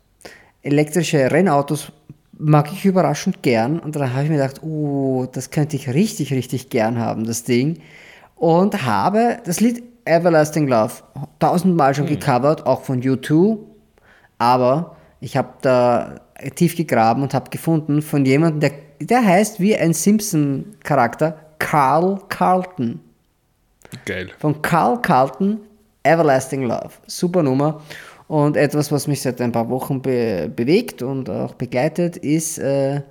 Elektrische 0.63 1.31
Rennautos 1.31 1.93
mag 2.41 2.73
ich 2.73 2.85
überraschend 2.85 3.43
gern. 3.43 3.79
Und 3.79 3.97
dann 3.97 4.13
habe 4.13 4.25
ich 4.25 4.31
mir 4.31 4.37
gedacht, 4.37 4.63
oh, 4.63 5.27
das 5.31 5.51
könnte 5.51 5.77
ich 5.77 5.89
richtig, 5.89 6.33
richtig 6.33 6.71
gern 6.71 6.99
haben, 6.99 7.25
das 7.25 7.45
Ding. 7.45 7.81
Und 8.37 8.83
habe 8.85 9.39
das 9.45 9.61
Lied 9.61 9.83
Everlasting 10.05 10.67
Love 10.67 10.95
tausendmal 11.39 11.95
schon 11.95 12.09
hm. 12.09 12.19
gecovert, 12.19 12.67
auch 12.67 12.83
von 12.83 13.03
U2. 13.03 13.59
Aber 14.39 14.97
ich 15.21 15.37
habe 15.37 15.51
da 15.61 16.21
tief 16.55 16.77
gegraben 16.77 17.23
und 17.23 17.35
habe 17.35 17.51
gefunden 17.51 18.01
von 18.01 18.25
jemandem, 18.25 18.61
der, 18.61 18.73
der 19.01 19.25
heißt 19.25 19.61
wie 19.61 19.77
ein 19.77 19.93
Simpson-Charakter, 19.93 21.39
Carl 21.59 22.21
Carlton. 22.29 23.01
Geil. 24.05 24.31
Von 24.39 24.61
Carl 24.63 25.01
Carlton, 25.01 25.61
Everlasting 26.03 26.63
Love. 26.63 26.91
Super 27.07 27.43
Nummer. 27.43 27.83
Und 28.29 28.57
etwas, 28.57 28.93
was 28.93 29.09
mich 29.09 29.23
seit 29.23 29.41
ein 29.41 29.51
paar 29.51 29.69
Wochen 29.71 30.03
be 30.03 30.51
bewegt 30.55 31.03
und 31.03 31.29
auch 31.29 31.55
begleitet, 31.55 32.17
ist 32.17 32.59
äh, 32.59 33.03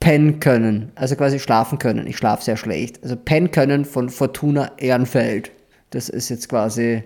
pennen 0.00 0.38
können. 0.38 0.92
Also 0.96 1.16
quasi 1.16 1.38
schlafen 1.38 1.78
können. 1.78 2.06
Ich 2.06 2.18
schlafe 2.18 2.44
sehr 2.44 2.58
schlecht. 2.58 3.02
Also 3.02 3.16
pennen 3.16 3.50
können 3.50 3.86
von 3.86 4.10
Fortuna 4.10 4.72
Ehrenfeld. 4.76 5.50
Das 5.90 6.10
ist 6.10 6.28
jetzt 6.28 6.48
quasi 6.50 7.02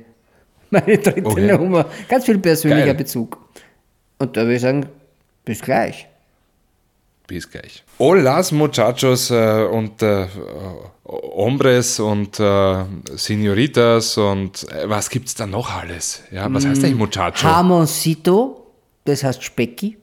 meine 0.71 0.99
dritte 0.99 1.25
okay. 1.25 1.57
Nummer. 1.57 1.87
Ganz 2.09 2.25
viel 2.25 2.38
persönlicher 2.38 2.87
Geil. 2.87 2.94
Bezug. 2.94 3.38
Und 4.18 4.37
da 4.37 4.42
würde 4.42 4.55
ich 4.55 4.62
sagen, 4.62 4.87
bis 5.44 5.62
gleich. 5.62 6.09
Bis 7.29 7.51
gleich. 7.51 7.85
Holas 7.99 8.53
Muchachos 8.53 9.31
äh, 9.31 9.69
und 9.71 10.03
äh, 10.03 10.27
Hombres 11.05 12.01
und 12.01 12.41
äh, 12.41 12.85
Senoritas 13.17 14.17
und 14.17 14.67
äh, 14.73 14.88
was 14.88 15.11
gibt 15.11 15.29
es 15.29 15.35
da 15.35 15.47
noch 15.47 15.71
alles? 15.71 16.23
Ja, 16.31 16.51
was 16.51 16.64
heißt 16.64 16.83
eigentlich 16.83 16.95
mm, 16.95 16.99
Muchacho? 16.99 17.47
Jamoncito, 17.47 18.73
das 19.05 19.25
heißt 19.25 19.45
Specki 19.45 19.99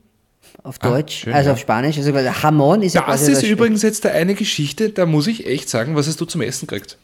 auf 0.62 0.76
ah, 0.82 0.90
Deutsch, 0.90 1.22
ah, 1.22 1.24
schön, 1.24 1.34
also 1.34 1.48
ja. 1.48 1.54
auf 1.54 1.60
Spanisch. 1.60 1.98
Also 1.98 2.12
Jamon 2.12 2.84
ist 2.84 2.94
ja 2.94 3.04
Das 3.08 3.28
ist 3.28 3.42
das 3.42 3.50
übrigens 3.50 3.80
Speck. 3.80 3.90
jetzt 3.90 4.06
eine 4.06 4.36
Geschichte, 4.36 4.92
da 4.92 5.08
muss 5.08 5.26
ich 5.26 5.48
echt 5.48 5.68
sagen, 5.68 5.96
was 5.96 6.08
hast 6.08 6.22
du 6.22 6.26
zum 6.26 6.42
Essen 6.42 6.68
gekriegt? 6.68 7.00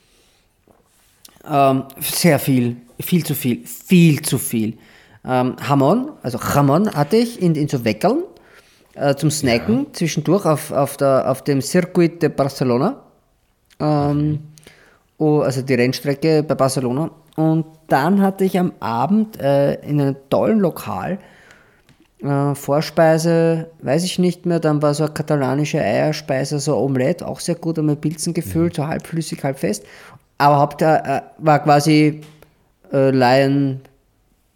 Ähm, 1.50 1.86
sehr 2.00 2.38
viel, 2.38 2.78
viel 3.00 3.26
zu 3.26 3.34
viel, 3.34 3.66
viel 3.66 4.22
zu 4.22 4.38
viel. 4.38 4.78
Ähm, 5.26 5.56
Hamon, 5.68 6.12
also 6.22 6.38
Jamon 6.38 6.94
hatte 6.94 7.18
ich 7.18 7.42
in, 7.42 7.56
in 7.56 7.68
so 7.68 7.84
Weckeln 7.84 8.24
äh, 8.96 9.16
zum 9.16 9.32
Snacken 9.32 9.86
ja. 9.86 9.94
zwischendurch 9.94 10.46
auf, 10.46 10.72
auf, 10.72 10.98
der, 10.98 11.30
auf 11.30 11.44
dem 11.44 11.62
Circuit 11.62 12.22
de 12.22 12.30
Barcelona. 12.30 13.02
Ähm, 13.80 14.40
oh, 15.18 15.40
also 15.40 15.62
die 15.62 15.74
Rennstrecke 15.74 16.44
bei 16.44 16.56
Barcelona. 16.56 17.12
Und 17.36 17.66
dann 17.88 18.22
hatte 18.22 18.44
ich 18.44 18.60
am 18.60 18.74
Abend 18.80 19.40
äh, 19.40 19.76
in 19.82 20.02
einem 20.02 20.16
tollen 20.30 20.60
Lokal 20.60 21.20
äh, 22.22 22.56
Vorspeise, 22.56 23.70
weiß 23.82 24.04
ich 24.04 24.20
nicht 24.20 24.46
mehr, 24.46 24.60
dann 24.60 24.82
war 24.82 24.94
so 24.94 25.06
eine 25.06 25.14
katalanische 25.14 25.80
Eierspeise, 25.80 26.60
so 26.60 26.78
Omelette, 26.78 27.28
auch 27.28 27.40
sehr 27.40 27.56
gut, 27.56 27.78
mit 27.78 28.02
Pilzen 28.02 28.34
gefüllt, 28.34 28.74
mhm. 28.74 28.84
so 28.84 28.88
halbflüssig, 28.88 29.44
halb 29.44 29.60
fest. 29.60 29.84
Aber 30.38 30.60
Haupt 30.60 30.82
äh, 30.82 31.22
war 31.38 31.60
quasi 31.60 32.22
äh, 32.92 33.12
Lion 33.12 33.82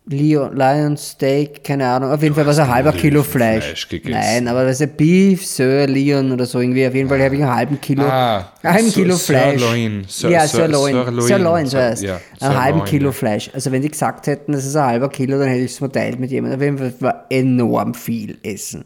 Lion, 0.08 0.56
Lion 0.56 0.95
Steak, 0.97 1.64
keine 1.64 1.88
Ahnung. 1.88 2.12
Auf 2.12 2.22
jeden 2.22 2.36
Fall 2.36 2.45
war 2.45 2.51
es 2.53 2.60
ein 2.60 2.68
halber 2.68 2.91
Kilo 2.93 3.24
Fleisch. 3.24 3.64
Löwenfleisch 3.64 3.89
gegessen. 3.89 4.20
Nein, 4.20 4.47
aber 4.47 4.64
das 4.66 4.74
ist 4.80 4.82
ein 4.84 4.95
Beef, 4.95 5.43
Sir 5.45 5.88
Leon 5.88 6.32
oder 6.32 6.45
so 6.45 6.60
irgendwie. 6.60 6.86
Auf 6.88 6.93
jeden 6.93 7.10
Fall 7.10 7.20
habe 7.24 7.36
ich 7.36 7.41
einen 7.41 7.56
halben 7.56 7.82
Kilo, 7.82 8.03
Ah, 8.03 8.51
einen 8.62 8.74
halben 8.76 8.89
Sir- 8.89 9.01
Kilo 9.01 9.18
Fleisch. 9.18 9.60
Sirloin. 9.62 10.06
Sir- 10.08 10.30
ja, 10.30 10.47
Sir- 10.47 10.58
Sirloin. 10.68 10.93
Sirloin. 10.93 11.22
Sirloin, 11.28 11.66
so 11.66 11.78
heißt 11.80 12.03
ja, 12.03 12.22
Einen 12.39 12.64
halben 12.64 12.84
Kilo 12.84 13.08
ja. 13.08 13.12
Fleisch. 13.14 13.49
Also 13.51 13.72
wenn 13.72 13.82
die 13.82 13.89
gesagt 13.89 14.28
hätten, 14.28 14.51
das 14.51 14.66
ist 14.66 14.76
ein 14.76 14.86
halber 14.86 15.10
Kilo, 15.10 15.39
dann 15.39 15.47
hätte 15.47 15.62
ich 15.64 15.72
es 15.72 15.78
verteilt 15.80 16.20
mit 16.20 16.30
jemandem. 16.30 16.60
Auf 16.60 16.64
jeden 16.64 16.78
Fall 16.78 16.93
war 16.99 17.26
enorm 17.32 17.95
viel 17.95 18.38
Essen. 18.43 18.86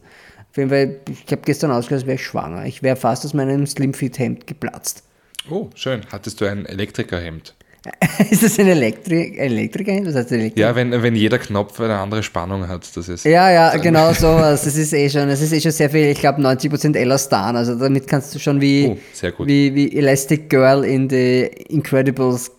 Auf 0.51 0.57
jeden 0.57 0.69
Fall, 0.69 0.95
ich 1.09 1.31
habe 1.33 1.41
gestern 1.43 1.71
ausgehört, 1.71 2.03
als 2.03 2.07
wäre 2.07 2.15
ich 2.15 2.25
schwanger. 2.25 2.65
Ich 2.65 2.81
wäre 2.81 2.95
fast 2.95 3.25
aus 3.25 3.33
meinem 3.33 3.67
Slimfit-Hemd 3.67 4.47
geplatzt. 4.47 5.03
Oh, 5.49 5.69
schön. 5.75 6.01
Hattest 6.13 6.39
du 6.39 6.45
ein 6.45 6.65
Elektrikerhemd? 6.65 7.55
ist 8.29 8.43
das 8.43 8.59
ein 8.59 8.67
Elektri 8.67 9.37
Elektriker? 9.37 9.93
Was 10.05 10.15
heißt 10.15 10.31
Elektriker? 10.33 10.67
Ja, 10.67 10.75
wenn, 10.75 10.91
wenn 11.01 11.15
jeder 11.15 11.37
Knopf 11.39 11.79
eine 11.79 11.97
andere 11.97 12.23
Spannung 12.23 12.67
hat, 12.67 12.85
das 12.95 13.07
ist. 13.07 13.23
Ja, 13.25 13.49
ja, 13.51 13.77
genau 13.77 14.11
sowas. 14.13 14.63
Das 14.65 14.75
ist 14.75 14.93
eh 14.93 15.09
schon, 15.09 15.27
das 15.29 15.41
ist 15.41 15.53
eh 15.53 15.61
schon 15.61 15.71
sehr 15.71 15.89
viel, 15.89 16.07
ich 16.07 16.19
glaube 16.19 16.41
90% 16.41 16.95
Elastan. 16.97 17.55
Also 17.55 17.75
damit 17.75 18.07
kannst 18.07 18.35
du 18.35 18.39
schon 18.39 18.59
wie, 18.59 18.87
Oh, 18.87 19.45
wie, 19.45 19.73
wie 19.75 19.95
Elastic 19.97 20.49
Girl 20.49 20.83
in 20.83 21.09
The 21.09 21.43
Incredibles 21.69 22.51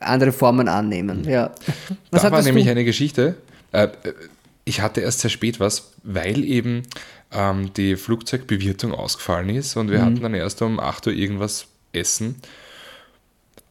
andere 0.00 0.32
Formen 0.32 0.68
annehmen. 0.68 1.24
Ja. 1.28 1.54
Was 2.10 2.22
da 2.22 2.30
war 2.30 2.42
nämlich 2.42 2.64
du? 2.64 2.70
eine 2.70 2.84
Geschichte. 2.84 3.34
Äh, 3.72 3.84
äh, 3.84 3.88
ich 4.64 4.80
hatte 4.80 5.00
erst 5.00 5.20
sehr 5.20 5.30
spät 5.30 5.60
was, 5.60 5.92
weil 6.02 6.44
eben 6.44 6.82
ähm, 7.32 7.72
die 7.76 7.94
Flugzeugbewirtung 7.96 8.92
ausgefallen 8.92 9.48
ist 9.50 9.76
und 9.76 9.90
wir 9.90 9.98
Mhm. 10.00 10.04
hatten 10.04 10.20
dann 10.22 10.34
erst 10.34 10.60
um 10.62 10.80
8 10.80 11.06
Uhr 11.06 11.12
irgendwas 11.12 11.66
essen. 11.92 12.36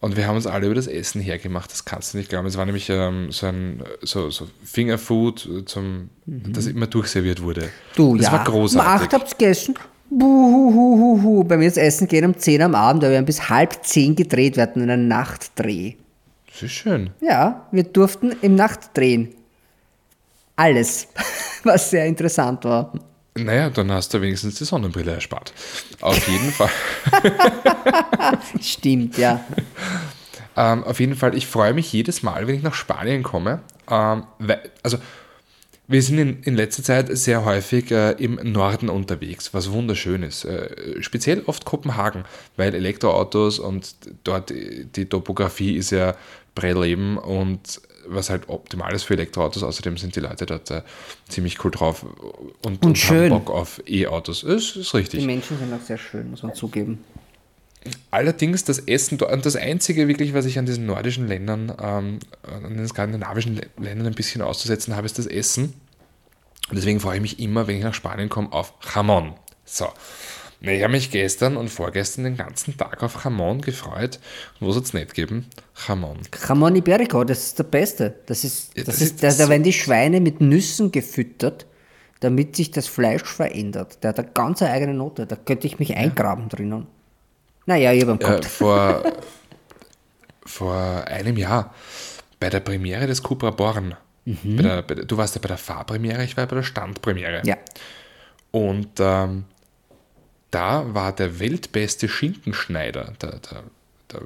Und 0.05 0.15
wir 0.17 0.27
haben 0.27 0.35
uns 0.35 0.45
alle 0.45 0.67
über 0.67 0.75
das 0.75 0.85
Essen 0.85 1.19
hergemacht, 1.19 1.71
das 1.71 1.83
kannst 1.83 2.13
du 2.13 2.19
nicht 2.19 2.29
glauben. 2.29 2.45
Es 2.45 2.57
war 2.57 2.65
nämlich 2.67 2.91
ähm, 2.91 3.31
so 3.31 3.47
ein 3.47 3.81
so, 4.03 4.29
so 4.29 4.47
Fingerfood, 4.63 5.47
äh, 5.47 5.65
zum, 5.65 6.11
das 6.27 6.67
immer 6.67 6.85
durchserviert 6.85 7.41
wurde. 7.41 7.61
Mhm. 7.61 7.69
Du, 7.95 8.15
das 8.15 8.27
ja. 8.27 8.33
war 8.33 8.43
großartig. 8.43 9.01
Um 9.01 9.05
8 9.07 9.13
habt 9.13 9.31
ihr 9.31 9.37
gegessen. 9.39 9.73
Buhuhuhuhu. 10.11 11.43
Bei 11.45 11.57
mir 11.57 11.67
das 11.67 11.77
Essen 11.77 12.07
geht 12.07 12.23
um 12.23 12.37
10 12.37 12.61
am 12.61 12.75
Abend, 12.75 13.03
aber 13.03 13.13
wir 13.13 13.17
haben 13.17 13.25
bis 13.25 13.49
halb 13.49 13.83
10 13.83 14.15
gedreht. 14.15 14.57
Wir 14.57 14.61
hatten 14.61 14.83
einen 14.83 15.07
Nachtdreh. 15.07 15.95
Das 16.51 16.61
ist 16.61 16.73
schön. 16.73 17.09
Ja, 17.19 17.67
wir 17.71 17.85
durften 17.85 18.31
im 18.43 18.53
Nacht 18.53 18.95
drehen. 18.95 19.33
Alles, 20.55 21.07
was 21.63 21.89
sehr 21.89 22.05
interessant 22.05 22.63
war. 22.63 22.93
Naja, 23.37 23.69
dann 23.69 23.91
hast 23.91 24.13
du 24.13 24.21
wenigstens 24.21 24.55
die 24.55 24.63
Sonnenbrille 24.63 25.11
erspart. 25.11 25.51
Auf 25.99 26.25
jeden 26.27 26.51
Fall. 26.51 26.69
Stimmt, 28.61 29.17
ja. 29.17 29.43
Ähm, 30.55 30.85
auf 30.85 31.01
jeden 31.01 31.15
Fall, 31.15 31.35
ich 31.35 31.45
freue 31.45 31.73
mich 31.73 31.91
jedes 31.91 32.23
Mal, 32.23 32.47
wenn 32.47 32.55
ich 32.55 32.63
nach 32.63 32.73
Spanien 32.73 33.23
komme. 33.23 33.59
Ähm, 33.89 34.23
weil, 34.39 34.61
also, 34.83 34.99
wir 35.87 36.01
sind 36.01 36.17
in, 36.17 36.43
in 36.43 36.55
letzter 36.55 36.81
Zeit 36.81 37.09
sehr 37.17 37.43
häufig 37.43 37.91
äh, 37.91 38.11
im 38.11 38.35
Norden 38.53 38.87
unterwegs, 38.87 39.53
was 39.53 39.69
wunderschön 39.69 40.23
ist. 40.23 40.45
Äh, 40.45 41.01
speziell 41.03 41.43
oft 41.45 41.65
Kopenhagen, 41.65 42.23
weil 42.55 42.73
Elektroautos 42.73 43.59
und 43.59 43.95
dort 44.23 44.49
die 44.49 45.05
Topografie 45.05 45.75
ist 45.75 45.91
ja 45.91 46.15
Prelleben 46.55 47.17
und 47.17 47.81
was 48.07 48.29
halt 48.29 48.49
optimal 48.49 48.93
ist 48.93 49.03
für 49.03 49.13
Elektroautos. 49.13 49.63
Außerdem 49.63 49.97
sind 49.97 50.15
die 50.15 50.19
Leute 50.19 50.45
dort 50.45 50.71
äh, 50.71 50.81
ziemlich 51.27 51.63
cool 51.63 51.71
drauf 51.71 52.05
und, 52.63 52.85
und, 52.85 52.97
schön. 52.97 53.31
haben 53.33 53.43
Bock 53.43 53.53
auf 53.53 53.81
E-Autos. 53.87 54.43
Ist, 54.43 54.75
ist 54.75 54.93
richtig. 54.93 55.19
Die 55.21 55.25
Menschen 55.25 55.57
sind 55.57 55.73
auch 55.73 55.81
sehr 55.85 55.97
schön, 55.97 56.31
muss 56.31 56.43
man 56.43 56.53
zugeben. 56.53 57.03
Allerdings 58.09 58.63
das 58.63 58.79
Essen, 58.79 59.17
dort- 59.17 59.31
und 59.31 59.45
das 59.45 59.55
Einzige 59.55 60.07
wirklich, 60.07 60.33
was 60.33 60.45
ich 60.45 60.57
an 60.57 60.65
diesen 60.65 60.85
nordischen 60.87 61.27
Ländern, 61.27 61.71
ähm, 61.79 62.19
an 62.43 62.75
den 62.75 62.87
skandinavischen 62.87 63.59
Lä- 63.59 63.67
Ländern 63.79 64.07
ein 64.07 64.15
bisschen 64.15 64.41
auszusetzen 64.41 64.95
habe, 64.95 65.05
ist 65.05 65.19
das 65.19 65.27
Essen. 65.27 65.73
Und 66.69 66.77
deswegen 66.77 66.99
freue 66.99 67.17
ich 67.17 67.21
mich 67.21 67.39
immer, 67.39 67.67
wenn 67.67 67.77
ich 67.77 67.83
nach 67.83 67.93
Spanien 67.93 68.29
komme, 68.29 68.51
auf 68.51 68.73
Jamón. 68.81 69.33
So. 69.65 69.87
Ich 70.67 70.81
habe 70.83 70.91
mich 70.93 71.11
gestern 71.11 71.57
und 71.57 71.69
vorgestern 71.69 72.23
den 72.23 72.37
ganzen 72.37 72.75
Tag 72.77 73.03
auf 73.03 73.23
Jamón 73.25 73.61
gefreut. 73.61 74.19
Und 74.59 74.67
wo 74.67 74.71
soll 74.71 74.83
es 74.83 74.93
nicht 74.93 75.13
geben? 75.13 75.47
Jamón. 75.87 76.17
Jamón 76.47 76.75
Iberico, 76.75 77.23
das 77.23 77.39
ist 77.47 77.59
der 77.59 77.63
Beste. 77.65 78.15
Das 78.25 78.43
ist, 78.43 78.75
Ja, 78.75 78.83
das 78.83 78.95
das 78.95 79.01
ist, 79.01 79.23
da, 79.23 79.27
da 79.27 79.33
so- 79.33 79.49
werden 79.49 79.63
die 79.63 79.73
Schweine 79.73 80.21
mit 80.21 80.41
Nüssen 80.41 80.91
gefüttert, 80.91 81.65
damit 82.19 82.55
sich 82.55 82.71
das 82.71 82.87
Fleisch 82.87 83.23
verändert. 83.25 84.03
Der 84.03 84.09
hat 84.09 84.19
eine 84.19 84.29
ganz 84.33 84.61
eigene 84.61 84.93
Note. 84.93 85.25
Da 85.27 85.35
könnte 85.35 85.67
ich 85.67 85.77
mich 85.79 85.95
eingraben 85.95 86.49
drinnen. 86.49 86.87
Naja, 87.67 87.91
ich 87.93 88.01
habe 88.01 88.11
einen 88.13 88.21
Äh, 88.21 88.35
Kopf. 88.37 88.47
vor, 88.47 89.03
vor 90.45 90.75
einem 91.07 91.37
Jahr 91.37 91.73
bei 92.39 92.49
der 92.49 92.59
Premiere 92.59 93.07
des 93.07 93.21
Cupra 93.23 93.51
Born. 93.51 93.95
Bei 94.25 94.61
der, 94.63 94.81
bei 94.81 94.95
du 94.95 95.17
warst 95.17 95.35
ja 95.35 95.41
bei 95.41 95.47
der 95.49 95.57
Fahrpremiere, 95.57 96.23
ich 96.23 96.35
war 96.35 96.47
bei 96.47 96.55
der 96.55 96.63
Standpremiere. 96.63 97.41
Ja. 97.45 97.57
Und 98.51 98.89
ähm, 98.99 99.45
da 100.55 100.93
war 100.93 101.13
der 101.13 101.39
weltbeste 101.39 102.07
Schinkenschneider, 102.07 103.13
der, 103.21 103.31
der, 103.31 103.63
der 104.11 104.21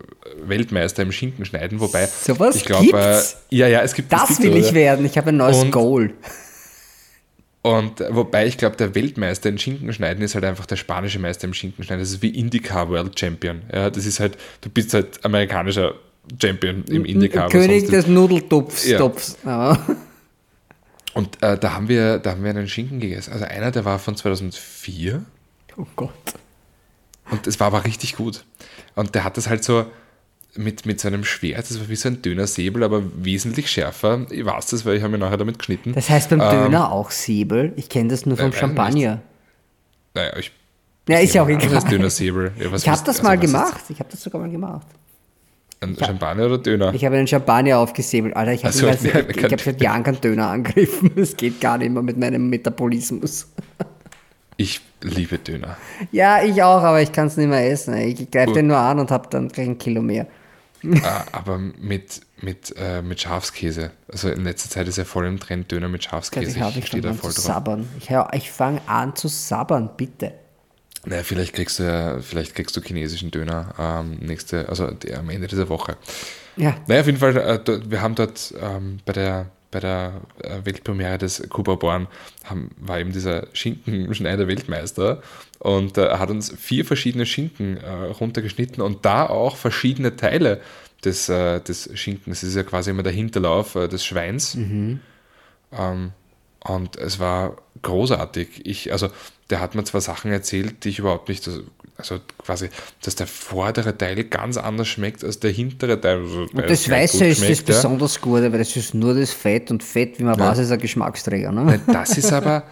Weltmeister 0.48 1.02
im 1.04 1.12
Schinkenschneiden, 1.12 1.80
wobei 1.80 2.06
Sowas 2.06 2.56
ich 2.56 2.66
glaube, 2.66 2.88
äh, 2.98 3.22
ja, 3.50 3.68
ja, 3.68 3.82
es 3.82 3.94
gibt 3.94 4.14
Das 4.14 4.28
gibt's, 4.28 4.44
will 4.44 4.56
ich 4.58 4.74
werden. 4.74 5.06
Ich 5.06 5.18
habe 5.18 5.30
ein 5.30 5.38
neues 5.38 5.58
Und- 5.58 5.72
Goal. 5.72 6.14
Und 7.62 8.00
äh, 8.00 8.16
wobei 8.16 8.46
ich 8.48 8.58
glaube, 8.58 8.78
der 8.78 8.96
Weltmeister 8.96 9.50
im 9.50 9.58
Schinkenschneiden 9.58 10.24
ist 10.24 10.34
halt 10.34 10.46
einfach 10.46 10.66
der 10.66 10.78
spanische 10.78 11.20
Meister 11.20 11.46
im 11.46 11.54
Schinkenschneiden. 11.54 12.02
Das 12.02 12.12
ist 12.12 12.22
wie 12.22 12.30
IndyCar 12.30 12.90
World 12.90 13.20
Champion. 13.20 13.64
Ja, 13.74 13.90
das 13.90 14.06
ist 14.06 14.20
halt, 14.22 14.38
du 14.62 14.70
bist 14.70 14.94
halt 14.94 15.26
amerikanischer 15.26 15.96
Champion 16.42 16.86
im 16.86 17.04
IndyCar. 17.06 17.50
König 17.50 17.88
des 17.90 18.08
Nudeltopfs. 18.08 18.86
Ja. 18.88 19.12
Ja. 19.46 19.78
Und 21.16 21.42
äh, 21.44 21.58
da, 21.58 21.74
haben 21.74 21.90
wir, 21.90 22.20
da 22.20 22.32
haben 22.32 22.44
wir 22.44 22.52
einen 22.52 22.70
Schinken 22.70 23.00
gegessen. 23.02 23.34
Also 23.34 23.44
einer, 23.46 23.72
der 23.72 23.84
war 23.84 24.00
von 24.00 24.16
2004 24.16 25.22
Oh 25.80 25.86
Gott. 25.96 26.12
und 27.32 27.48
es 27.48 27.60
war 27.60 27.68
aber 27.68 27.86
richtig 27.86 28.16
gut. 28.18 28.44
Und 28.96 29.16
der 29.16 29.24
hat 29.24 29.38
das 29.38 29.48
halt 29.48 29.64
so 29.64 29.86
mit, 30.56 30.86
mit 30.86 31.00
so 31.00 31.08
einem 31.08 31.24
Schwert, 31.24 31.70
das 31.70 31.80
war 31.80 31.88
wie 31.90 31.96
so 31.96 32.10
ein 32.10 32.22
Dönersäbel, 32.22 32.84
aber 32.84 33.02
wesentlich 33.24 33.70
schärfer. 33.72 34.26
Ich 34.30 34.44
weiß 34.44 34.68
das, 34.68 34.84
weil 34.86 34.98
ich 34.98 35.04
habe 35.04 35.12
mir 35.12 35.20
nachher 35.20 35.38
damit 35.38 35.58
geschnitten. 35.60 35.94
Das 35.94 36.10
heißt 36.10 36.30
beim 36.32 36.42
Ähm, 36.42 36.50
Döner 36.50 36.92
auch 36.92 37.12
Säbel. 37.12 37.72
Ich 37.78 37.88
kenne 37.88 38.10
das 38.10 38.26
nur 38.26 38.36
vom 38.36 38.50
ich 38.50 38.58
Champagner. 38.58 39.22
Naja, 40.16 40.36
ich, 40.38 40.52
Ja, 41.08 41.20
ist 41.20 41.34
ja 41.36 41.44
auch 41.44 41.48
das 41.48 41.64
egal. 41.64 41.76
heißt 41.78 41.92
Dönersäbel. 41.92 42.52
Ja, 42.60 42.72
was 42.72 42.82
Ich 42.82 42.90
habe 42.90 43.00
das 43.06 43.18
also 43.18 43.24
mal 43.24 43.38
gemacht. 43.38 43.84
Ich 43.90 44.00
habe 44.00 44.10
das 44.12 44.22
sogar 44.22 44.42
mal 44.42 44.50
gemacht. 44.50 44.88
Ein 45.82 45.96
Champagner 45.98 46.48
oder 46.48 46.58
Döner? 46.58 46.94
Ich 46.94 47.06
habe 47.06 47.16
einen 47.16 47.28
Champagner 47.28 47.78
aufgesäbelt. 47.78 48.36
Alter, 48.36 48.52
ich 48.52 48.66
habe 48.66 48.74
Also, 48.74 48.88
ja, 48.88 48.94
ich, 48.96 49.30
ich 49.30 49.38
kann- 49.38 49.52
hab 49.52 49.62
seit 49.62 49.80
Jahren 49.82 50.04
keinen 50.04 50.20
Döner 50.20 50.50
angegriffen. 50.50 51.12
Das 51.16 51.38
geht 51.38 51.62
gar 51.62 51.78
nicht 51.78 51.92
mehr 51.92 52.02
mit 52.04 52.18
meinem 52.18 52.50
Metabolismus. 52.50 53.48
Ich 54.58 54.82
liebe 55.02 55.38
Döner. 55.38 55.78
Ja, 56.12 56.44
ich 56.44 56.62
auch, 56.64 56.82
aber 56.82 57.02
ich 57.02 57.12
kann 57.12 57.28
es 57.28 57.38
nicht 57.38 57.48
mehr 57.48 57.70
essen. 57.70 57.96
Ich 57.98 58.30
greife 58.32 58.54
den 58.54 58.68
nur 58.68 58.78
an 58.78 59.00
und 59.00 59.12
habe 59.12 59.28
dann 59.30 59.50
gleich 59.50 59.68
ein 59.68 59.78
Kilo 59.78 60.02
mehr. 60.02 60.28
äh, 60.84 61.00
aber 61.32 61.58
mit, 61.58 62.22
mit, 62.42 62.74
äh, 62.78 63.02
mit 63.02 63.22
Schafskäse. 63.22 63.92
Also 64.12 64.30
in 64.30 64.44
letzter 64.44 64.70
Zeit 64.70 64.88
ist 64.88 64.98
ja 64.98 65.06
voll 65.06 65.26
im 65.26 65.40
Trend 65.40 65.72
Döner 65.72 65.90
mit 65.90 66.04
Schafskäse. 66.04 66.52
Ich 66.52 66.62
habe 66.62 66.72
ich 66.72 66.78
ich 66.80 66.88
stehe 66.88 67.02
da 67.02 67.14
voll 67.14 67.32
drauf. 67.32 67.44
sabbern. 67.44 67.88
Ich, 68.00 68.10
ich 68.34 68.52
fange 68.52 68.82
an 68.88 69.16
zu 69.16 69.28
sabbern, 69.28 69.90
bitte. 69.98 70.34
Naja, 71.06 71.24
vielleicht 71.24 71.54
kriegst 71.54 71.80
du 71.80 71.84
ja, 71.84 72.20
vielleicht 72.20 72.56
kriegst 72.56 72.76
du 72.76 72.82
chinesischen 72.82 73.32
Döner 73.32 73.74
ähm, 73.80 74.18
nächste, 74.20 74.68
also 74.68 74.92
die, 74.92 75.14
am 75.14 75.30
Ende 75.30 75.48
dieser 75.48 75.70
Woche. 75.70 75.96
Ja, 76.58 76.76
Naja, 76.88 77.02
auf 77.02 77.08
jeden 77.08 77.20
Fall, 77.20 77.38
äh, 77.38 77.90
wir 77.90 78.02
haben 78.02 78.16
dort 78.16 78.54
ähm, 78.62 79.00
bei 79.06 79.14
der, 79.14 79.46
bei 79.72 79.80
der 79.80 80.22
äh, 80.42 80.60
Weltpremiere 80.64 81.18
des 81.18 81.48
Kuba 81.50 81.76
Born 81.76 82.08
haben, 82.44 82.72
war 82.78 83.00
eben 83.00 83.12
dieser 83.12 83.48
Schinkenschneider 83.54 84.48
Weltmeister 84.48 85.22
und 85.60 85.98
äh, 85.98 86.06
er 86.06 86.20
hat 86.20 86.30
uns 86.30 86.54
vier 86.58 86.86
verschiedene 86.86 87.26
Schinken 87.26 87.78
äh, 87.78 87.90
runtergeschnitten 87.90 88.82
und 88.82 89.06
da 89.06 89.28
auch 89.28 89.58
verschiedene 89.58 90.16
Teile 90.16 90.62
des, 91.04 91.30
äh, 91.30 91.62
des 91.62 91.90
Schinkens. 91.94 92.42
Das 92.42 92.50
ist 92.50 92.56
ja 92.56 92.64
quasi 92.64 92.90
immer 92.90 93.04
der 93.04 93.14
Hinterlauf 93.14 93.76
äh, 93.76 93.88
des 93.88 94.06
Schweins. 94.06 94.56
Ähm, 95.72 96.12
und 96.62 96.98
es 96.98 97.20
war 97.20 97.58
großartig. 97.82 98.66
Ich, 98.66 98.92
also, 98.92 99.10
der 99.50 99.62
hat 99.62 99.76
mir 99.76 99.84
zwar 99.84 100.02
Sachen 100.02 100.32
erzählt, 100.32 100.84
die 100.84 100.90
ich 100.90 101.00
überhaupt 101.00 101.30
nicht, 101.30 101.50
also 102.00 102.20
quasi, 102.38 102.70
dass 103.04 103.16
der 103.16 103.28
vordere 103.28 103.98
Teil 103.98 104.24
ganz 104.24 104.58
anders 104.58 104.88
schmeckt 104.88 105.24
als 105.24 105.40
der 105.40 105.52
hintere 105.52 106.00
Teil. 106.00 106.20
Also 106.20 106.42
und 106.42 106.70
das 106.70 106.90
Weiße 106.90 107.18
gut 107.18 107.28
ist 107.28 107.42
das 107.42 107.60
ja. 107.60 107.64
besonders 107.66 108.22
Gute, 108.22 108.52
weil 108.52 108.60
das 108.60 108.76
ist 108.76 108.94
nur 108.94 109.14
das 109.14 109.32
Fett 109.32 109.70
und 109.70 109.84
Fett, 109.84 110.20
wie 110.20 110.24
man 110.24 110.40
weiß, 110.40 110.60
ist 110.60 110.72
ein 110.72 110.80
Geschmacksträger. 110.80 111.52
Ne? 111.52 111.80
Das 111.88 112.18
ist 112.18 112.32
aber, 112.32 112.64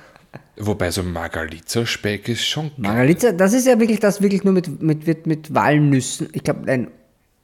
wobei 0.58 0.90
so 0.92 1.04
Margalitzer-Speck 1.04 2.30
ist 2.30 2.46
schon 2.46 2.72
Margalitza, 2.78 3.32
das 3.34 3.54
ist 3.54 3.68
ja 3.68 3.80
wirklich 3.80 4.00
das 4.00 4.22
wirklich 4.22 4.44
nur 4.44 4.54
mit, 4.54 4.82
mit, 4.82 5.06
mit, 5.06 5.28
mit 5.28 5.54
Walnüssen. 5.54 6.30
Ich 6.34 6.44
glaube, 6.44 6.62
nein. 6.66 6.88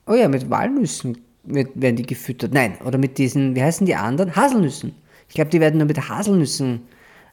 Oh 0.05 0.15
ja, 0.15 0.27
mit 0.27 0.49
Walnüssen 0.49 1.17
werden 1.43 1.95
die 1.95 2.05
gefüttert. 2.05 2.53
Nein, 2.53 2.77
oder 2.85 2.97
mit 2.97 3.17
diesen, 3.17 3.55
wie 3.55 3.63
heißen 3.63 3.85
die 3.85 3.95
anderen? 3.95 4.35
Haselnüssen. 4.35 4.95
Ich 5.27 5.35
glaube, 5.35 5.49
die 5.49 5.59
werden 5.59 5.77
nur 5.77 5.87
mit 5.87 6.09
Haselnüssen 6.09 6.81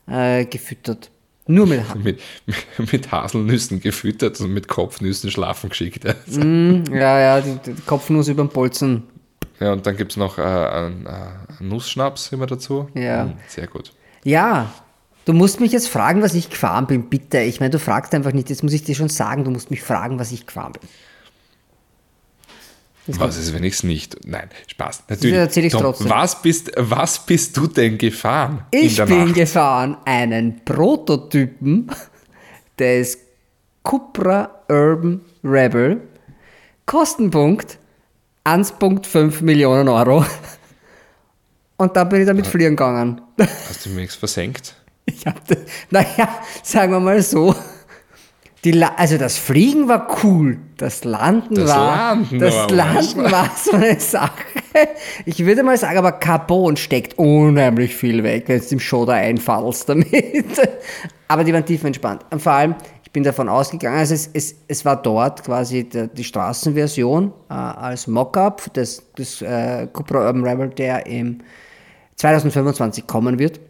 äh, 0.09 0.45
gefüttert. 0.45 1.11
Nur 1.47 1.67
mit 1.67 1.81
Ha- 1.89 1.95
mit, 1.97 2.21
mit 2.93 3.11
Haselnüssen 3.13 3.81
gefüttert 3.81 4.41
und 4.41 4.53
mit 4.53 4.69
Kopfnüssen 4.69 5.31
schlafen 5.31 5.71
geschickt. 5.71 6.05
Also, 6.07 6.41
Ja, 6.41 7.19
ja, 7.19 7.41
die, 7.41 7.59
die 7.73 7.81
Kopfnuss 7.83 8.29
über 8.29 8.45
den 8.45 8.51
Bolzen. 8.51 9.05
Ja, 9.59 9.73
und 9.73 9.85
dann 9.87 9.97
gibt 9.97 10.13
es 10.13 10.17
noch 10.17 10.39
äh, 10.39 10.43
einen, 10.43 11.07
äh, 11.07 11.13
Nussschnaps 11.63 12.33
immer 12.33 12.47
dazu. 12.47 12.89
Ja. 12.95 13.25
Mm, 13.27 13.33
sehr 13.49 13.67
gut. 13.67 13.93
Ja, 14.25 14.73
du 15.25 15.33
musst 15.33 15.61
mich 15.61 15.73
jetzt 15.73 15.89
fragen, 15.89 16.23
was 16.23 16.35
ich 16.35 16.49
gefahren 16.51 16.87
bin, 16.87 17.11
bitte. 17.11 17.41
Ich 17.41 17.61
meine, 17.61 17.71
du 17.71 17.79
fragst 17.79 18.15
einfach 18.15 18.33
nicht, 18.33 18.49
jetzt 18.49 18.63
muss 18.63 18.73
ich 18.73 18.85
dir 18.85 18.95
schon 18.95 19.09
sagen, 19.09 19.45
du 19.45 19.51
musst 19.51 19.71
mich 19.71 19.83
fragen, 19.83 20.19
was 20.19 20.33
ich 20.33 20.47
gefahren 20.47 20.73
bin. 20.73 20.89
Was 23.07 23.37
ist, 23.37 23.53
wenn 23.55 23.65
ich 23.65 23.75
es 23.75 23.83
nicht? 23.83 24.25
Nein, 24.27 24.49
Spaß. 24.69 25.05
Natürlich. 25.09 25.35
erzähl 25.35 25.65
ich's 25.65 25.73
Tom, 25.73 25.83
trotzdem. 25.83 26.11
Was 26.11 26.41
bist, 26.43 26.71
was 26.77 27.25
bist 27.27 27.57
du 27.57 27.67
denn 27.67 27.99
gefahren 27.99 28.65
Ich 28.71 29.03
bin 29.05 29.25
Nacht? 29.27 29.35
gefahren 29.35 29.97
einen 30.05 30.65
Prototypen 30.65 31.91
des 32.79 33.19
Cupra 33.83 34.63
Urban 34.69 35.23
Rebel. 35.43 36.03
Kostenpunkt 36.87 37.79
1,5 38.45 39.43
Millionen 39.43 39.89
Euro. 39.89 40.25
Und 41.77 41.97
dann 41.97 42.09
bin 42.09 42.21
ich 42.21 42.27
damit 42.27 42.47
fliegen 42.47 42.71
gegangen. 42.77 43.21
Hast 43.39 43.87
du 43.87 43.91
mir 43.91 44.03
nichts 44.03 44.15
versenkt? 44.17 44.75
Ich 45.07 45.27
hab, 45.27 45.45
das- 45.49 45.59
naja, 45.91 46.29
sagen 46.63 46.93
wir 46.93 47.01
mal 47.01 47.23
so. 47.23 47.55
Die 48.65 48.85
also 48.85 49.17
das 49.17 49.39
Fliegen 49.39 49.89
war 49.89 50.07
cool, 50.23 50.59
das 50.77 51.05
Landen 51.05 51.55
Das 51.55 51.71
war 51.71 52.15
Landen 52.15 52.39
das 52.39 52.55
aber 52.55 52.75
Landen 52.75 53.33
war 53.33 53.51
so 53.57 53.73
eine 53.73 53.99
Sache. 53.99 54.45
Ich 55.25 55.45
würde 55.47 55.63
mal 55.63 55.79
sagen, 55.79 55.97
aber 55.97 56.13
Carbon 56.13 56.77
steckt 56.77 57.19
unheimlich 57.19 57.97
viel 57.97 58.23
weg, 58.23 58.45
wenn 58.49 58.61
du 58.61 58.67
im 58.67 58.81
Show 58.81 59.07
da 59.07 59.15
einfallst 59.15 59.89
damit. 59.89 60.61
Aber 61.29 61.45
die 61.45 61.53
waren 61.53 61.65
tief 61.65 61.85
entspannt. 61.85 62.25
Und 62.31 62.43
vor 62.43 62.53
allem, 62.53 62.75
ich 63.05 63.13
bin 63.13 63.23
davon 63.23 63.49
ausgegangen, 63.49 63.99
also 63.99 64.15
es, 64.15 64.31
es, 64.33 64.55
es 64.69 64.85
war 64.85 65.01
dort 65.01 65.45
quasi 65.45 65.89
der, 65.89 66.09
die 66.09 66.25
Straßenversion 66.25 67.33
äh, 67.49 67.55
als 67.55 68.07
Mockup 68.07 68.73
des, 68.75 69.03
des 69.17 69.41
äh, 69.43 69.87
Cupra 69.93 70.27
Urban 70.27 70.45
Rebel, 70.45 70.69
der 70.71 71.07
im 71.07 71.39
2025 72.17 73.07
kommen 73.07 73.39
wird. 73.39 73.61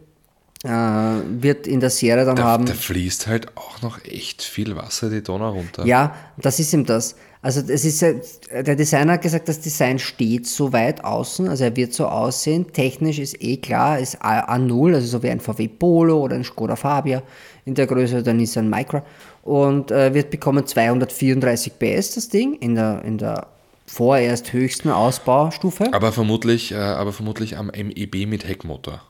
Äh, 0.63 0.69
wird 0.69 1.65
in 1.65 1.79
der 1.79 1.89
Serie 1.89 2.23
dann 2.23 2.35
Da, 2.35 2.43
haben. 2.43 2.65
da 2.67 2.73
fließt 2.73 3.25
halt 3.25 3.57
auch 3.57 3.81
noch 3.81 4.03
echt 4.05 4.43
viel 4.43 4.75
Wasser 4.75 5.09
die 5.09 5.23
Donau 5.23 5.49
runter. 5.53 5.85
Ja, 5.87 6.13
das 6.37 6.59
ist 6.59 6.71
ihm 6.73 6.85
das. 6.85 7.15
Also 7.41 7.61
es 7.67 7.83
ist 7.83 8.03
der 8.03 8.75
Designer 8.75 9.13
hat 9.13 9.23
gesagt, 9.23 9.49
das 9.49 9.59
Design 9.59 9.97
steht 9.97 10.45
so 10.45 10.71
weit 10.71 11.03
außen, 11.03 11.47
also 11.47 11.63
er 11.63 11.75
wird 11.75 11.93
so 11.95 12.05
aussehen. 12.05 12.71
Technisch 12.71 13.17
ist 13.17 13.41
eh 13.41 13.57
klar, 13.57 13.97
ist 13.97 14.21
A- 14.21 14.53
A0, 14.55 14.93
also 14.93 15.07
so 15.07 15.23
wie 15.23 15.31
ein 15.31 15.39
VW 15.39 15.67
Polo 15.67 16.19
oder 16.19 16.35
ein 16.35 16.43
Skoda 16.43 16.75
Fabia 16.75 17.23
in 17.65 17.73
der 17.73 17.87
Größe 17.87 18.19
oder 18.19 18.29
ein 18.29 18.37
Nissan 18.37 18.69
Micra 18.69 19.03
und 19.41 19.89
äh, 19.89 20.13
wird 20.13 20.29
bekommen 20.29 20.67
234 20.67 21.79
PS 21.79 22.13
das 22.13 22.29
Ding 22.29 22.53
in 22.59 22.75
der 22.75 23.01
in 23.03 23.17
der 23.17 23.47
vorerst 23.87 24.53
höchsten 24.53 24.89
Ausbaustufe. 24.91 25.91
Aber 25.91 26.11
vermutlich, 26.11 26.71
äh, 26.71 26.75
aber 26.75 27.11
vermutlich 27.13 27.57
am 27.57 27.71
MEB 27.75 28.27
mit 28.27 28.47
Heckmotor. 28.47 29.01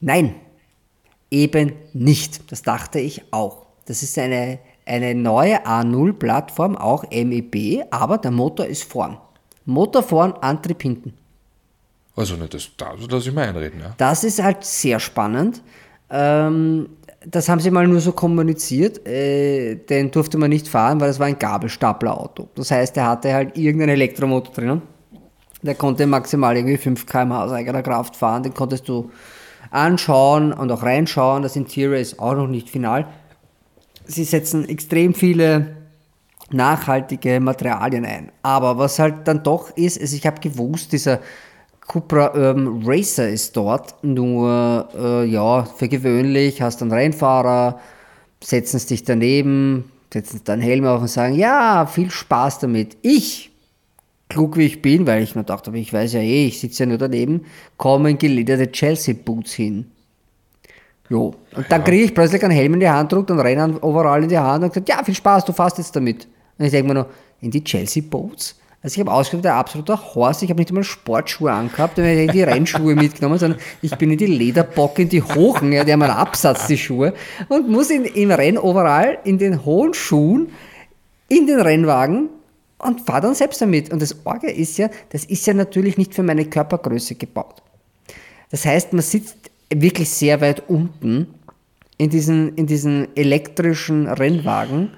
Nein, 0.00 0.34
eben 1.30 1.72
nicht. 1.92 2.50
Das 2.50 2.62
dachte 2.62 2.98
ich 3.00 3.22
auch. 3.32 3.66
Das 3.86 4.02
ist 4.02 4.18
eine, 4.18 4.58
eine 4.86 5.14
neue 5.14 5.66
A0-Plattform, 5.66 6.76
auch 6.76 7.04
MEB, 7.10 7.84
aber 7.90 8.18
der 8.18 8.30
Motor 8.30 8.66
ist 8.66 8.84
vorn. 8.84 9.18
Motor 9.64 10.02
vorn, 10.02 10.32
Antrieb 10.40 10.82
hinten. 10.82 11.14
Also 12.16 12.34
nicht, 12.34 12.52
das, 12.52 12.70
da 12.76 12.94
lasse 13.08 13.28
ich 13.28 13.34
mal 13.34 13.48
einreden, 13.48 13.80
ja. 13.80 13.94
Das 13.96 14.24
ist 14.24 14.42
halt 14.42 14.64
sehr 14.64 14.98
spannend. 14.98 15.62
Ähm, 16.10 16.88
das 17.24 17.48
haben 17.48 17.60
sie 17.60 17.70
mal 17.70 17.86
nur 17.86 18.00
so 18.00 18.12
kommuniziert. 18.12 19.06
Äh, 19.06 19.76
den 19.76 20.10
durfte 20.10 20.38
man 20.38 20.50
nicht 20.50 20.68
fahren, 20.68 21.00
weil 21.00 21.08
das 21.08 21.18
war 21.20 21.26
ein 21.26 21.38
Gabelstaplerauto. 21.38 22.48
Das 22.54 22.70
heißt, 22.70 22.96
er 22.96 23.06
hatte 23.06 23.32
halt 23.32 23.56
irgendeinen 23.56 23.90
Elektromotor 23.90 24.52
drinnen. 24.52 24.82
Der 25.62 25.74
konnte 25.74 26.06
maximal 26.06 26.56
irgendwie 26.56 26.76
5 26.76 27.04
km/h 27.06 27.44
aus 27.44 27.52
eigener 27.52 27.82
Kraft 27.82 28.16
fahren. 28.16 28.42
Den 28.42 28.54
konntest 28.54 28.88
du 28.88 29.10
anschauen 29.70 30.52
und 30.52 30.70
auch 30.72 30.82
reinschauen. 30.82 31.42
Das 31.42 31.56
Interior 31.56 31.96
ist 31.96 32.18
auch 32.18 32.34
noch 32.34 32.46
nicht 32.46 32.68
final. 32.68 33.06
Sie 34.04 34.24
setzen 34.24 34.68
extrem 34.68 35.14
viele 35.14 35.76
nachhaltige 36.50 37.40
Materialien 37.40 38.04
ein. 38.04 38.32
Aber 38.42 38.78
was 38.78 38.98
halt 38.98 39.28
dann 39.28 39.42
doch 39.42 39.76
ist, 39.76 39.96
ist 39.96 40.12
ich 40.12 40.26
habe 40.26 40.40
gewusst, 40.40 40.92
dieser 40.92 41.20
Cupra 41.86 42.34
Urban 42.34 42.82
Racer 42.84 43.28
ist 43.28 43.56
dort, 43.56 44.02
nur 44.02 44.88
äh, 44.94 45.24
ja, 45.24 45.64
für 45.64 45.88
gewöhnlich 45.88 46.60
hast 46.60 46.80
du 46.80 46.84
einen 46.84 46.92
Rennfahrer, 46.92 47.80
setzen 48.44 48.76
es 48.76 48.86
dich 48.86 49.04
daneben, 49.04 49.90
setzen 50.12 50.42
deinen 50.44 50.60
Helm 50.60 50.84
auf 50.84 51.00
und 51.00 51.08
sagen, 51.08 51.34
ja, 51.34 51.86
viel 51.86 52.10
Spaß 52.10 52.58
damit. 52.58 52.98
Ich, 53.00 53.50
klug 54.28 54.56
wie 54.56 54.66
ich 54.66 54.82
bin, 54.82 55.06
weil 55.06 55.22
ich 55.22 55.34
mir 55.34 55.44
dachte, 55.44 55.70
aber 55.70 55.78
ich 55.78 55.92
weiß 55.92 56.12
ja 56.14 56.20
eh, 56.20 56.46
ich 56.46 56.60
sitze 56.60 56.84
ja 56.84 56.88
nur 56.88 56.98
daneben, 56.98 57.46
komme 57.76 58.10
in 58.10 58.18
gelederte 58.18 58.70
Chelsea-Boots 58.70 59.52
hin. 59.52 59.86
Jo. 61.08 61.34
Und 61.56 61.66
dann 61.70 61.84
kriege 61.84 62.04
ich 62.04 62.14
plötzlich 62.14 62.42
einen 62.42 62.52
Helm 62.52 62.74
in 62.74 62.80
die 62.80 62.88
Hand 62.88 63.08
gedrückt 63.08 63.30
und 63.30 63.40
renne 63.40 63.64
einen 63.64 63.78
Overall 63.78 64.22
in 64.22 64.28
die 64.28 64.38
Hand 64.38 64.62
und 64.62 64.70
gesagt, 64.70 64.88
ja, 64.88 65.02
viel 65.02 65.14
Spaß, 65.14 65.44
du 65.46 65.52
fährst 65.52 65.78
jetzt 65.78 65.96
damit. 65.96 66.28
Und 66.58 66.66
ich 66.66 66.70
denke 66.70 66.88
mir 66.88 67.00
noch, 67.00 67.06
in 67.40 67.50
die 67.50 67.64
Chelsea 67.64 68.02
Boats? 68.08 68.56
Also 68.82 68.94
ich 68.94 69.00
habe 69.00 69.12
ausgeschaut, 69.12 69.44
der 69.44 69.54
absoluter 69.54 69.98
Horst, 70.14 70.42
ich 70.42 70.50
habe 70.50 70.60
nicht 70.60 70.70
einmal 70.70 70.84
Sportschuhe 70.84 71.50
angehabt, 71.50 71.98
ich 71.98 72.04
habe 72.04 72.32
die 72.32 72.42
Rennschuhe 72.42 72.94
mitgenommen, 72.94 73.38
sondern 73.38 73.58
ich 73.82 73.96
bin 73.96 74.12
in 74.12 74.18
die 74.18 74.26
Lederbock, 74.26 74.98
in 75.00 75.08
die 75.08 75.22
hohen, 75.22 75.72
ja, 75.72 75.82
die 75.82 75.92
haben 75.92 76.02
einen 76.02 76.12
Absatz, 76.12 76.68
die 76.68 76.78
Schuhe, 76.78 77.12
und 77.48 77.68
muss 77.68 77.90
in, 77.90 78.04
im 78.04 78.30
Rennoverall, 78.30 79.18
in 79.24 79.38
den 79.38 79.64
hohen 79.64 79.94
Schuhen, 79.94 80.50
in 81.28 81.48
den 81.48 81.60
Rennwagen 81.60 82.28
und 82.78 83.00
fahre 83.02 83.22
dann 83.22 83.34
selbst 83.34 83.60
damit. 83.60 83.92
Und 83.92 84.00
das 84.02 84.16
Orge 84.24 84.50
ist 84.50 84.78
ja, 84.78 84.88
das 85.10 85.24
ist 85.24 85.46
ja 85.46 85.54
natürlich 85.54 85.98
nicht 85.98 86.14
für 86.14 86.22
meine 86.22 86.44
Körpergröße 86.44 87.14
gebaut. 87.14 87.62
Das 88.50 88.64
heißt, 88.64 88.92
man 88.92 89.02
sitzt 89.02 89.36
wirklich 89.72 90.08
sehr 90.08 90.40
weit 90.40 90.68
unten 90.68 91.26
in 91.98 92.10
diesen, 92.10 92.54
in 92.54 92.66
diesen 92.66 93.08
elektrischen 93.16 94.06
Rennwagen 94.06 94.92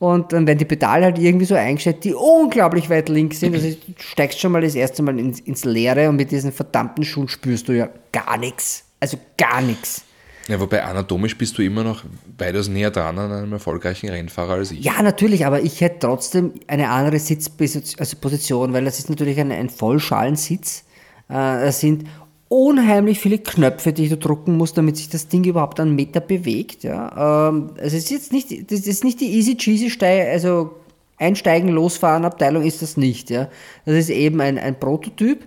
und 0.00 0.32
dann 0.32 0.46
werden 0.46 0.58
die 0.58 0.64
Pedale 0.64 1.04
halt 1.04 1.18
irgendwie 1.18 1.44
so 1.44 1.54
eingestellt, 1.54 2.04
die 2.04 2.14
unglaublich 2.14 2.88
weit 2.88 3.08
links 3.10 3.40
sind. 3.40 3.54
Also 3.54 3.68
du 3.68 3.76
steigst 3.98 4.40
schon 4.40 4.50
mal 4.50 4.62
das 4.62 4.74
erste 4.74 5.02
Mal 5.02 5.18
ins, 5.18 5.40
ins 5.40 5.64
Leere 5.64 6.08
und 6.08 6.16
mit 6.16 6.30
diesen 6.30 6.52
verdammten 6.52 7.04
Schuhen 7.04 7.28
spürst 7.28 7.68
du 7.68 7.72
ja 7.72 7.88
gar 8.10 8.38
nichts. 8.38 8.84
Also 8.98 9.18
gar 9.36 9.60
nichts. 9.60 10.04
Ja, 10.50 10.58
wobei 10.58 10.82
anatomisch 10.82 11.38
bist 11.38 11.56
du 11.58 11.62
immer 11.62 11.84
noch 11.84 12.02
weitaus 12.36 12.68
näher 12.68 12.90
dran 12.90 13.16
an 13.20 13.30
einem 13.30 13.52
erfolgreichen 13.52 14.08
Rennfahrer 14.08 14.54
als 14.54 14.72
ich. 14.72 14.82
Ja, 14.84 15.00
natürlich, 15.00 15.46
aber 15.46 15.62
ich 15.62 15.80
hätte 15.80 16.00
trotzdem 16.00 16.54
eine 16.66 16.88
andere 16.90 17.20
Sitzposition, 17.20 18.00
also 18.00 18.16
Position, 18.16 18.72
weil 18.72 18.84
das 18.84 18.98
ist 18.98 19.08
natürlich 19.08 19.38
ein, 19.38 19.52
ein 19.52 19.68
Vollschalensitz. 19.70 20.82
Äh, 21.30 21.68
es 21.68 21.78
sind 21.78 22.08
unheimlich 22.48 23.20
viele 23.20 23.38
Knöpfe, 23.38 23.92
die 23.92 24.08
du 24.08 24.16
drücken 24.16 24.56
musst, 24.56 24.76
damit 24.76 24.96
sich 24.96 25.08
das 25.08 25.28
Ding 25.28 25.44
überhaupt 25.44 25.78
einen 25.78 25.94
Meter 25.94 26.18
bewegt. 26.18 26.82
Ja. 26.82 27.48
Ähm, 27.48 27.70
also 27.76 27.96
es 27.96 28.04
ist 28.04 28.10
jetzt 28.10 28.32
nicht, 28.32 28.72
das 28.72 28.80
ist 28.80 29.04
nicht 29.04 29.20
die 29.20 29.30
easy 29.30 29.56
cheesy 29.56 29.88
Stei 29.88 30.32
also 30.32 30.74
Einsteigen, 31.16 31.68
losfahren 31.68 32.24
Abteilung 32.24 32.64
ist 32.64 32.82
das 32.82 32.96
nicht. 32.96 33.30
Ja. 33.30 33.48
Das 33.84 33.94
ist 33.94 34.10
eben 34.10 34.40
ein, 34.40 34.58
ein 34.58 34.80
Prototyp. 34.80 35.46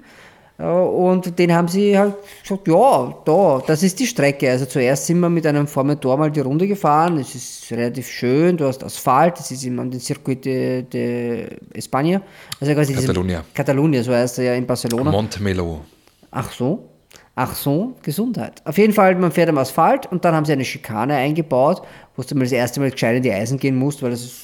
Und 0.57 1.39
den 1.39 1.51
haben 1.51 1.67
sie 1.67 1.97
halt 1.97 2.13
gesagt, 2.43 2.67
ja, 2.67 3.13
da, 3.25 3.63
das 3.65 3.81
ist 3.81 3.99
die 3.99 4.05
Strecke. 4.05 4.51
Also 4.51 4.65
zuerst 4.65 5.07
sind 5.07 5.19
wir 5.19 5.29
mit 5.29 5.47
einem 5.47 5.65
Formentor 5.65 6.15
mal 6.17 6.29
die 6.29 6.41
Runde 6.41 6.67
gefahren. 6.67 7.17
Es 7.17 7.33
ist 7.33 7.71
relativ 7.71 8.07
schön, 8.07 8.55
du 8.55 8.67
hast 8.67 8.83
Asphalt, 8.83 9.39
das 9.39 9.49
ist 9.49 9.65
immer 9.65 9.81
an 9.81 9.89
den 9.89 9.99
Circuit 9.99 10.45
de, 10.45 10.83
de 10.83 11.47
España. 11.73 12.21
Also 12.61 12.73
quasi 12.73 12.93
Catalunya. 12.93 13.43
Catalunya, 13.53 14.03
so 14.03 14.13
heißt 14.13 14.37
er 14.39 14.45
ja 14.45 14.53
in 14.53 14.67
Barcelona. 14.67 15.09
Montmelo. 15.09 15.81
Ach 16.29 16.51
so. 16.51 16.89
Ach 17.35 17.55
so, 17.55 17.95
Gesundheit. 18.03 18.61
Auf 18.63 18.77
jeden 18.77 18.93
Fall, 18.93 19.15
man 19.15 19.31
fährt 19.31 19.49
am 19.49 19.57
Asphalt 19.57 20.05
und 20.11 20.23
dann 20.23 20.35
haben 20.35 20.45
sie 20.45 20.53
eine 20.53 20.65
Schikane 20.65 21.15
eingebaut, 21.15 21.81
wo 22.15 22.21
du 22.21 22.35
mal 22.35 22.43
das 22.43 22.51
erste 22.51 22.79
Mal 22.79 22.91
gescheit 22.91 23.17
in 23.17 23.23
die 23.23 23.31
Eisen 23.31 23.57
gehen 23.57 23.75
musst, 23.75 24.03
weil 24.03 24.11
das 24.11 24.21
ist 24.21 24.41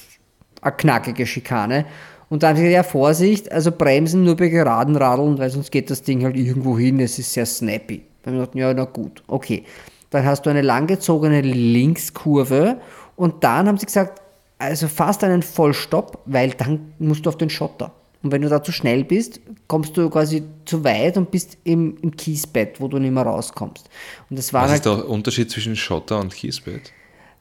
eine 0.62 0.72
knackige 0.72 1.28
Schikane. 1.28 1.86
Und 2.30 2.44
dann 2.44 2.50
haben 2.50 2.58
sie 2.58 2.64
gesagt, 2.64 2.86
ja, 2.86 2.92
Vorsicht, 2.92 3.52
also 3.52 3.72
bremsen 3.72 4.24
nur 4.24 4.36
bei 4.36 4.50
geraden 4.50 4.96
Radeln, 4.96 5.38
weil 5.38 5.50
sonst 5.50 5.72
geht 5.72 5.90
das 5.90 6.04
Ding 6.04 6.24
halt 6.24 6.36
irgendwo 6.38 6.78
hin, 6.78 7.00
es 7.00 7.18
ist 7.18 7.34
sehr 7.34 7.46
snappy. 7.46 8.04
Dann 8.24 8.34
haben 8.34 8.40
wir 8.40 8.46
gedacht, 8.48 8.56
ja, 8.56 8.74
na 8.74 8.86
gut, 8.86 9.24
okay. 9.28 9.64
Dann 10.12 10.26
hast 10.26 10.46
du 10.46 10.50
eine 10.50 10.62
langgezogene 10.62 11.42
Linkskurve 11.42 12.78
und 13.16 13.44
dann 13.44 13.68
haben 13.68 13.78
sie 13.78 13.86
gesagt, 13.86 14.22
also 14.58 14.88
fast 14.88 15.24
einen 15.24 15.42
Vollstopp, 15.42 16.20
weil 16.26 16.52
dann 16.52 16.94
musst 17.00 17.26
du 17.26 17.30
auf 17.30 17.38
den 17.38 17.50
Schotter. 17.50 17.92
Und 18.22 18.32
wenn 18.32 18.42
du 18.42 18.50
da 18.50 18.62
zu 18.62 18.72
schnell 18.72 19.06
bist, 19.06 19.40
kommst 19.68 19.96
du 19.96 20.10
quasi 20.10 20.44
zu 20.66 20.84
weit 20.84 21.16
und 21.16 21.32
bist 21.32 21.58
im, 21.64 21.98
im 22.02 22.16
Kiesbett, 22.16 22.82
wo 22.82 22.90
du 22.90 23.00
nicht 23.00 23.12
mehr 23.12 23.24
rauskommst. 23.24 23.90
Und 24.30 24.38
das 24.38 24.52
war 24.52 24.64
Was 24.64 24.72
halt 24.72 24.80
ist 24.80 24.86
der 24.86 25.08
Unterschied 25.08 25.50
zwischen 25.50 25.76
Schotter 25.76 26.20
und 26.20 26.34
Kiesbett? 26.34 26.92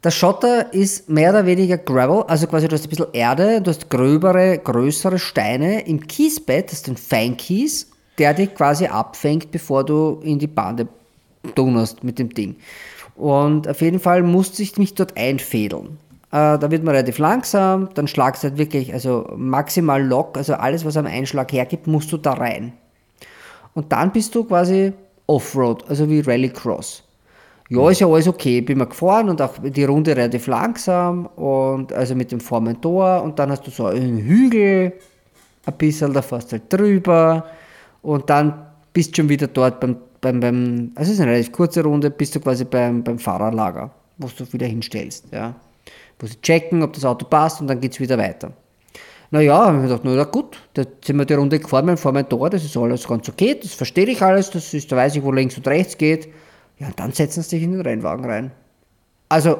Der 0.04 0.10
Schotter 0.12 0.72
ist 0.72 1.08
mehr 1.08 1.30
oder 1.30 1.44
weniger 1.44 1.76
Gravel, 1.76 2.22
also 2.28 2.46
quasi 2.46 2.68
du 2.68 2.74
hast 2.74 2.84
ein 2.84 2.88
bisschen 2.88 3.12
Erde, 3.12 3.60
du 3.60 3.70
hast 3.70 3.90
gröbere, 3.90 4.58
größere 4.58 5.18
Steine. 5.18 5.86
Im 5.86 6.06
Kiesbett 6.06 6.70
hast 6.70 6.86
du 6.86 6.92
einen 6.92 6.96
Feinkies, 6.96 7.90
der 8.16 8.34
dich 8.34 8.54
quasi 8.54 8.86
abfängt, 8.86 9.50
bevor 9.50 9.84
du 9.84 10.20
in 10.22 10.38
die 10.38 10.46
Bande 10.46 10.86
donnerst 11.56 12.04
mit 12.04 12.18
dem 12.18 12.32
Ding. 12.32 12.56
Und 13.16 13.66
auf 13.66 13.80
jeden 13.80 13.98
Fall 13.98 14.22
musste 14.22 14.62
ich 14.62 14.76
mich 14.76 14.94
dort 14.94 15.16
einfädeln. 15.16 15.98
Äh, 16.30 16.58
da 16.58 16.70
wird 16.70 16.84
man 16.84 16.94
relativ 16.94 17.18
langsam, 17.18 17.88
dann 17.94 18.06
schlagst 18.06 18.44
du 18.44 18.48
halt 18.48 18.58
wirklich, 18.58 18.92
also 18.92 19.32
maximal 19.36 20.00
lock, 20.00 20.36
also 20.36 20.54
alles, 20.54 20.84
was 20.84 20.96
am 20.96 21.06
Einschlag 21.06 21.52
hergibt, 21.52 21.86
musst 21.86 22.12
du 22.12 22.18
da 22.18 22.34
rein. 22.34 22.72
und 23.74 23.92
dann 23.92 24.12
bist 24.12 24.34
du 24.34 24.44
quasi 24.44 24.92
Offroad, 25.26 25.84
also 25.88 26.08
wie 26.08 26.20
Rallycross. 26.20 27.02
Ja, 27.70 27.90
ist 27.90 28.00
ja 28.00 28.06
alles 28.06 28.26
okay. 28.26 28.60
Bin 28.62 28.78
mal 28.78 28.86
gefahren 28.86 29.28
und 29.28 29.42
auch 29.42 29.54
die 29.62 29.84
Runde 29.84 30.16
relativ 30.16 30.46
langsam 30.46 31.26
und 31.26 31.92
also 31.92 32.14
mit 32.14 32.32
dem 32.32 32.40
Formentor 32.40 33.22
und 33.22 33.38
dann 33.38 33.50
hast 33.50 33.66
du 33.66 33.70
so 33.70 33.86
einen 33.86 34.18
Hügel, 34.18 34.94
ein 35.66 35.74
bisschen, 35.74 36.14
da 36.14 36.22
fährst 36.22 36.50
du 36.50 36.52
halt 36.52 36.72
drüber 36.72 37.44
und 38.00 38.30
dann 38.30 38.66
bist 38.94 39.10
du 39.10 39.22
schon 39.22 39.28
wieder 39.28 39.48
dort 39.48 39.80
beim, 39.80 39.96
beim, 40.20 40.40
beim 40.40 40.92
also 40.94 41.10
es 41.10 41.16
ist 41.16 41.20
eine 41.20 41.32
relativ 41.32 41.52
kurze 41.52 41.82
Runde, 41.82 42.10
bist 42.10 42.34
du 42.34 42.40
quasi 42.40 42.64
beim, 42.64 43.04
beim 43.04 43.18
Fahrerlager, 43.18 43.90
wo 44.16 44.28
du 44.28 44.50
wieder 44.52 44.66
hinstellst, 44.66 45.26
ja. 45.30 45.54
Wo 46.18 46.26
sie 46.26 46.40
checken, 46.40 46.82
ob 46.82 46.94
das 46.94 47.04
Auto 47.04 47.26
passt 47.26 47.60
und 47.60 47.68
dann 47.68 47.80
geht 47.80 47.92
es 47.92 48.00
wieder 48.00 48.16
weiter. 48.16 48.50
Naja, 49.30 49.66
habe 49.66 49.76
ich 49.76 49.82
mir 49.82 49.88
gedacht, 49.88 50.00
na 50.04 50.24
gut, 50.24 50.56
da 50.72 50.84
sind 51.04 51.18
wir 51.18 51.26
die 51.26 51.34
Runde 51.34 51.60
gefahren 51.60 51.84
mit 51.84 51.98
dem 52.02 52.28
Tor, 52.30 52.48
das 52.48 52.64
ist 52.64 52.76
alles 52.78 53.06
ganz 53.06 53.28
okay, 53.28 53.58
das 53.62 53.74
verstehe 53.74 54.06
ich 54.06 54.22
alles, 54.22 54.50
das 54.50 54.72
ist, 54.72 54.90
da 54.90 54.96
weiß 54.96 55.16
ich, 55.16 55.22
wo 55.22 55.30
links 55.30 55.58
und 55.58 55.68
rechts 55.68 55.98
geht. 55.98 56.28
Ja, 56.78 56.88
und 56.88 56.98
dann 56.98 57.12
setzen 57.12 57.42
sie 57.42 57.56
dich 57.56 57.64
in 57.64 57.72
den 57.72 57.80
Rennwagen 57.80 58.24
rein. 58.24 58.52
Also, 59.28 59.58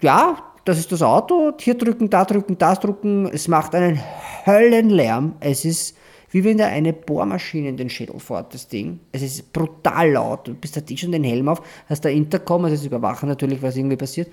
ja, 0.00 0.38
das 0.64 0.78
ist 0.78 0.92
das 0.92 1.02
Auto, 1.02 1.52
hier 1.58 1.74
drücken, 1.74 2.10
da 2.10 2.24
drücken, 2.24 2.58
das 2.58 2.80
drücken, 2.80 3.26
es 3.32 3.48
macht 3.48 3.74
einen 3.74 4.00
Höllenlärm. 4.46 5.36
Es 5.40 5.64
ist 5.64 5.96
wie 6.30 6.44
wenn 6.44 6.58
da 6.58 6.66
eine 6.66 6.92
Bohrmaschine 6.92 7.68
in 7.68 7.76
den 7.76 7.88
Schädel 7.88 8.20
fährt, 8.20 8.52
das 8.52 8.68
Ding. 8.68 9.00
Es 9.12 9.22
ist 9.22 9.52
brutal 9.52 10.12
laut. 10.12 10.46
Du 10.46 10.54
bist 10.54 10.76
da 10.76 10.96
schon 10.96 11.12
den 11.12 11.24
Helm 11.24 11.48
auf, 11.48 11.62
hast 11.88 12.04
da 12.04 12.08
Intercom, 12.08 12.64
also 12.64 12.76
das 12.76 12.84
Überwachen 12.84 13.28
natürlich, 13.28 13.62
was 13.62 13.76
irgendwie 13.76 13.96
passiert. 13.96 14.28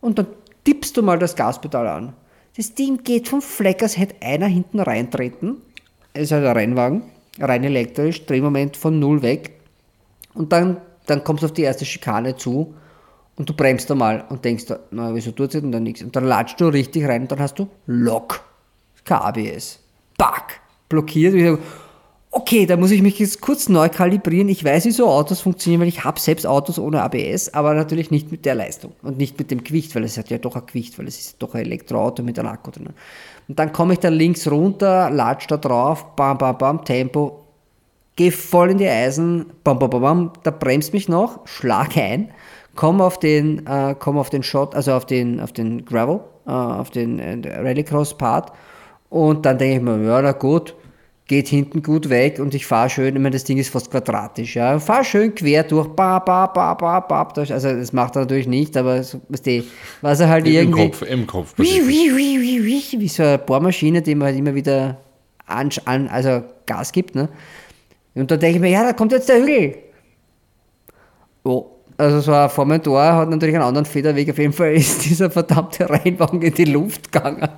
Und 0.00 0.18
dann 0.18 0.26
tippst 0.64 0.96
du 0.96 1.02
mal 1.02 1.18
das 1.18 1.36
Gaspedal 1.36 1.86
an. 1.86 2.14
Das 2.56 2.74
Ding 2.74 3.02
geht 3.04 3.28
vom 3.28 3.42
Fleck, 3.42 3.82
als 3.82 3.98
hätte 3.98 4.14
einer 4.22 4.46
hinten 4.46 4.80
reintreten. 4.80 5.58
Es 6.14 6.24
ist 6.24 6.32
halt 6.32 6.46
ein 6.46 6.56
Rennwagen, 6.56 7.02
rein 7.38 7.64
elektrisch, 7.64 8.24
Drehmoment 8.24 8.76
von 8.76 8.98
null 8.98 9.20
weg. 9.20 9.55
Und 10.36 10.52
dann, 10.52 10.80
dann 11.06 11.24
kommst 11.24 11.42
du 11.42 11.46
auf 11.46 11.52
die 11.52 11.62
erste 11.62 11.84
Schikane 11.84 12.36
zu 12.36 12.74
und 13.36 13.48
du 13.48 13.54
bremst 13.54 13.90
einmal 13.90 14.24
und 14.28 14.44
denkst, 14.44 14.66
na, 14.90 15.14
wieso 15.14 15.30
tut 15.30 15.54
es 15.54 15.60
denn 15.60 15.72
da 15.72 15.80
nichts? 15.80 16.02
Und 16.02 16.14
dann 16.14 16.24
latschst 16.24 16.60
du 16.60 16.68
richtig 16.68 17.06
rein 17.06 17.22
und 17.22 17.32
dann 17.32 17.40
hast 17.40 17.58
du 17.58 17.68
Lock. 17.86 18.42
ABS. 19.08 19.78
Back. 20.18 20.60
Blockiert. 20.88 21.32
Und 21.34 21.38
ich 21.38 21.46
sage, 21.46 21.58
okay, 22.36 22.66
da 22.66 22.76
muss 22.76 22.90
ich 22.90 23.02
mich 23.02 23.18
jetzt 23.18 23.40
kurz 23.40 23.68
neu 23.68 23.88
kalibrieren. 23.88 24.48
Ich 24.48 24.64
weiß, 24.64 24.84
wie 24.84 24.90
so 24.90 25.08
Autos 25.08 25.40
funktionieren, 25.40 25.80
weil 25.80 25.88
ich 25.88 26.04
habe 26.04 26.20
selbst 26.20 26.46
Autos 26.46 26.78
ohne 26.78 27.02
ABS, 27.02 27.54
aber 27.54 27.74
natürlich 27.74 28.10
nicht 28.10 28.30
mit 28.30 28.44
der 28.44 28.54
Leistung 28.54 28.92
und 29.02 29.16
nicht 29.16 29.38
mit 29.38 29.50
dem 29.50 29.64
Gewicht, 29.64 29.94
weil 29.94 30.04
es 30.04 30.18
hat 30.18 30.28
ja 30.28 30.38
doch 30.38 30.54
ein 30.54 30.66
Gewicht, 30.66 30.98
weil 30.98 31.08
es 31.08 31.18
ist 31.18 31.36
doch 31.38 31.54
ein 31.54 31.62
Elektroauto 31.62 32.22
mit 32.22 32.38
einem 32.38 32.48
Akku 32.48 32.70
drin. 32.70 32.90
Und 33.48 33.58
dann 33.58 33.72
komme 33.72 33.94
ich 33.94 34.00
da 34.00 34.08
links 34.08 34.50
runter, 34.50 35.08
latsch 35.10 35.46
da 35.48 35.56
drauf, 35.56 36.14
bam, 36.16 36.36
bam, 36.36 36.58
bam, 36.58 36.84
Tempo, 36.84 37.45
gehe 38.16 38.32
voll 38.32 38.70
in 38.70 38.78
die 38.78 38.88
Eisen, 38.88 39.46
bam, 39.62 39.78
bam, 39.78 39.90
bam, 39.90 40.00
bam, 40.00 40.32
da 40.42 40.50
bremst 40.50 40.92
mich 40.92 41.08
noch, 41.08 41.46
schlag 41.46 41.96
ein, 41.96 42.30
komme 42.74 43.04
auf 43.04 43.18
den, 43.18 43.66
äh, 43.66 43.94
komm 43.98 44.18
auf 44.18 44.30
den 44.30 44.42
Shot, 44.42 44.74
also 44.74 44.92
auf 44.92 45.04
den, 45.04 45.40
auf 45.40 45.52
den 45.52 45.84
Gravel, 45.84 46.20
äh, 46.46 46.50
auf 46.50 46.90
den 46.90 47.18
äh, 47.18 47.58
Rallycross-Part 47.58 48.52
und 49.10 49.46
dann 49.46 49.58
denke 49.58 49.76
ich 49.76 49.82
mir, 49.82 50.02
ja, 50.02 50.22
na 50.22 50.32
gut, 50.32 50.74
geht 51.26 51.48
hinten 51.48 51.82
gut 51.82 52.08
weg 52.08 52.38
und 52.38 52.54
ich 52.54 52.64
fahre 52.64 52.88
schön, 52.88 53.16
ich 53.16 53.20
meine, 53.20 53.30
das 53.30 53.44
Ding 53.44 53.58
ist 53.58 53.68
fast 53.68 53.90
quadratisch, 53.90 54.56
ja, 54.56 54.78
fahre 54.78 55.04
schön 55.04 55.34
quer 55.34 55.64
durch, 55.64 55.88
ba, 55.88 56.18
ba, 56.18 56.46
ba, 56.46 56.72
ba, 56.72 57.00
ba, 57.00 57.28
also 57.36 57.72
das 57.72 57.92
macht 57.92 58.16
er 58.16 58.22
natürlich 58.22 58.48
nicht, 58.48 58.76
aber 58.78 59.02
so, 59.02 59.20
was, 60.00 60.20
er 60.20 60.28
halt 60.28 60.46
Im 60.46 60.54
irgendwie... 60.54 60.88
Kopf, 60.88 61.02
im 61.02 61.26
Kopf. 61.26 61.52
Wie, 61.58 61.86
wie, 61.86 62.16
wie, 62.16 62.40
wie, 62.40 62.64
wie, 62.64 63.00
wie 63.00 63.08
so 63.08 63.24
eine 63.24 63.38
Bohrmaschine, 63.38 64.00
die 64.00 64.14
man 64.14 64.28
halt 64.28 64.38
immer 64.38 64.54
wieder 64.54 64.96
an, 65.46 65.68
an, 65.84 66.08
also 66.08 66.42
Gas 66.64 66.92
gibt, 66.92 67.14
ne? 67.14 67.28
Und 68.16 68.30
dann 68.30 68.40
denke 68.40 68.56
ich 68.56 68.60
mir, 68.60 68.70
ja, 68.70 68.82
da 68.82 68.92
kommt 68.92 69.12
jetzt 69.12 69.28
der 69.28 69.40
Hügel. 69.40 69.76
Oh, 71.44 71.66
also 71.98 72.20
so 72.20 72.32
ein 72.32 72.50
Formentor 72.50 73.00
hat 73.00 73.28
natürlich 73.28 73.54
einen 73.54 73.64
anderen 73.64 73.84
Federweg. 73.84 74.30
Auf 74.30 74.38
jeden 74.38 74.52
Fall 74.52 74.72
ist 74.74 75.04
dieser 75.04 75.30
verdammte 75.30 75.88
Rennwagen 75.88 76.42
in 76.42 76.54
die 76.54 76.64
Luft 76.64 77.12
gegangen. 77.12 77.48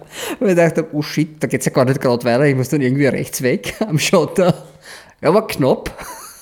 Und 0.40 0.48
ich 0.48 0.56
dachte, 0.56 0.86
oh 0.92 1.00
shit, 1.00 1.42
da 1.42 1.46
geht 1.46 1.60
es 1.60 1.66
ja 1.66 1.72
gar 1.72 1.84
nicht 1.84 2.00
gerade 2.00 2.24
weiter. 2.24 2.44
Ich 2.44 2.56
muss 2.56 2.68
dann 2.68 2.80
irgendwie 2.80 3.06
rechts 3.06 3.40
weg 3.42 3.74
am 3.88 3.98
Schotter. 3.98 4.54
Ja, 5.22 5.32
war 5.32 5.46
knapp. 5.46 5.90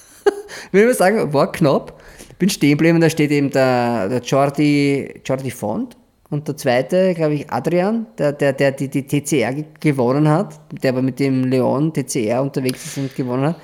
Will 0.72 0.82
ich 0.82 0.86
mal 0.86 0.94
sagen, 0.94 1.32
war 1.32 1.52
knapp. 1.52 2.00
Bin 2.38 2.50
stehen 2.50 2.72
geblieben 2.72 2.96
und 2.96 3.00
da 3.02 3.10
steht 3.10 3.30
eben 3.30 3.50
der, 3.50 4.08
der 4.08 4.20
Jordi, 4.20 5.20
Jordi 5.24 5.50
Font. 5.50 5.96
Und 6.28 6.48
der 6.48 6.56
zweite, 6.56 7.14
glaube 7.14 7.34
ich, 7.34 7.50
Adrian, 7.50 8.06
der, 8.18 8.32
der, 8.32 8.52
der 8.52 8.72
die, 8.72 8.88
die 8.88 9.06
TCR 9.06 9.54
gewonnen 9.80 10.28
hat, 10.28 10.58
der 10.82 10.90
aber 10.90 11.00
mit 11.00 11.20
dem 11.20 11.44
Leon 11.44 11.92
TCR 11.92 12.42
unterwegs 12.42 12.84
ist 12.84 12.98
und 12.98 13.14
gewonnen 13.14 13.46
hat. 13.46 13.56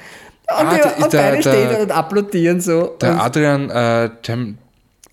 Und, 0.60 0.66
Ah, 0.66 0.74
die, 0.74 0.80
der- 0.82 1.04
und 1.04 1.12
der- 1.12 1.18
beide 1.22 1.42
der- 1.42 1.52
stehen 1.52 1.80
und 1.82 1.90
applaudieren 1.92 2.60
so. 2.60 2.96
Der 3.00 3.12
und 3.12 3.18
Adrian 3.20 3.70
äh, 3.70 4.10
Tem, 4.22 4.58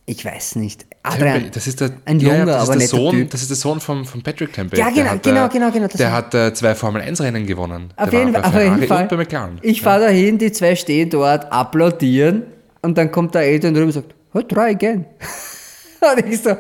ich 0.06 0.26
weiß 0.26 0.56
nicht. 0.58 0.86
Adrian, 1.04 1.50
das 1.54 1.66
ist 1.66 1.80
der, 1.80 1.92
ein 2.06 2.20
ja, 2.20 2.28
ja, 2.30 2.40
junger, 2.40 2.46
das 2.54 2.64
ist 2.64 2.70
aber 2.70 2.78
der 2.80 2.88
Sohn, 2.88 3.12
Typ. 3.16 3.30
Das 3.32 3.42
ist 3.42 3.50
der 3.50 3.58
Sohn 3.58 3.80
von, 3.80 4.04
von 4.06 4.22
Patrick 4.22 4.52
Tempe. 4.52 4.76
Ja, 4.78 4.86
Der 4.86 4.94
genau, 4.94 5.10
hat, 5.12 5.24
genau, 5.24 5.46
äh, 5.46 5.50
genau, 5.50 5.72
genau, 5.72 5.88
Der 5.88 6.12
hat 6.12 6.34
äh, 6.36 6.54
zwei 6.54 6.76
Formel-1-Rennen 6.76 7.46
gewonnen. 7.46 7.94
Auf 7.96 8.10
der 8.10 8.20
jeden, 8.20 8.36
auf 8.36 8.54
jeden 8.54 8.84
Fall. 8.88 9.04
Und 9.04 9.10
bei 9.10 9.16
McLaren. 9.18 9.60
Ich 9.62 9.82
fahre 9.82 10.02
dahin, 10.06 10.38
die 10.38 10.52
zwei 10.52 10.76
stehen 10.76 11.10
dort, 11.10 11.52
applaudieren 11.52 12.44
und 12.82 12.98
dann 12.98 13.12
kommt 13.12 13.34
der 13.34 13.44
Eltern 13.44 13.74
drüber 13.74 13.86
und 13.88 13.92
sagt, 13.94 14.14
oh, 14.34 14.42
try 14.42 14.72
again. 14.72 15.06
und 16.02 16.26
ich 16.30 16.42
so, 16.42 16.58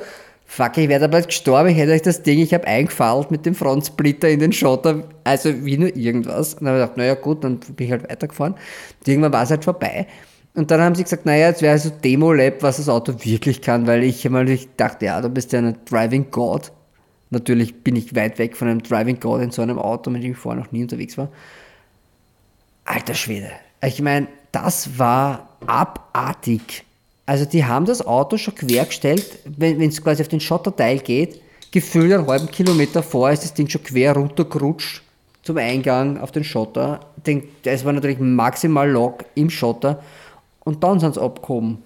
fuck, 0.49 0.77
ich 0.79 0.89
werde 0.89 1.07
bald 1.07 1.27
gestorben, 1.27 1.69
ich 1.69 1.77
hätte 1.77 1.91
euch 1.91 2.01
das 2.01 2.23
Ding, 2.23 2.39
ich 2.39 2.55
habe 2.55 2.65
eingefallen 2.65 3.27
mit 3.29 3.45
dem 3.45 3.53
Frontsplitter 3.53 4.27
in 4.27 4.39
den 4.39 4.51
Schotter, 4.51 5.03
also 5.23 5.63
wie 5.63 5.77
nur 5.77 5.95
irgendwas. 5.95 6.55
Und 6.55 6.65
dann 6.65 6.69
habe 6.69 6.79
ich 6.79 6.83
gedacht, 6.85 6.97
naja 6.97 7.13
gut, 7.13 7.43
dann 7.43 7.59
bin 7.59 7.85
ich 7.85 7.91
halt 7.91 8.09
weitergefahren. 8.09 8.53
Und 8.53 9.07
irgendwann 9.07 9.31
war 9.31 9.43
es 9.43 9.51
halt 9.51 9.63
vorbei. 9.63 10.07
Und 10.55 10.71
dann 10.71 10.81
haben 10.81 10.95
sie 10.95 11.03
gesagt, 11.03 11.27
naja, 11.27 11.49
jetzt 11.49 11.61
wäre 11.61 11.77
so 11.77 11.91
Demo-Lab, 11.91 12.63
was 12.63 12.77
das 12.77 12.89
Auto 12.89 13.13
wirklich 13.23 13.61
kann, 13.61 13.85
weil 13.85 14.03
ich 14.03 14.25
ich 14.25 14.69
dachte, 14.75 15.05
ja, 15.05 15.21
du 15.21 15.29
bist 15.29 15.53
ja 15.53 15.59
ein 15.59 15.77
Driving 15.85 16.31
God. 16.31 16.71
Natürlich 17.29 17.83
bin 17.83 17.95
ich 17.95 18.15
weit 18.15 18.39
weg 18.39 18.57
von 18.57 18.67
einem 18.67 18.81
Driving 18.81 19.19
God 19.19 19.43
in 19.43 19.51
so 19.51 19.61
einem 19.61 19.77
Auto, 19.77 20.09
mit 20.09 20.23
dem 20.23 20.31
ich 20.31 20.37
vorher 20.37 20.63
noch 20.63 20.71
nie 20.71 20.81
unterwegs 20.81 21.15
war. 21.15 21.29
Alter 22.85 23.13
Schwede. 23.13 23.51
Ich 23.83 24.01
meine, 24.01 24.27
das 24.51 24.97
war 24.97 25.49
abartig. 25.67 26.85
Also 27.29 27.45
die 27.45 27.63
haben 27.63 27.85
das 27.85 28.03
Auto 28.03 28.37
schon 28.37 28.55
quergestellt, 28.55 29.37
wenn 29.45 29.79
es 29.83 30.03
quasi 30.03 30.23
auf 30.23 30.29
den 30.29 30.39
Schotterteil 30.39 30.97
geht, 30.97 31.39
gefühlt 31.69 32.11
einen 32.11 32.25
halben 32.25 32.49
Kilometer 32.49 33.03
vor 33.03 33.29
ist 33.29 33.43
das 33.43 33.53
Ding 33.53 33.69
schon 33.69 33.83
quer 33.83 34.13
runtergerutscht 34.15 35.03
zum 35.43 35.57
Eingang 35.57 36.17
auf 36.17 36.31
den 36.31 36.43
Schotter. 36.43 37.01
Das 37.61 37.85
war 37.85 37.93
natürlich 37.93 38.17
maximal 38.17 38.89
Lock 38.89 39.25
im 39.35 39.51
Schotter 39.51 40.01
und 40.61 40.83
dann 40.83 40.99
sind 40.99 41.13
sie 41.13 41.21
abgehoben. 41.21 41.83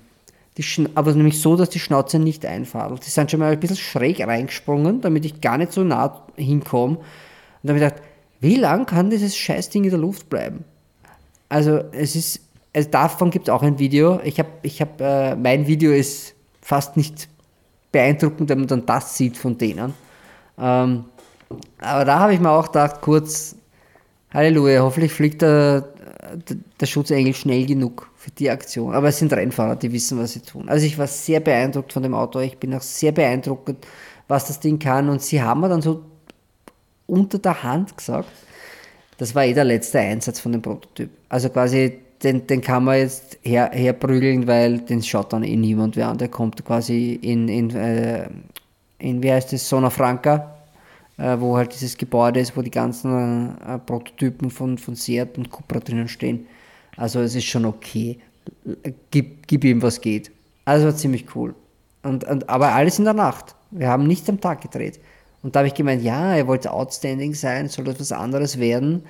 Aber 0.95 1.13
nämlich 1.13 1.41
so, 1.41 1.57
dass 1.57 1.69
die 1.69 1.79
Schnauze 1.79 2.19
nicht 2.19 2.45
einfadelt. 2.45 3.05
Die 3.05 3.09
sind 3.09 3.29
schon 3.29 3.41
mal 3.41 3.51
ein 3.51 3.59
bisschen 3.59 3.75
schräg 3.75 4.25
reingesprungen, 4.25 5.01
damit 5.01 5.25
ich 5.25 5.41
gar 5.41 5.57
nicht 5.57 5.73
so 5.73 5.83
nah 5.83 6.25
hinkomme. 6.37 6.99
Und 6.99 7.03
da 7.63 7.73
habe 7.73 7.79
ich 7.79 7.83
gedacht, 7.83 8.01
wie 8.39 8.55
lang 8.55 8.85
kann 8.85 9.09
dieses 9.09 9.35
Scheißding 9.35 9.83
in 9.83 9.89
der 9.89 9.99
Luft 9.99 10.29
bleiben? 10.29 10.63
Also 11.49 11.81
es 11.91 12.15
ist, 12.15 12.39
also 12.75 12.89
davon 12.89 13.29
gibt 13.29 13.47
es 13.47 13.53
auch 13.53 13.61
ein 13.61 13.77
Video. 13.79 14.19
Ich 14.23 14.39
habe, 14.39 14.49
ich 14.63 14.81
habe, 14.81 15.03
äh, 15.03 15.35
mein 15.35 15.67
Video 15.67 15.91
ist 15.91 16.33
fast 16.61 16.97
nicht 16.97 17.27
beeindruckend, 17.91 18.49
wenn 18.49 18.59
man 18.59 18.67
dann 18.67 18.85
das 18.85 19.15
sieht 19.15 19.37
von 19.37 19.57
denen. 19.57 19.93
Ähm, 20.57 21.05
aber 21.79 22.05
da 22.05 22.19
habe 22.19 22.33
ich 22.33 22.39
mir 22.39 22.49
auch 22.49 22.67
gedacht, 22.67 23.01
kurz, 23.01 23.55
Halleluja, 24.33 24.81
hoffentlich 24.81 25.13
fliegt 25.13 25.43
der, 25.43 25.81
der, 26.49 26.57
der 26.79 26.85
Schutzengel 26.85 27.35
schnell 27.35 27.65
genug 27.65 28.09
für 28.15 28.31
die 28.31 28.49
Aktion. 28.49 28.95
Aber 28.95 29.09
es 29.09 29.19
sind 29.19 29.31
Rennfahrer, 29.31 29.75
die 29.75 29.91
wissen, 29.91 30.17
was 30.17 30.33
sie 30.33 30.39
tun. 30.39 30.67
Also 30.67 30.85
ich 30.85 30.97
war 30.97 31.05
sehr 31.07 31.39
beeindruckt 31.39 31.93
von 31.93 32.01
dem 32.01 32.15
Auto. 32.15 32.39
Ich 32.39 32.57
bin 32.57 32.73
auch 32.73 32.81
sehr 32.81 33.11
beeindruckt, 33.11 33.85
was 34.27 34.47
das 34.47 34.59
Ding 34.59 34.79
kann. 34.79 35.09
Und 35.09 35.21
sie 35.21 35.41
haben 35.41 35.61
mir 35.61 35.69
dann 35.69 35.81
so 35.83 36.03
unter 37.05 37.37
der 37.37 37.61
Hand 37.61 37.95
gesagt, 37.95 38.29
das 39.17 39.35
war 39.35 39.45
eh 39.45 39.53
der 39.53 39.65
letzte 39.65 39.99
Einsatz 39.99 40.39
von 40.39 40.53
dem 40.53 40.61
Prototyp. 40.61 41.11
Also 41.29 41.49
quasi, 41.49 41.99
den, 42.23 42.47
den 42.47 42.61
kann 42.61 42.85
man 42.85 42.97
jetzt 42.97 43.37
her, 43.41 43.71
herprügeln, 43.73 44.47
weil 44.47 44.79
den 44.79 45.03
schaut 45.03 45.33
dann 45.33 45.43
eh 45.43 45.55
niemand 45.55 45.95
mehr 45.95 46.07
an. 46.07 46.17
Der 46.17 46.29
kommt 46.29 46.63
quasi 46.63 47.19
in, 47.21 47.47
in, 47.47 47.69
äh, 47.71 48.29
in 48.99 49.21
wie 49.21 49.31
heißt 49.31 49.53
das, 49.53 49.67
Zona 49.67 49.89
Franca, 49.89 50.55
äh, 51.17 51.37
wo 51.39 51.57
halt 51.57 51.73
dieses 51.73 51.97
Gebäude 51.97 52.39
ist, 52.39 52.55
wo 52.55 52.61
die 52.61 52.71
ganzen 52.71 53.57
äh, 53.67 53.77
Prototypen 53.79 54.49
von, 54.49 54.77
von 54.77 54.95
Seat 54.95 55.37
und 55.37 55.49
Cupra 55.49 55.79
drinnen 55.79 56.07
stehen. 56.07 56.47
Also 56.95 57.19
es 57.21 57.35
ist 57.35 57.45
schon 57.45 57.65
okay. 57.65 58.19
Gib, 59.11 59.47
gib 59.47 59.63
ihm, 59.63 59.81
was 59.81 59.99
geht. 59.99 60.31
Also 60.65 60.85
war 60.85 60.95
ziemlich 60.95 61.35
cool. 61.35 61.53
Und, 62.03 62.23
und, 62.23 62.49
aber 62.49 62.73
alles 62.73 62.99
in 62.99 63.05
der 63.05 63.13
Nacht. 63.13 63.55
Wir 63.71 63.87
haben 63.87 64.07
nicht 64.07 64.29
am 64.29 64.39
Tag 64.39 64.61
gedreht. 64.61 64.99
Und 65.41 65.55
da 65.55 65.59
habe 65.59 65.67
ich 65.67 65.73
gemeint, 65.73 66.01
ja, 66.01 66.35
er 66.35 66.47
wollte 66.47 66.71
outstanding 66.71 67.33
sein, 67.33 67.67
soll 67.67 67.83
das 67.83 67.99
was 67.99 68.13
anderes 68.13 68.59
werden. 68.59 69.03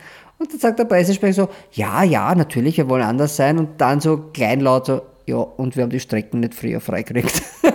Und 0.44 0.52
dann 0.52 0.60
sagt 0.60 0.78
der 0.78 0.84
Pressesprecher 0.84 1.34
so, 1.34 1.50
ja, 1.72 2.04
ja, 2.04 2.36
natürlich, 2.36 2.76
wir 2.76 2.89
wollen 2.89 3.04
anders 3.04 3.38
sein. 3.38 3.58
Und 3.58 3.80
dann 3.80 4.02
so 4.02 4.18
kleinlaut 4.34 4.88
so, 4.88 5.02
ja, 5.26 5.38
und 5.38 5.78
wir 5.78 5.84
haben 5.84 5.89
die 5.89 6.02
Strecken 6.02 6.41
nicht 6.41 6.54
früher 6.54 6.82
freigekriegt. 6.82 7.41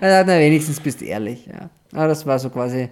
na, 0.00 0.26
wenigstens 0.26 0.80
bist 0.80 1.02
du 1.02 1.04
ehrlich, 1.04 1.46
ja. 1.46 1.70
Aber 1.92 2.08
das 2.08 2.26
war 2.26 2.40
so 2.40 2.50
quasi 2.50 2.88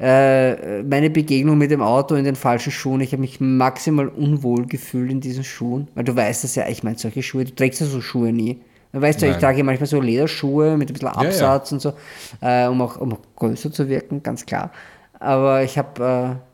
äh, 0.00 0.82
meine 0.82 1.10
Begegnung 1.10 1.58
mit 1.58 1.70
dem 1.70 1.80
Auto 1.80 2.16
in 2.16 2.24
den 2.24 2.34
falschen 2.34 2.72
Schuhen, 2.72 3.02
ich 3.02 3.12
habe 3.12 3.20
mich 3.20 3.38
maximal 3.38 4.08
unwohl 4.08 4.66
gefühlt 4.66 5.12
in 5.12 5.20
diesen 5.20 5.44
Schuhen, 5.44 5.86
weil 5.94 6.02
du 6.02 6.16
weißt 6.16 6.42
das 6.42 6.56
ja, 6.56 6.66
ich 6.68 6.82
meine, 6.82 6.98
solche 6.98 7.22
Schuhe, 7.22 7.44
du 7.44 7.54
trägst 7.54 7.80
ja 7.80 7.86
so 7.86 8.00
Schuhe 8.00 8.32
nie. 8.32 8.60
Weißt 8.92 9.22
du, 9.22 9.26
ich 9.26 9.32
Nein. 9.32 9.40
trage 9.40 9.62
manchmal 9.62 9.86
so 9.86 10.00
Lederschuhe 10.00 10.76
mit 10.76 10.90
ein 10.90 10.94
bisschen 10.94 11.08
ja. 11.08 11.14
Absatz 11.14 11.70
und 11.70 11.80
so, 11.80 11.92
äh, 12.40 12.66
um, 12.66 12.82
auch, 12.82 12.96
um 12.96 13.12
auch 13.12 13.20
größer 13.36 13.70
zu 13.70 13.88
wirken, 13.88 14.24
ganz 14.24 14.44
klar. 14.44 14.72
Aber 15.20 15.62
ich 15.62 15.78
habe 15.78 16.40
äh, 16.40 16.49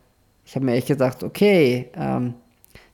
ich 0.47 0.55
hab 0.55 0.62
mir 0.62 0.74
echt 0.74 0.86
gedacht, 0.86 1.22
okay, 1.24 1.90
ähm, 1.94 2.34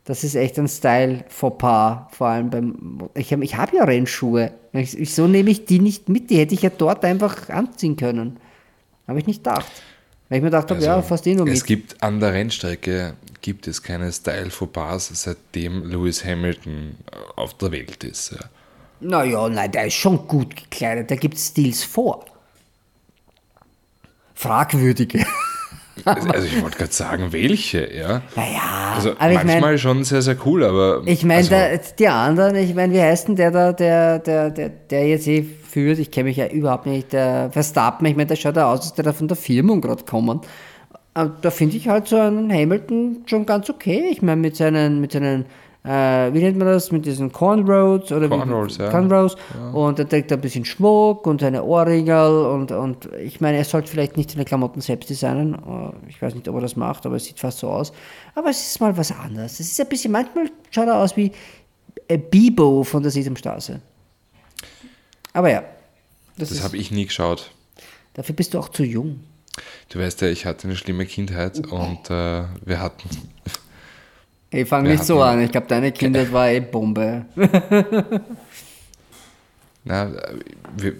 das 0.04 0.24
ist 0.24 0.34
echt 0.34 0.58
ein 0.58 0.66
Style 0.68 1.24
Fauxpas, 1.28 2.06
vor 2.10 2.26
allem 2.26 2.50
beim. 2.50 3.08
Ich 3.14 3.32
habe 3.32 3.44
ich 3.44 3.56
hab 3.56 3.72
ja 3.72 3.84
Rennschuhe. 3.84 4.52
Wieso 4.72 5.28
nehme 5.28 5.50
ich 5.50 5.66
die 5.66 5.78
nicht 5.78 6.08
mit? 6.08 6.30
Die 6.30 6.38
hätte 6.38 6.54
ich 6.54 6.62
ja 6.62 6.70
dort 6.70 7.04
einfach 7.04 7.48
anziehen 7.50 7.96
können. 7.96 8.38
Habe 9.06 9.18
ich 9.20 9.26
nicht 9.26 9.44
gedacht. 9.44 9.70
Weil 10.28 10.38
ich 10.38 10.42
mir 10.42 10.48
gedacht 10.50 10.70
habe, 10.70 10.76
Also, 10.76 10.86
ja, 10.86 11.02
fast 11.02 11.26
eh 11.26 11.34
nur 11.34 11.46
Es 11.46 11.60
mit. 11.60 11.66
gibt 11.66 12.02
an 12.02 12.18
der 12.18 12.32
Rennstrecke 12.32 13.14
gibt 13.42 13.68
es 13.68 13.82
keine 13.82 14.10
Style 14.10 14.50
Fauxpas, 14.50 15.10
seitdem 15.12 15.84
Lewis 15.84 16.24
Hamilton 16.24 16.96
äh, 17.10 17.40
auf 17.40 17.54
der 17.58 17.70
Welt 17.70 18.02
ist. 18.02 18.32
Ja. 18.32 18.38
Naja, 19.00 19.48
nein, 19.48 19.70
der 19.70 19.86
ist 19.86 19.94
schon 19.94 20.26
gut 20.26 20.56
gekleidet. 20.56 21.10
Der 21.10 21.16
gibt 21.16 21.38
Stils 21.38 21.84
vor. 21.84 22.24
Fragwürdige. 24.34 25.26
Also 26.04 26.46
ich 26.46 26.62
wollte 26.62 26.78
gerade 26.78 26.92
sagen, 26.92 27.32
welche, 27.32 27.92
ja. 27.94 28.22
Naja, 28.36 28.94
Also 28.94 29.10
aber 29.18 29.30
ich 29.30 29.34
manchmal 29.36 29.60
meine, 29.60 29.78
schon 29.78 30.04
sehr, 30.04 30.22
sehr 30.22 30.36
cool, 30.44 30.64
aber. 30.64 31.02
ich 31.06 31.24
meine, 31.24 31.48
also, 31.54 31.92
die 31.98 32.08
anderen, 32.08 32.56
ich 32.56 32.74
meine, 32.74 32.92
wie 32.92 33.00
heißt 33.00 33.28
denn 33.28 33.36
der 33.36 33.50
da, 33.50 33.72
der, 33.72 34.18
der, 34.18 34.50
der, 34.50 34.68
der 34.68 35.08
jetzt 35.08 35.26
eh 35.26 35.42
führt? 35.42 35.98
Ich 35.98 36.10
kenne 36.10 36.28
mich 36.28 36.36
ja 36.36 36.46
überhaupt 36.46 36.86
nicht, 36.86 37.12
der 37.12 37.50
Verstappen, 37.50 38.06
ich 38.06 38.16
meine, 38.16 38.26
der 38.26 38.36
schaut 38.36 38.56
ja 38.56 38.70
aus, 38.70 38.80
als 38.80 38.94
der 38.94 39.04
da 39.04 39.12
von 39.12 39.28
der 39.28 39.36
Firmung 39.36 39.80
gerade 39.80 40.04
kommen. 40.04 40.40
Aber 41.14 41.36
da 41.42 41.50
finde 41.50 41.76
ich 41.76 41.88
halt 41.88 42.08
so 42.08 42.16
einen 42.16 42.52
Hamilton 42.52 43.24
schon 43.26 43.44
ganz 43.44 43.68
okay. 43.68 44.04
Ich 44.10 44.22
meine, 44.22 44.40
mit 44.40 44.56
seinen, 44.56 45.00
mit 45.00 45.12
seinen, 45.12 45.44
äh, 45.84 46.32
wie 46.32 46.38
nennt 46.40 46.58
man 46.58 46.68
das, 46.68 46.92
mit 46.92 47.04
diesen 47.06 47.32
Cornrows 47.32 48.12
oder 48.12 48.28
Cornrows, 48.28 48.78
wie, 48.78 48.82
ja. 48.82 48.90
Cornrows. 48.90 49.36
Und 49.72 49.98
er 49.98 50.08
trägt 50.08 50.30
ein 50.32 50.40
bisschen 50.40 50.64
Schmuck 50.64 51.26
und 51.26 51.40
seine 51.40 51.64
Ohrringel 51.64 52.46
und, 52.46 52.70
und 52.70 53.08
ich 53.20 53.40
meine, 53.40 53.56
er 53.58 53.64
sollte 53.64 53.90
vielleicht 53.90 54.16
nicht 54.16 54.30
seine 54.30 54.44
Klamotten 54.44 54.80
selbst 54.80 55.10
designen. 55.10 55.54
Äh, 55.54 56.08
Ich 56.08 56.22
weiß 56.22 56.34
nicht, 56.34 56.48
ob 56.48 56.54
er 56.56 56.60
das 56.60 56.76
macht, 56.76 57.04
aber 57.06 57.16
es 57.16 57.24
sieht 57.24 57.40
fast 57.40 57.58
so 57.58 57.68
aus. 57.68 57.92
Aber 58.34 58.50
es 58.50 58.60
ist 58.60 58.80
mal 58.80 58.96
was 58.96 59.10
anderes. 59.10 59.58
Es 59.60 59.72
ist 59.72 59.80
ein 59.80 59.88
bisschen, 59.88 60.12
manchmal 60.12 60.50
schaut 60.70 60.86
er 60.86 60.98
aus 60.98 61.16
wie 61.16 61.32
Bibo 62.30 62.84
von 62.84 63.02
der 63.02 63.10
Sesamstraße. 63.10 63.80
Aber 65.32 65.50
ja, 65.50 65.64
das, 66.36 66.50
das 66.50 66.62
habe 66.62 66.76
ich 66.76 66.90
nie 66.90 67.06
geschaut. 67.06 67.50
dafür 68.14 68.34
bist 68.34 68.54
du 68.54 68.58
auch 68.58 68.68
zu 68.68 68.84
jung. 68.84 69.20
Du 69.88 69.98
weißt 69.98 70.20
ja, 70.22 70.28
ich 70.28 70.46
hatte 70.46 70.66
eine 70.66 70.76
schlimme 70.76 71.06
Kindheit 71.06 71.66
und 71.66 72.08
äh, 72.10 72.44
wir 72.64 72.80
hatten. 72.80 73.08
Ich 74.52 74.68
fange 74.68 74.90
nicht 74.90 75.04
so 75.04 75.22
an. 75.22 75.40
Ich 75.40 75.50
glaube, 75.50 75.66
deine 75.66 75.92
Kindheit 75.92 76.30
war 76.32 76.50
eh 76.50 76.60
Bombe. 76.60 77.24
Na, 79.84 80.04
äh, 80.04 80.34
wir, 80.76 80.94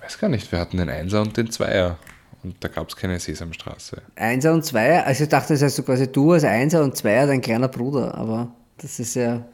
weiß 0.00 0.18
gar 0.18 0.28
nicht, 0.28 0.50
wir 0.50 0.58
hatten 0.58 0.78
den 0.78 0.88
Einser 0.88 1.20
und 1.20 1.36
den 1.36 1.50
Zweier. 1.50 1.98
Und 2.42 2.56
da 2.60 2.68
gab 2.68 2.88
es 2.88 2.96
keine 2.96 3.18
Sesamstraße. 3.18 4.00
Einser 4.14 4.54
und 4.54 4.64
Zweier, 4.64 5.04
also 5.06 5.24
ich 5.24 5.28
dachte, 5.28 5.52
das 5.52 5.62
heißt 5.62 5.76
so 5.76 5.82
quasi 5.82 6.10
du 6.10 6.32
als 6.32 6.44
Einser 6.44 6.82
und 6.82 6.96
Zweier 6.96 7.26
dein 7.26 7.40
kleiner 7.40 7.68
Bruder, 7.68 8.14
aber 8.14 8.52
das 8.78 8.98
ist 8.98 9.14
ja. 9.16 9.44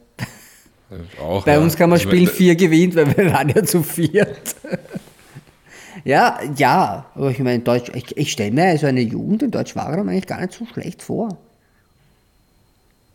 Äh, 0.91 1.21
Auch, 1.21 1.43
Bei 1.43 1.53
ja. 1.53 1.59
uns 1.59 1.75
kann 1.75 1.89
man 1.89 1.99
Also, 1.99 2.09
spielen, 2.09 2.27
äh, 2.27 2.31
vier 2.31 2.55
gewinnt, 2.55 2.95
weil 2.95 3.17
wir 3.17 3.33
waren 3.33 3.49
ja 3.49 3.63
zu 3.63 3.83
viert. 3.83 4.55
ja, 6.03 6.39
ja, 6.55 7.07
aber 7.15 7.31
ich 7.31 7.39
meine, 7.39 7.55
in 7.55 7.63
Deutsch, 7.63 7.91
ich, 7.93 8.15
ich 8.15 8.31
stelle 8.31 8.51
mir 8.51 8.77
so 8.77 8.85
eine 8.85 9.01
Jugend 9.01 9.43
in 9.43 9.51
Deutsch-Wagram 9.51 10.07
eigentlich 10.07 10.27
gar 10.27 10.39
nicht 10.41 10.53
so 10.53 10.65
schlecht 10.65 11.01
vor. 11.01 11.37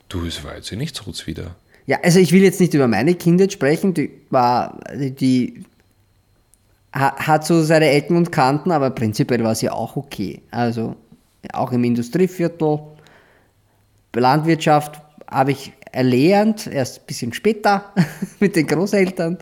Du, 0.09 0.25
es 0.27 0.43
war 0.45 0.57
jetzt 0.57 0.71
ja 0.71 0.77
nichts 0.77 1.07
Rutz 1.07 1.27
wieder. 1.27 1.55
Ja, 1.87 1.99
also 2.03 2.19
ich 2.19 2.33
will 2.33 2.43
jetzt 2.43 2.61
nicht 2.61 2.75
über 2.75 2.87
meine 2.89 3.15
Kindheit 3.15 3.53
sprechen, 3.53 3.95
die 3.95 4.11
war, 4.31 4.81
die 4.95 5.65
ha- 6.95 7.17
hat 7.17 7.47
so 7.47 7.63
seine 7.63 7.89
Ecken 7.91 8.17
und 8.17 8.31
Kanten, 8.33 8.71
aber 8.73 8.91
prinzipiell 8.91 9.43
war 9.45 9.55
sie 9.55 9.71
auch 9.71 9.97
okay. 9.97 10.43
Also 10.51 10.97
auch 11.53 11.73
im 11.73 11.85
Industrieviertel, 11.85 12.79
Landwirtschaft 14.15 15.01
habe 15.31 15.53
ich 15.53 15.73
erlernt, 15.93 16.67
erst 16.67 17.01
ein 17.01 17.07
bisschen 17.07 17.33
später 17.33 17.93
mit 18.41 18.57
den 18.57 18.67
Großeltern, 18.67 19.39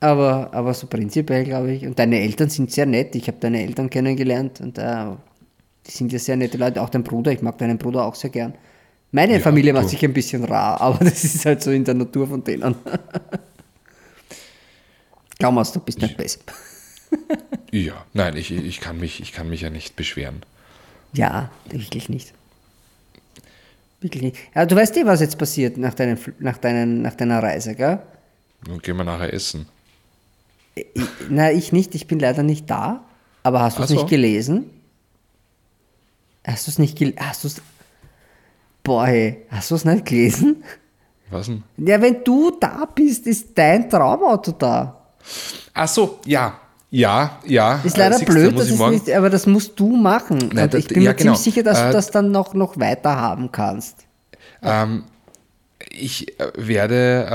aber, 0.00 0.52
aber 0.52 0.74
so 0.74 0.86
prinzipiell 0.86 1.44
glaube 1.44 1.72
ich. 1.72 1.86
Und 1.86 1.98
deine 1.98 2.20
Eltern 2.20 2.48
sind 2.48 2.70
sehr 2.72 2.86
nett, 2.86 3.14
ich 3.14 3.28
habe 3.28 3.38
deine 3.40 3.62
Eltern 3.62 3.90
kennengelernt 3.90 4.60
und 4.60 4.78
äh, 4.78 5.06
die 5.86 5.90
sind 5.90 6.12
ja 6.12 6.18
sehr 6.18 6.36
nette 6.36 6.58
Leute, 6.58 6.80
auch 6.82 6.88
dein 6.90 7.04
Bruder, 7.04 7.32
ich 7.32 7.42
mag 7.42 7.58
deinen 7.58 7.78
Bruder 7.78 8.04
auch 8.04 8.14
sehr 8.14 8.30
gern. 8.30 8.54
Meine 9.12 9.34
Ja, 9.34 9.40
Familie 9.40 9.72
macht 9.72 9.88
sich 9.88 10.04
ein 10.04 10.12
bisschen 10.12 10.44
rar, 10.44 10.80
aber 10.82 11.04
das 11.04 11.24
ist 11.24 11.44
halt 11.46 11.62
so 11.62 11.70
in 11.70 11.84
der 11.84 11.94
Natur 11.94 12.26
von 12.28 12.42
denen. 12.44 12.74
Mir, 15.40 15.62
du 15.72 15.80
bist 15.80 16.00
nicht 16.00 16.16
besser. 16.16 16.40
Ja, 17.72 18.04
nein, 18.14 18.36
ich, 18.36 18.50
ich, 18.52 18.80
kann 18.80 18.98
mich, 18.98 19.20
ich 19.20 19.32
kann 19.32 19.48
mich 19.50 19.60
ja 19.60 19.70
nicht 19.70 19.96
beschweren. 19.96 20.42
Ja, 21.12 21.50
wirklich 21.68 22.08
nicht. 22.08 22.32
Wirklich 24.00 24.22
nicht. 24.22 24.36
Ja, 24.54 24.64
du 24.66 24.76
weißt 24.76 24.96
eh, 24.96 25.04
was 25.04 25.20
jetzt 25.20 25.36
passiert 25.36 25.76
nach, 25.76 25.92
deinen, 25.94 26.16
Fl- 26.16 26.32
nach, 26.38 26.58
deinen, 26.58 27.02
nach 27.02 27.14
deiner 27.14 27.42
Reise, 27.42 27.74
gell? 27.74 27.98
Nun 28.66 28.78
gehen 28.80 28.96
wir 28.96 29.04
nachher 29.04 29.32
essen. 29.32 29.66
Ich, 30.74 30.86
na, 31.28 31.50
ich 31.52 31.72
nicht, 31.72 31.94
ich 31.94 32.06
bin 32.06 32.18
leider 32.18 32.42
nicht 32.42 32.70
da. 32.70 33.04
Aber 33.42 33.60
hast 33.60 33.78
du 33.78 33.82
es 33.82 33.88
so. 33.90 33.94
nicht 33.96 34.08
gelesen? 34.08 34.70
Hast 36.46 36.66
du 36.66 36.70
es 36.70 36.78
nicht 36.78 36.96
gelesen? 36.98 37.18
Hast 37.20 37.44
du 37.44 37.48
es. 37.48 37.62
Boah, 38.86 39.06
hey, 39.06 39.44
hast 39.50 39.70
du 39.70 39.74
es 39.74 39.84
nicht 39.84 40.04
gelesen? 40.06 40.62
Was 41.30 41.46
denn? 41.46 41.64
Ja, 41.76 42.00
wenn 42.00 42.22
du 42.22 42.52
da 42.60 42.86
bist, 42.94 43.26
ist 43.26 43.48
dein 43.58 43.90
Traumauto 43.90 44.52
da. 44.52 44.96
Ach 45.74 45.88
so, 45.88 46.20
ja. 46.24 46.54
Ja, 46.88 47.40
ja. 47.44 47.80
Ist 47.82 47.96
leider 47.96 48.14
Äh, 48.16 48.20
du, 48.20 48.26
blöd, 48.26 48.56
das 48.56 48.70
ist 48.70 48.78
nicht, 48.80 49.10
aber 49.10 49.28
das 49.28 49.44
musst 49.46 49.78
du 49.80 49.96
machen. 49.96 50.50
Nein, 50.52 50.70
das- 50.70 50.78
ich 50.82 50.86
bin 50.88 51.02
ja, 51.02 51.10
mir 51.10 51.16
ziemlich 51.16 51.34
genau. 51.34 51.34
sicher, 51.34 51.62
dass 51.64 51.80
du 51.80 51.88
Äh, 51.88 51.92
das 51.92 52.10
dann 52.12 52.30
noch, 52.30 52.54
noch 52.54 52.78
weiter 52.78 53.16
haben 53.16 53.50
kannst. 53.50 54.06
Ähm, 54.62 55.02
ich 55.90 56.38
äh, 56.40 56.52
werde, 56.56 57.26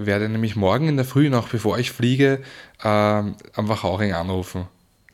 äh, 0.00 0.06
werde 0.06 0.28
nämlich 0.30 0.56
morgen 0.56 0.88
in 0.88 0.96
der 0.96 1.04
Früh 1.04 1.28
noch, 1.28 1.48
bevor 1.50 1.78
ich 1.78 1.92
fliege, 1.92 2.40
ähm, 2.82 3.34
am 3.54 3.68
Wachauring 3.68 4.14
anrufen. 4.14 4.64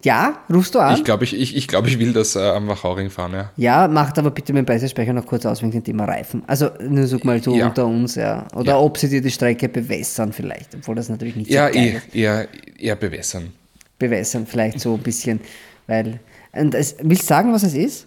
Ja, 0.04 0.38
rufst 0.52 0.74
du 0.74 0.78
an? 0.80 0.94
Ich 0.96 1.02
glaube, 1.04 1.24
ich, 1.24 1.34
ich, 1.34 1.56
ich, 1.56 1.66
glaub, 1.66 1.86
ich 1.86 1.98
will 1.98 2.12
das 2.12 2.36
äh, 2.36 2.40
am 2.40 2.68
Wachauring 2.68 3.08
fahren, 3.08 3.32
ja. 3.32 3.50
ja, 3.56 3.88
macht 3.88 4.18
aber 4.18 4.30
bitte 4.30 4.52
mit 4.52 4.60
dem 4.60 4.66
Beisersprecher 4.66 5.14
noch 5.14 5.24
kurz 5.24 5.46
aus 5.46 5.62
wegen 5.62 5.72
dem 5.72 5.82
Thema 5.82 6.04
Reifen. 6.04 6.42
Also 6.46 6.68
nur 6.80 7.06
so 7.06 7.18
mal 7.22 7.42
so 7.42 7.54
Ja. 7.56 7.68
unter 7.68 7.86
uns, 7.86 8.14
ja. 8.14 8.46
Oder 8.54 8.72
Ja. 8.72 8.78
ob 8.78 8.98
sie 8.98 9.08
dir 9.08 9.22
die 9.22 9.30
Strecke 9.30 9.68
bewässern 9.68 10.32
vielleicht, 10.32 10.74
obwohl 10.74 10.94
das 10.94 11.08
natürlich 11.08 11.36
nicht 11.36 11.50
Ja, 11.50 11.68
so 11.68 11.74
geil 11.74 11.82
eh, 11.86 11.96
ist. 11.96 12.14
eher, 12.14 12.48
eher 12.78 12.96
bewässern. 12.96 13.52
Bewässern 13.98 14.46
vielleicht 14.46 14.78
so 14.80 14.94
ein 14.94 15.00
bisschen, 15.02 15.40
weil... 15.86 16.20
Und 16.52 16.74
es, 16.74 16.96
willst 17.00 17.22
du 17.22 17.26
sagen, 17.26 17.52
was 17.52 17.62
es 17.62 17.74
ist? 17.74 18.06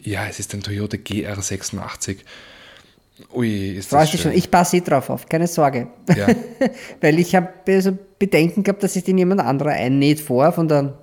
Ja, 0.00 0.26
es 0.28 0.38
ist 0.38 0.54
ein 0.54 0.62
Toyota 0.62 0.96
GR86. 0.96 2.18
Ui, 3.34 3.70
ist 3.76 3.92
das 3.92 3.98
Freust 3.98 4.12
schön. 4.12 4.20
schon? 4.20 4.32
Ich 4.32 4.50
passe 4.50 4.76
eh 4.76 4.80
drauf 4.80 5.10
auf, 5.10 5.28
keine 5.28 5.46
Sorge. 5.46 5.88
Ja. 6.16 6.26
Weil 7.00 7.18
ich 7.18 7.34
habe 7.34 7.48
so 7.80 7.96
Bedenken 8.18 8.62
gehabt, 8.62 8.82
dass 8.82 8.94
sich 8.94 9.04
den 9.04 9.18
jemand 9.18 9.40
anderer 9.40 9.70
einnäht 9.72 10.20
vor 10.20 10.52
von 10.52 10.68
der 10.68 10.94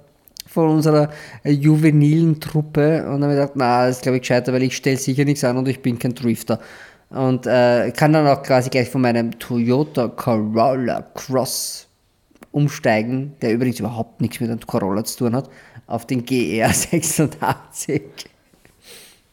von 0.50 0.70
unserer 0.70 1.10
äh, 1.44 1.52
juvenilen 1.52 2.40
Truppe 2.40 3.06
und 3.08 3.22
habe 3.24 3.34
ich 3.34 3.40
gedacht, 3.40 3.54
na, 3.56 3.86
das 3.88 3.98
ist 3.98 4.02
glaube 4.04 4.18
ich 4.18 4.22
gescheiter, 4.24 4.52
weil 4.54 4.64
ich 4.64 4.76
stelle 4.76 4.98
sicher 4.98 5.26
nichts 5.26 5.44
an 5.44 5.58
und 5.58 5.68
ich 5.68 5.82
bin 5.82 6.00
kein 6.00 6.16
Drifter. 6.16 6.60
Und 7.10 7.48
äh, 7.48 7.92
kann 7.96 8.14
dann 8.14 8.28
auch 8.28 8.44
quasi 8.44 8.70
gleich 8.70 8.90
von 8.90 9.02
meinem 9.02 9.38
Toyota 9.40 10.08
Corolla 10.10 11.02
Cross 11.16 11.88
umsteigen, 12.52 13.34
der 13.42 13.54
übrigens 13.54 13.80
überhaupt 13.80 14.22
nichts 14.22 14.40
mit 14.40 14.50
einem 14.50 14.60
Corolla 14.66 15.04
zu 15.04 15.18
tun 15.20 15.36
hat, 15.36 15.50
auf 15.88 16.06
den 16.08 16.26
GR86. 16.26 18.02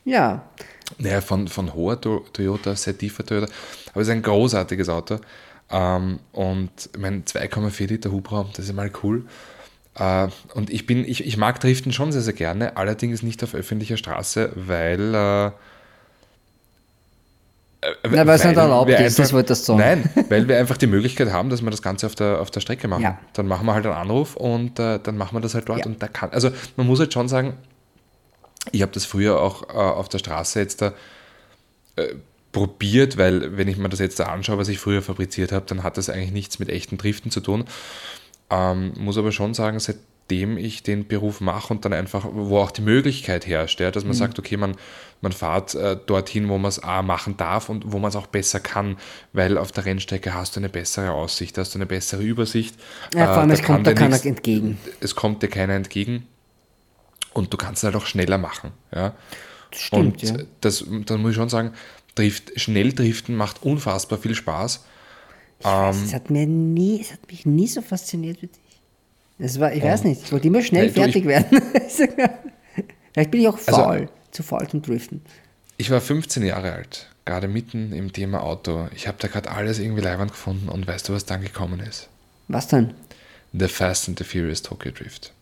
Ja, 0.05 0.43
Naja, 0.99 1.21
von, 1.21 1.49
von 1.49 1.75
hoher 1.75 2.01
To- 2.01 2.25
Toyota, 2.33 2.75
sehr 2.77 2.97
tiefer 2.97 3.25
Toyota. 3.27 3.53
Aber 3.93 4.03
es 4.03 4.09
ist 4.09 4.13
ein 4.13 4.23
großartiges 4.23 4.89
Auto. 4.89 5.19
Ähm, 5.71 6.21
und 6.33 6.71
mein 6.99 7.25
2,4 7.25 7.89
Liter 7.89 8.13
Hubraum, 8.13 8.49
das 8.55 8.67
ist 8.67 8.73
mal 8.75 8.91
cool. 9.03 9.25
Äh, 9.99 10.29
und 10.55 10.71
ich 10.71 10.87
bin, 10.87 11.05
ich, 11.09 11.25
ich 11.25 11.37
mag 11.37 11.61
Driften 11.61 11.93
schon 11.93 12.13
sehr, 12.13 12.23
sehr 12.23 12.35
gerne, 12.35 12.77
allerdings 12.77 13.23
nicht 13.23 13.43
auf 13.43 13.55
öffentlicher 13.55 13.97
Straße, 13.97 14.53
weil. 14.55 15.15
Äh, 15.15 15.47
äh, 17.87 17.93
Na, 18.11 18.27
weil 18.27 18.37
es 18.37 18.45
nicht 18.45 18.57
erlaubt 18.57 18.91
ist, 18.91 19.19
das 19.19 19.33
wolltest 19.33 19.69
du 19.69 19.77
sagen. 19.77 20.11
Nein, 20.15 20.25
weil 20.29 20.49
wir 20.49 20.59
einfach 20.59 20.77
die 20.77 20.87
Möglichkeit 20.87 21.31
haben, 21.33 21.51
dass 21.51 21.63
wir 21.63 21.71
das 21.71 21.83
Ganze 21.83 22.07
auf 22.07 22.15
der, 22.15 22.41
auf 22.41 22.51
der 22.51 22.61
Strecke 22.61 22.89
machen. 22.89 23.03
Ja. 23.03 23.19
Dann 23.33 23.47
machen 23.47 23.67
wir 23.67 23.75
halt 23.75 23.87
einen 23.87 23.95
Anruf 23.95 24.37
und 24.37 24.79
äh, 24.79 24.99
dann 25.03 25.17
machen 25.17 25.37
wir 25.37 25.41
das 25.41 25.55
halt 25.55 25.69
dort. 25.69 25.81
Ja. 25.81 25.87
Und 25.87 26.03
da 26.03 26.09
kann, 26.09 26.31
also 26.31 26.51
man 26.77 26.87
muss 26.87 26.99
halt 26.99 27.13
schon 27.13 27.29
sagen, 27.29 27.55
ich 28.73 28.83
habe 28.83 28.93
das 28.93 29.05
früher 29.05 29.41
auch 29.41 29.69
äh, 29.69 29.73
auf 29.73 30.09
der 30.09 30.19
Straße 30.19 30.59
jetzt 30.59 30.83
da 30.83 30.93
äh, 31.97 32.15
probiert, 32.53 33.17
weil 33.17 33.57
wenn 33.57 33.69
ich 33.69 33.77
mir 33.77 33.89
das 33.89 34.01
jetzt 34.01 34.19
da 34.19 34.25
anschaue, 34.25 34.59
was 34.59 34.69
ich 34.69 34.79
früher 34.79 35.03
fabriziert 35.03 35.53
habe, 35.53 35.67
dann 35.67 35.83
hat 35.83 35.99
das 35.99 36.09
eigentlich 36.09 36.33
nichts 36.33 36.59
mit 36.59 36.69
echten 36.71 36.97
Driften 36.97 37.31
zu 37.31 37.41
tun. 37.41 37.65
Ähm, 38.51 38.93
muss 38.97 39.19
aber 39.19 39.33
schon 39.33 39.55
sagen, 39.55 39.79
seit 39.79 39.97
dem 40.31 40.59
ich 40.59 40.83
den 40.83 41.07
Beruf 41.07 41.41
mache 41.41 41.73
und 41.73 41.85
dann 41.85 41.93
einfach, 41.93 42.27
wo 42.29 42.59
auch 42.59 42.73
die 42.73 42.83
Möglichkeit 42.83 43.47
herrscht, 43.47 43.79
ja, 43.81 43.91
dass 43.91 44.05
man 44.05 44.15
sagt, 44.15 44.39
okay, 44.39 44.57
man, 44.57 44.77
man 45.21 45.31
fährt 45.31 45.75
äh, 45.77 45.97
dorthin, 46.05 46.49
wo 46.49 46.59
man 46.59 46.69
es 46.69 46.83
A 46.83 47.03
machen 47.03 47.37
darf 47.37 47.69
und 47.69 47.93
wo 47.93 47.99
man 47.99 48.09
es 48.09 48.17
auch 48.17 48.27
besser 48.27 48.59
kann, 48.59 48.97
weil 49.33 49.57
auf 49.57 49.71
der 49.71 49.85
Rennstrecke 49.85 50.35
hast 50.35 50.57
du 50.57 50.61
eine 50.61 50.69
bessere 50.69 51.13
Aussicht, 51.13 51.57
hast 51.59 51.75
du 51.75 51.79
eine 51.79 51.87
bessere 51.87 52.23
Übersicht. 52.23 52.75
Ja, 53.15 53.27
vor 53.27 53.39
allem, 53.39 53.51
Äh, 53.51 53.55
es 53.55 53.63
kommt 53.63 53.87
dir 53.87 53.95
keiner 53.95 54.25
entgegen. 54.25 54.79
Es 55.01 55.15
kommt 55.15 55.43
dir 55.43 55.49
keiner 55.49 55.75
entgegen 55.75 56.27
und 57.33 57.53
du 57.53 57.57
kannst 57.57 57.83
es 57.83 57.85
halt 57.85 57.95
auch 57.95 58.07
schneller 58.07 58.39
machen. 58.39 58.73
Ja. 58.93 59.15
Das 59.71 59.81
stimmt, 59.81 60.23
und 60.23 60.23
ja. 60.23 60.45
das, 60.61 60.85
das 61.05 61.19
muss 61.19 61.31
ich 61.31 61.37
schon 61.37 61.49
sagen, 61.49 61.73
Drift, 62.17 62.59
schnell 62.59 62.93
driften 62.93 63.37
macht 63.37 63.63
unfassbar 63.63 64.19
viel 64.19 64.35
Spaß. 64.35 64.85
Ähm, 65.65 65.95
Es 66.05 66.13
hat, 66.15 66.31
mir 66.31 66.47
nie, 66.47 67.01
es 67.01 67.13
hat 67.13 67.27
mich 67.31 67.47
nie 67.47 67.67
so 67.67 67.81
fasziniert 67.83 68.43
wie 68.43 68.47
dich. 68.49 68.61
Das 69.39 69.59
war, 69.61 69.73
ich 69.73 69.83
weiß 69.83 70.05
nicht, 70.05 70.23
ich 70.25 70.33
wollte 70.33 70.47
immer 70.49 70.63
schnell 70.63 70.87
Hey, 70.87 70.93
du, 70.93 71.01
fertig 71.01 71.25
werden. 71.27 71.61
Vielleicht 73.13 73.31
bin 73.31 73.41
ich 73.41 73.49
auch 73.49 73.59
Also- 73.59 73.73
faul, 73.73 74.09
zu 74.31 74.43
faul 74.43 74.67
zum 74.69 74.83
Driften. 74.83 75.23
Ich 75.79 75.91
war 75.91 76.01
15 76.01 76.45
Jahre 76.45 76.73
alt, 76.73 77.07
gerade 77.27 77.49
mitten 77.49 77.93
im 77.93 78.13
Thema 78.13 78.43
Auto. 78.43 78.89
Ich 78.95 79.07
habe 79.09 79.19
da 79.21 79.29
gerade 79.29 79.51
alles 79.51 79.79
irgendwie 79.79 80.01
leibend 80.03 80.31
gefunden 80.33 80.69
und 80.71 80.87
weißt 80.87 81.09
du, 81.09 81.13
was 81.13 81.27
dann 81.27 81.43
gekommen 81.43 81.81
ist? 81.81 82.09
Was 82.49 82.69
denn? 82.69 82.95
The 83.53 83.69
Fast 83.69 84.09
and 84.09 84.19
the 84.19 84.25
Furious 84.25 84.63
Tokyo 84.63 84.91
Drift. 84.93 85.33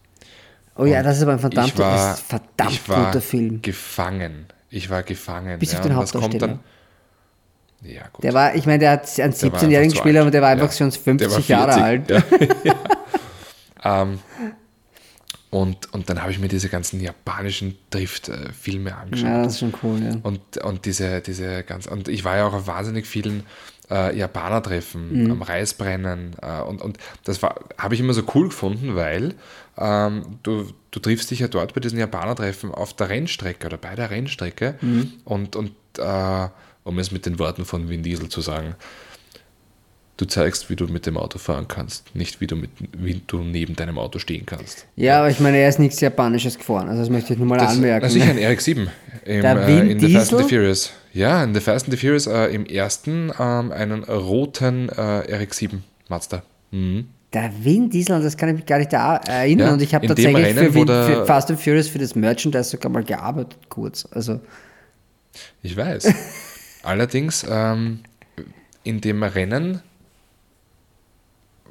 Oh 0.76 0.84
ja, 0.86 1.02
das 1.04 1.18
ist 1.18 1.22
aber 1.22 1.32
ein 1.34 1.38
verdammt, 1.38 1.68
ich 1.68 1.78
war, 1.78 2.16
verdammt 2.16 2.72
ich 2.72 2.88
war 2.88 3.06
guter 3.06 3.20
Film. 3.20 3.62
gefangen. 3.62 4.46
Ich 4.70 4.90
war 4.90 5.04
gefangen. 5.04 5.58
Bis 5.60 5.70
ja, 5.72 5.78
auf 5.78 5.84
den 5.84 5.92
und 5.92 5.98
was 5.98 6.10
kommt 6.12 6.24
Hauptdarsteller. 6.24 6.54
dann? 6.54 6.64
Ja, 7.84 8.08
gut. 8.12 8.24
Der 8.24 8.32
war, 8.32 8.54
ich 8.54 8.66
meine, 8.66 8.78
der 8.78 8.90
hat 8.92 9.20
einen 9.20 9.32
Der 9.32 9.52
war 9.52 9.60
17-jährigen 9.60 9.76
einfach 9.76 9.90
zu 9.90 9.96
Spieler, 9.98 10.20
aber 10.22 10.30
der 10.30 10.42
war 10.42 10.48
einfach 10.50 10.72
Ja. 10.72 10.90
schon 10.90 11.18
Der 11.18 11.30
war 11.30 11.40
50 11.40 11.48
Jahre 11.48 11.72
40, 11.72 11.82
alt. 11.82 12.10
Ja. 12.64 12.74
ähm, 14.02 14.18
und, 15.50 15.92
und 15.94 16.10
dann 16.10 16.20
habe 16.20 16.32
ich 16.32 16.40
mir 16.40 16.48
diese 16.48 16.68
ganzen 16.68 17.00
japanischen 17.00 17.76
Drift-Filme 17.90 18.96
angeschaut. 18.96 19.28
Ja, 19.28 19.42
das 19.44 19.52
ist 19.52 19.58
schon 19.60 19.74
cool, 19.84 20.02
ja. 20.02 20.16
Und, 20.24 20.56
und 20.58 20.84
diese, 20.84 21.20
diese 21.20 21.62
ganz, 21.62 21.86
und 21.86 22.08
ich 22.08 22.24
war 22.24 22.36
ja 22.36 22.46
auch 22.48 22.54
auf 22.54 22.66
wahnsinnig 22.66 23.06
vielen 23.06 23.44
äh, 23.88 24.16
Japaner-Treffen, 24.18 25.30
am 25.30 25.42
Reisbrennen. 25.42 26.34
Äh, 26.42 26.62
und, 26.62 26.82
und 26.82 26.98
das 27.22 27.40
habe 27.42 27.94
ich 27.94 28.00
immer 28.00 28.14
so 28.14 28.22
cool 28.34 28.48
gefunden, 28.48 28.96
weil 28.96 29.34
ähm, 29.78 30.38
du, 30.42 30.66
du 30.90 30.98
triffst 30.98 31.30
dich 31.30 31.38
ja 31.38 31.46
dort 31.46 31.72
bei 31.72 31.80
diesen 31.80 32.00
Japaner-Treffen 32.00 32.72
auf 32.72 32.92
der 32.94 33.08
Rennstrecke 33.10 33.66
oder 33.68 33.76
bei 33.76 33.94
der 33.94 34.10
Rennstrecke. 34.10 34.74
Und, 35.24 35.54
und 35.54 35.70
äh, 35.98 36.48
um 36.84 36.98
es 36.98 37.10
mit 37.10 37.26
den 37.26 37.38
Worten 37.38 37.64
von 37.64 37.88
Vin 37.88 38.02
Diesel 38.02 38.28
zu 38.28 38.40
sagen, 38.40 38.74
du 40.16 40.26
zeigst, 40.26 40.70
wie 40.70 40.76
du 40.76 40.86
mit 40.86 41.06
dem 41.06 41.16
Auto 41.16 41.38
fahren 41.38 41.66
kannst, 41.66 42.14
nicht 42.14 42.40
wie 42.40 42.46
du, 42.46 42.54
mit, 42.56 42.70
wie 42.96 43.20
du 43.26 43.38
neben 43.38 43.74
deinem 43.74 43.98
Auto 43.98 44.18
stehen 44.20 44.46
kannst. 44.46 44.86
Ja, 44.94 45.18
aber 45.18 45.30
ich 45.30 45.40
meine, 45.40 45.56
er 45.58 45.68
ist 45.68 45.80
nichts 45.80 46.00
Japanisches 46.00 46.56
gefahren, 46.56 46.88
also 46.88 47.00
das 47.00 47.10
möchte 47.10 47.32
ich 47.32 47.38
nur 47.38 47.48
mal 47.48 47.58
Das, 47.58 47.72
anmerken. 47.72 48.04
also 48.04 48.16
ich 48.18 48.22
ein 48.24 48.38
RX-7 48.38 48.86
im, 49.24 49.44
äh, 49.44 49.90
in 49.90 49.98
The 49.98 50.12
Fast 50.14 50.32
and 50.34 50.42
the 50.44 50.48
Furious. 50.48 50.92
Ja, 51.12 51.42
in 51.42 51.52
The 51.54 51.60
Fast 51.60 51.86
and 51.86 51.92
the 51.94 52.00
Furious 52.00 52.26
äh, 52.28 52.46
im 52.54 52.64
ersten 52.66 53.32
ähm, 53.38 53.72
einen 53.72 54.04
roten 54.04 54.88
äh, 54.90 54.92
RX-7 55.44 55.78
Mazda. 56.08 56.42
Mhm. 56.70 57.08
Der 57.32 57.50
Vin 57.64 57.90
Diesel, 57.90 58.22
das 58.22 58.36
kann 58.36 58.50
ich 58.50 58.54
mich 58.56 58.66
gar 58.66 58.78
nicht 58.78 58.92
da 58.92 59.16
erinnern. 59.16 59.66
Ja, 59.66 59.72
und 59.72 59.82
ich 59.82 59.92
habe 59.92 60.06
tatsächlich 60.06 60.36
Rennen, 60.56 60.72
für, 60.72 60.84
der- 60.86 61.04
für 61.06 61.26
Fast 61.26 61.50
and 61.50 61.60
Furious 61.60 61.88
für 61.88 61.98
das 61.98 62.14
Merchandise 62.14 62.70
sogar 62.70 62.92
mal 62.92 63.02
gearbeitet, 63.02 63.56
kurz. 63.68 64.06
Also, 64.12 64.38
Ich 65.62 65.76
weiß. 65.76 66.12
Allerdings 66.84 67.44
ähm, 67.48 68.00
in 68.82 69.00
dem 69.00 69.22
Rennen, 69.22 69.80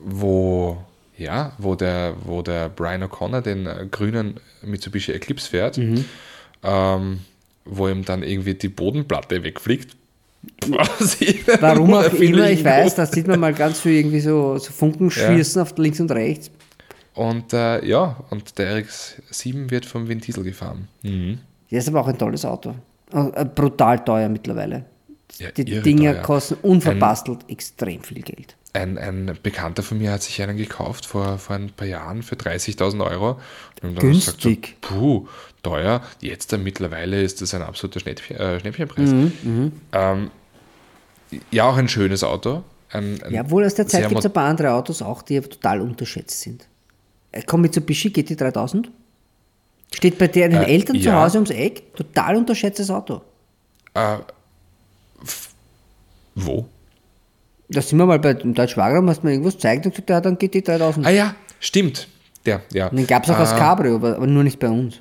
wo, 0.04 0.78
ja, 1.18 1.54
wo, 1.58 1.76
der, 1.76 2.16
wo 2.24 2.42
der 2.42 2.70
Brian 2.70 3.04
O'Connor 3.04 3.42
den 3.42 3.68
grünen 3.92 4.40
Mitsubishi 4.64 5.12
Eclipse 5.12 5.50
fährt, 5.50 5.78
Mhm. 5.78 6.06
ähm, 6.64 7.20
wo 7.66 7.88
ihm 7.88 8.04
dann 8.04 8.24
irgendwie 8.24 8.56
die 8.56 8.70
Bodenplatte 8.70 9.44
wegfliegt. 9.44 9.96
Warum 11.62 11.94
auch 11.94 12.12
immer, 12.14 12.50
ich 12.50 12.66
weiß, 12.66 12.96
da 12.96 13.06
sieht 13.06 13.28
man 13.28 13.40
mal 13.40 13.54
ganz 13.54 13.80
viel 13.80 13.94
irgendwie 13.94 14.20
so, 14.20 14.58
so 14.58 14.72
Funken 14.74 15.10
schießen 15.10 15.62
auf 15.62 15.78
links 15.78 16.02
und 16.02 16.12
rechts. 16.12 16.52
Und 17.14 17.54
äh, 17.54 17.86
ja, 17.86 18.18
und 18.30 18.58
der 18.58 18.78
RX-7 18.80 19.70
wird 19.70 19.86
vom 19.86 20.10
Vin 20.10 20.20
Diesel 20.20 20.44
gefahren. 20.44 20.88
Mhm. 21.04 21.38
Ja, 21.70 21.78
ist 21.78 21.88
aber 21.88 22.02
auch 22.02 22.08
ein 22.08 22.18
tolles 22.18 22.44
Auto. 22.44 22.74
Äh, 23.14 23.46
brutal 23.46 24.04
teuer 24.04 24.28
mittlerweile. 24.28 24.84
Ja, 25.40 25.52
Die 25.52 25.82
Dinger 25.82 26.16
kosten 26.16 26.56
unverbastelt 26.62 27.40
extrem 27.50 28.04
viel 28.04 28.22
Geld. 28.22 28.56
Ein, 28.74 28.98
ein 28.98 29.38
Bekannter 29.44 29.84
von 29.84 29.98
mir 30.00 30.12
hat 30.12 30.24
sich 30.24 30.42
einen 30.42 30.58
gekauft 30.58 31.06
vor, 31.06 31.38
vor 31.38 31.56
ein 31.56 31.70
paar 31.70 31.88
Jahren 31.88 32.24
für 32.24 32.36
30.000 32.36 33.06
Euro. 33.10 33.40
Und 33.82 33.98
dann 33.98 34.10
gesagt 34.10 34.42
Günstig. 34.42 34.78
So, 34.84 34.96
puh, 34.96 35.28
teuer. 35.62 36.02
Jetzt 36.22 36.54
dann 36.54 36.64
mittlerweile 36.64 37.22
ist 37.22 37.42
das 37.42 37.54
ein 37.54 37.62
absoluter 37.62 38.00
Schnäppchen, 38.00 38.38
äh, 38.38 38.60
Schnäppchenpreis. 38.60 39.10
Mhm, 39.12 39.72
Ähm, 39.92 40.32
ja, 41.52 41.66
auch 41.70 41.78
ein 41.78 41.88
schönes 41.88 42.24
Auto. 42.24 42.64
Ein, 42.92 43.22
ein 43.24 43.34
Ja, 43.34 43.50
wohl 43.50 43.66
aus 43.66 43.74
der 43.76 43.88
Zeit 43.88 44.08
gibt 44.08 44.20
es 44.20 44.26
ein 44.26 44.34
paar 44.34 44.48
andere 44.50 44.72
Autos 44.74 45.02
auch, 45.02 45.22
die 45.24 45.40
total 45.42 45.82
unterschätzt 45.82 46.42
sind. 46.42 46.68
Äh, 47.32 47.42
Komm 47.46 47.62
Mitsubishi 47.62 48.10
GT3000. 48.10 48.86
Steht 49.94 50.18
bei 50.18 50.28
der 50.28 50.50
den 50.50 50.62
Äh, 50.64 50.66
Eltern 50.74 50.96
zu 51.00 51.10
ja. 51.10 51.24
Hause 51.24 51.38
ums 51.38 51.50
Eck. 51.52 51.96
Total 51.96 52.36
unterschätztes 52.36 52.90
Auto. 52.90 53.22
Wo? 56.36 56.66
Da 57.70 57.82
sind 57.82 57.98
wir 57.98 58.06
mal 58.06 58.20
bei 58.20 58.34
dem 58.34 58.54
Deutsch 58.54 58.78
Wagram, 58.78 59.10
hast 59.10 59.24
mir 59.24 59.32
irgendwas 59.32 59.56
gezeigt 59.56 59.86
und 59.86 59.92
gesagt, 59.92 60.10
der 60.10 60.16
hat 60.18 60.28
einen 60.28 60.38
GT3000. 60.38 61.06
Ah 61.06 61.10
ja, 61.10 61.36
stimmt. 61.60 62.08
Der, 62.46 62.62
ja. 62.74 62.88
Und 62.88 62.98
den 62.98 63.08
gab 63.08 63.24
es 63.24 63.30
auch 63.30 63.38
als 63.38 63.54
Äh, 63.54 63.58
Cabrio, 63.58 63.96
aber, 63.96 64.18
aber 64.18 64.28
nur 64.28 64.44
nicht 64.44 64.60
bei 64.60 64.70
uns. 64.70 65.00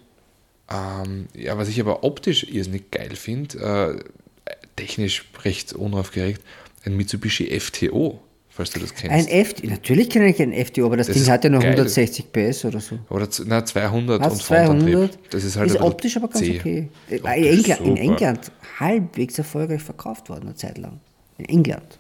Ähm, 0.71 1.27
ja, 1.35 1.59
was 1.59 1.69
ich 1.69 1.81
aber 1.81 2.05
optisch 2.05 2.45
irrsinnig 2.45 2.91
geil 2.91 3.15
finde, 3.17 3.99
äh, 4.47 4.53
technisch 4.77 5.25
recht 5.45 5.73
unaufgeregt, 5.73 6.41
ein 6.85 6.97
Mitsubishi 6.97 7.59
FTO, 7.61 8.21
falls 8.49 8.71
du 8.71 8.81
das 8.81 8.95
kennst. 8.95 9.29
Ein 9.29 9.45
FT, 9.45 9.65
natürlich 9.65 10.09
kenne 10.09 10.29
ich 10.31 10.41
ein 10.41 10.53
FTO, 10.55 10.87
aber 10.87 10.97
das, 10.97 11.09
Das 11.09 11.17
Ding 11.17 11.29
hat 11.29 11.45
ja 11.45 11.51
nur 11.51 11.61
geil. 11.61 11.73
160 11.73 12.33
PS 12.33 12.65
oder 12.65 12.81
so. 12.81 12.99
Oder 13.11 13.29
na, 13.45 13.65
200 13.65 14.23
Hat's 14.23 14.35
und 14.35 14.43
Frontantrieb. 14.43 14.93
200. 14.95 15.19
Das 15.31 15.45
ist 15.45 15.57
halt 15.57 15.71
ist 15.71 15.81
optisch 15.81 16.17
aber 16.17 16.29
ganz 16.29 16.39
zäh. 16.45 16.59
okay. 16.61 16.89
Äh, 17.11 17.17
Optisch 17.17 17.37
In 17.37 17.45
England, 17.45 17.81
in 17.81 17.87
super. 17.87 18.01
England 18.01 18.53
halbwegs 18.79 19.39
erfolgreich 19.39 19.83
verkauft 19.83 20.29
worden 20.29 20.45
eine 20.45 20.55
Zeit 20.55 20.79
lang. 20.79 21.01
In 21.39 21.47
England. 21.47 21.99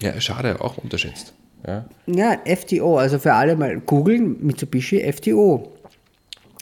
Ja, 0.00 0.18
schade, 0.20 0.60
auch 0.60 0.78
unterschätzt. 0.78 1.34
Ja. 1.66 1.84
Ja, 2.06 2.38
FTO, 2.46 2.96
also 2.98 3.18
für 3.18 3.34
alle 3.34 3.56
mal 3.56 3.80
googeln, 3.80 4.36
Mitsubishi 4.44 5.12
FTO. 5.12 5.72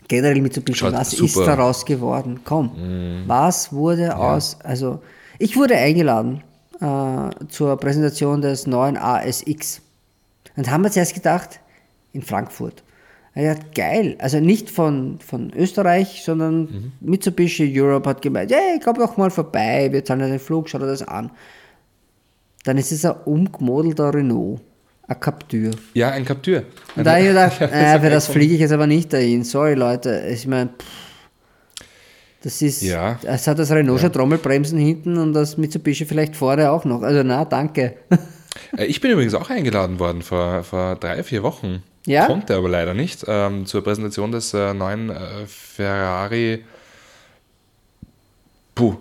Generell 0.09 0.41
Mitsubishi, 0.41 0.79
Schaut 0.79 0.95
was 0.95 1.11
super. 1.11 1.25
ist 1.25 1.47
daraus 1.47 1.85
geworden? 1.85 2.41
Komm, 2.45 3.25
was 3.27 3.73
wurde 3.73 4.17
aus, 4.17 4.57
also 4.65 5.01
ich 5.39 5.57
wurde 5.57 5.77
eingeladen 5.77 6.43
äh, 6.81 7.47
zur 7.49 7.77
Präsentation 7.77 8.41
des 8.41 8.67
neuen 8.67 8.97
ASX 8.97 9.83
und 10.57 10.71
haben 10.71 10.83
wir 10.83 10.91
zuerst 10.91 11.15
gedacht, 11.15 11.61
in 12.13 12.23
Frankfurt. 12.23 12.83
Ja, 13.41 13.55
geil, 13.75 14.17
also 14.19 14.41
nicht 14.41 14.69
von, 14.69 15.19
von 15.25 15.53
Österreich, 15.55 16.23
sondern 16.25 16.61
Mhm. 16.63 16.93
Mitsubishi 17.01 17.73
Europe 17.81 18.09
hat 18.11 18.21
gemeint, 18.23 18.51
hey, 18.51 18.81
komm 18.83 18.95
doch 18.99 19.17
mal 19.17 19.31
vorbei, 19.31 19.89
wir 19.93 20.05
zahlen 20.05 20.29
den 20.29 20.41
Flug, 20.41 20.69
schau 20.69 20.79
dir 20.79 20.87
das 20.87 21.03
an. 21.07 21.31
Dann 22.65 22.79
ist 22.79 22.91
es 22.91 23.05
ein 23.05 23.15
umgemodelter 23.27 24.13
Renault, 24.13 24.61
ein 25.07 25.21
Captur. 25.21 25.71
ja, 25.95 26.11
ein 26.11 26.25
Captur. 26.25 26.65
Und 26.97 27.05
da 27.07 27.13
habe 27.13 27.21
ich 27.23 27.29
gedacht, 27.29 27.61
Ja, 27.61 27.95
äh, 27.95 28.01
für 28.01 28.11
das 28.11 28.27
fliege 28.27 28.55
ich 28.55 28.61
jetzt 28.61 28.73
aber 28.73 28.87
nicht 28.89 29.13
dahin. 29.13 29.45
Sorry, 29.45 29.75
Leute. 29.75 30.27
Ich 30.33 30.47
meine, 30.47 30.71
das 32.43 32.61
ist, 32.63 32.83
Ja. 32.83 33.19
es 33.25 33.47
hat 33.47 33.59
das 33.59 33.71
Renault 33.71 34.01
schon 34.01 34.13
Trommelbremsen 34.13 34.79
hinten 34.79 35.17
und 35.19 35.33
das 35.33 35.57
Mitsubishi 35.57 36.05
vielleicht 36.07 36.37
vorne 36.37 36.71
auch 36.71 36.85
noch. 36.85 37.03
Also 37.03 37.23
na, 37.23 37.45
danke. 37.45 37.95
Äh, 38.77 38.87
Ich 38.87 39.01
bin 39.01 39.13
übrigens 39.13 39.35
auch 39.35 39.51
eingeladen 39.51 40.01
worden 40.01 40.23
vor, 40.23 40.65
vor 40.65 40.97
drei, 40.97 41.23
vier 41.23 41.43
Wochen. 41.45 41.83
Ja? 42.09 42.27
Konnte 42.27 42.57
aber 42.57 42.69
leider 42.69 42.95
nicht. 42.95 43.25
Ähm, 43.29 43.67
zur 43.67 43.85
Präsentation 43.85 44.33
des 44.33 44.55
äh, 44.55 44.73
neuen 44.75 45.11
äh, 45.11 45.47
Ferrari. 45.47 46.65
Puh. 48.75 48.97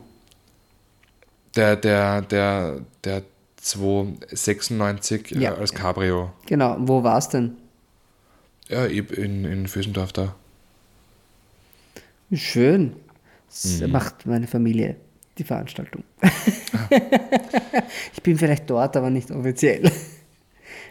Der, 1.56 1.76
der, 1.78 2.22
der, 2.24 2.82
der 3.04 3.24
296 3.62 5.32
Ja. 5.32 5.54
äh, 5.54 5.60
als 5.60 5.74
Cabrio. 5.74 6.32
Genau, 6.46 6.76
wo 6.80 7.02
war 7.04 7.18
es 7.18 7.30
denn? 7.30 7.56
Ja, 8.68 8.86
eben 8.88 9.14
in, 9.16 9.46
in 9.46 9.68
Füßendorf 9.68 10.12
da. 10.12 10.36
Schön. 12.34 12.94
Das 13.50 13.80
Mhm. 13.80 13.92
macht 13.92 14.26
meine 14.26 14.48
Familie 14.48 14.98
die 15.38 15.46
Veranstaltung. 15.46 16.04
Ah. 16.22 16.30
ich 18.14 18.22
bin 18.22 18.38
vielleicht 18.38 18.70
dort, 18.70 18.98
aber 18.98 19.10
nicht 19.10 19.32
offiziell. 19.32 19.90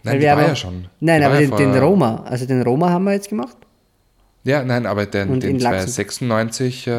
Nein, 0.07 0.20
die 0.20 0.26
war 0.26 0.36
haben 0.36 0.48
ja 0.48 0.57
schon. 0.57 0.86
Nein, 1.00 1.20
Die 1.20 1.26
aber 1.26 1.34
war 1.34 1.40
ja 1.40 1.57
den, 1.57 1.72
den 1.72 1.82
Roma, 1.82 2.24
also 2.24 2.46
den 2.46 2.62
Roma 2.62 2.90
haben 2.90 3.04
wir 3.04 3.12
jetzt 3.12 3.28
gemacht. 3.28 3.57
Ja, 4.44 4.62
nein, 4.62 4.86
aber 4.86 5.07
den, 5.07 5.40
den 5.40 5.57
in 5.57 5.59
Lachsen. 5.59 5.88
296, 5.88 6.86
äh, 6.86 6.90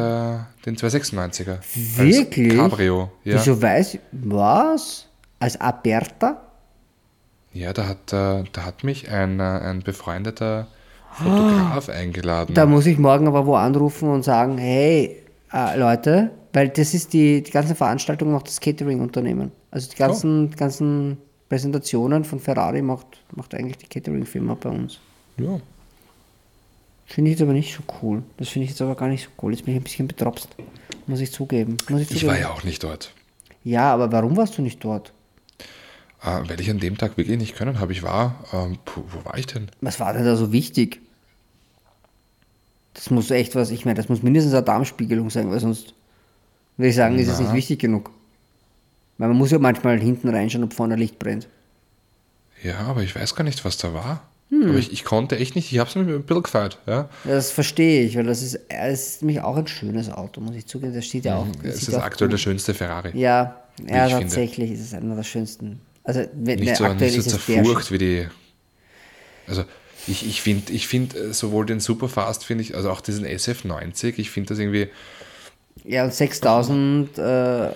den 0.66 0.76
296er. 0.76 1.56
Wirklich? 1.96 2.54
Cabrio. 2.54 3.10
Ja. 3.24 3.36
Wieso 3.36 3.60
weiß 3.60 3.94
ich, 3.94 4.00
was? 4.12 5.06
Als 5.40 5.58
Aperta? 5.58 6.42
Ja, 7.54 7.72
da 7.72 7.88
hat, 7.88 8.12
äh, 8.12 8.44
da 8.52 8.64
hat 8.64 8.84
mich 8.84 9.10
ein, 9.10 9.40
äh, 9.40 9.42
ein 9.42 9.82
befreundeter 9.82 10.66
Fotograf 11.12 11.88
eingeladen. 11.88 12.54
Da 12.54 12.66
muss 12.66 12.86
ich 12.86 12.98
morgen 12.98 13.26
aber 13.26 13.46
wo 13.46 13.54
anrufen 13.54 14.10
und 14.10 14.24
sagen, 14.24 14.58
hey, 14.58 15.16
äh, 15.52 15.78
Leute, 15.78 16.30
weil 16.52 16.68
das 16.68 16.94
ist 16.94 17.12
die, 17.12 17.42
die 17.42 17.50
ganze 17.50 17.74
Veranstaltung 17.74 18.30
macht 18.32 18.48
das 18.48 18.60
Catering-Unternehmen. 18.60 19.52
Also 19.70 19.90
die 19.90 19.96
ganzen, 19.96 20.50
ganzen 20.50 21.18
Präsentationen 21.48 22.24
von 22.24 22.40
Ferrari 22.40 22.82
macht, 22.82 23.06
macht 23.34 23.54
eigentlich 23.54 23.78
die 23.78 23.86
Catering-Firma 23.86 24.54
bei 24.54 24.70
uns. 24.70 24.98
ja. 25.38 25.60
Finde 27.10 27.30
ich 27.30 27.38
jetzt 27.38 27.42
aber 27.42 27.54
nicht 27.54 27.74
so 27.74 27.82
cool. 28.02 28.22
Das 28.36 28.50
finde 28.50 28.64
ich 28.64 28.72
jetzt 28.72 28.82
aber 28.82 28.94
gar 28.94 29.08
nicht 29.08 29.24
so 29.24 29.30
cool. 29.42 29.52
Jetzt 29.54 29.64
bin 29.64 29.72
ich 29.74 29.80
ein 29.80 29.82
bisschen 29.84 30.06
betropst. 30.08 30.46
Muss 31.06 31.20
ich 31.20 31.32
zugeben. 31.32 31.78
Muss 31.88 32.02
ich 32.02 32.10
Ich 32.10 32.18
zugeben. 32.18 32.32
war 32.32 32.38
ja 32.38 32.50
auch 32.50 32.64
nicht 32.64 32.84
dort. 32.84 33.14
ja, 33.64 33.90
aber 33.94 34.12
warum 34.12 34.36
warst 34.36 34.58
du 34.58 34.62
nicht 34.62 34.84
dort? 34.84 35.14
Äh, 36.22 36.40
weil 36.46 36.60
ich 36.60 36.68
an 36.68 36.80
dem 36.80 36.98
Tag 36.98 37.16
wirklich 37.16 37.38
nicht 37.38 37.56
können 37.56 37.80
habe. 37.80 37.92
Ich 37.92 38.02
war, 38.02 38.44
ähm, 38.52 38.76
puh, 38.84 39.00
wo 39.10 39.24
war 39.24 39.38
ich 39.38 39.46
denn? 39.46 39.70
Was 39.80 40.00
war 40.00 40.12
denn 40.12 40.26
da 40.26 40.36
so 40.36 40.52
wichtig? 40.52 41.00
Das 42.92 43.08
muss 43.08 43.30
echt 43.30 43.54
was, 43.54 43.70
ich 43.70 43.86
meine, 43.86 43.94
das 43.96 44.10
muss 44.10 44.22
mindestens 44.22 44.52
eine 44.52 44.64
Darmspiegelung 44.64 45.30
sein, 45.30 45.50
weil 45.50 45.60
sonst 45.60 45.94
würde 46.76 46.90
ich 46.90 46.94
sagen, 46.96 47.18
ist 47.18 47.28
es 47.28 47.40
nicht 47.40 47.54
wichtig 47.54 47.80
genug. 47.80 48.10
Weil 49.18 49.28
man 49.28 49.36
muss 49.36 49.50
ja 49.50 49.58
manchmal 49.58 49.98
hinten 49.98 50.28
reinschauen, 50.28 50.64
ob 50.64 50.72
vorne 50.72 50.96
Licht 50.96 51.18
brennt. 51.18 51.48
Ja, 52.62 52.78
aber 52.80 53.02
ich 53.02 53.14
weiß 53.14 53.34
gar 53.34 53.44
nicht, 53.44 53.64
was 53.64 53.76
da 53.76 53.92
war. 53.92 54.22
Hm. 54.50 54.70
Aber 54.70 54.78
ich, 54.78 54.92
ich 54.92 55.04
konnte 55.04 55.36
echt 55.36 55.56
nicht, 55.56 55.70
ich 55.72 55.78
habe 55.78 55.90
es 55.90 55.96
mir 55.96 56.02
ein 56.02 56.22
bisschen 56.22 56.42
gefeiert. 56.42 56.78
Ja. 56.86 57.08
Das 57.24 57.50
verstehe 57.50 58.04
ich, 58.04 58.16
weil 58.16 58.24
das 58.24 58.42
ist, 58.42 58.58
es 58.68 59.08
ist 59.08 59.22
nämlich 59.22 59.40
auch 59.42 59.56
ein 59.56 59.66
schönes 59.66 60.10
Auto, 60.10 60.40
muss 60.40 60.56
ich 60.56 60.66
zugeben. 60.66 60.94
Das 60.94 61.04
steht 61.04 61.26
ja 61.26 61.36
auch. 61.36 61.46
das 61.62 61.76
Es 61.76 61.88
ist 61.88 61.94
auch 61.94 62.02
aktuell 62.02 62.30
der 62.30 62.38
schönste 62.38 62.72
Ferrari. 62.72 63.10
Ja, 63.18 63.60
ja 63.86 64.06
ich 64.06 64.12
finde. 64.12 64.26
tatsächlich 64.26 64.72
ist 64.72 64.80
es 64.80 64.94
einer 64.94 65.14
der 65.14 65.24
schönsten. 65.24 65.80
Also, 66.04 66.24
wenn, 66.32 66.60
nicht 66.60 66.70
ne, 66.70 66.76
so, 66.76 66.84
aktuell 66.84 67.10
nicht 67.10 67.28
so 67.28 67.36
es 67.36 67.44
der 67.44 67.62
zerfurcht 67.62 67.92
wie 67.92 67.98
die. 67.98 68.26
Also 69.46 69.64
ich, 70.06 70.26
ich 70.26 70.40
finde 70.40 70.72
ich 70.72 70.88
find, 70.88 71.14
äh, 71.14 71.34
sowohl 71.34 71.66
den 71.66 71.80
Superfast, 71.80 72.44
finde 72.44 72.64
ich, 72.64 72.74
also 72.74 72.90
auch 72.90 73.02
diesen 73.02 73.26
SF90, 73.26 74.14
ich 74.16 74.30
finde 74.30 74.48
das 74.50 74.58
irgendwie, 74.58 74.88
Ja, 75.84 76.04
und 76.04 76.14
6000 76.14 77.18
äh, 77.18 77.68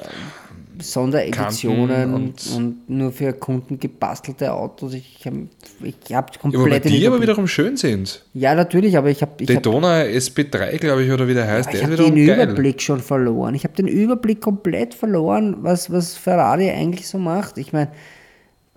Sondereditionen 0.81 2.15
und, 2.15 2.47
und- 2.57 2.89
nur 2.91 3.13
für 3.13 3.33
Kunden 3.33 3.79
gebastelte 3.79 4.53
Autos. 4.53 4.95
Ich 4.95 5.25
habe 5.27 5.49
ich 5.83 6.15
hab 6.15 6.35
ja, 6.35 6.41
komplett 6.41 6.85
den 6.85 6.93
die 6.93 7.07
aber 7.07 7.21
wiederum 7.21 7.47
schön 7.47 7.77
sind. 7.77 8.25
Ja, 8.35 8.55
natürlich, 8.55 8.97
aber 8.97 9.11
ich 9.11 9.23
habe 9.23 9.33
ich 9.39 9.49
hab, 9.49 9.63
Daytona 9.63 10.03
SB3, 10.03 10.79
glaube 10.79 11.05
ich, 11.05 11.11
oder 11.13 11.27
wie 11.29 11.35
der 11.35 11.47
heißt, 11.47 11.69
ich 11.73 11.81
der 11.81 11.83
hab 11.85 11.91
ist 11.93 11.99
wiederum 11.99 12.15
den 12.17 12.27
geil. 12.27 12.43
Überblick 12.43 12.81
schon 12.83 13.01
verloren. 13.01 13.55
Ich 13.55 13.65
habe 13.65 13.75
den 13.75 13.89
Überblick 13.89 14.41
komplett 14.41 14.95
verloren, 14.95 15.57
was, 15.61 15.91
was 15.91 16.15
Ferrari 16.15 16.71
eigentlich 16.71 17.09
so 17.09 17.19
macht. 17.19 17.59
Ich 17.59 17.73
meine, 17.73 17.89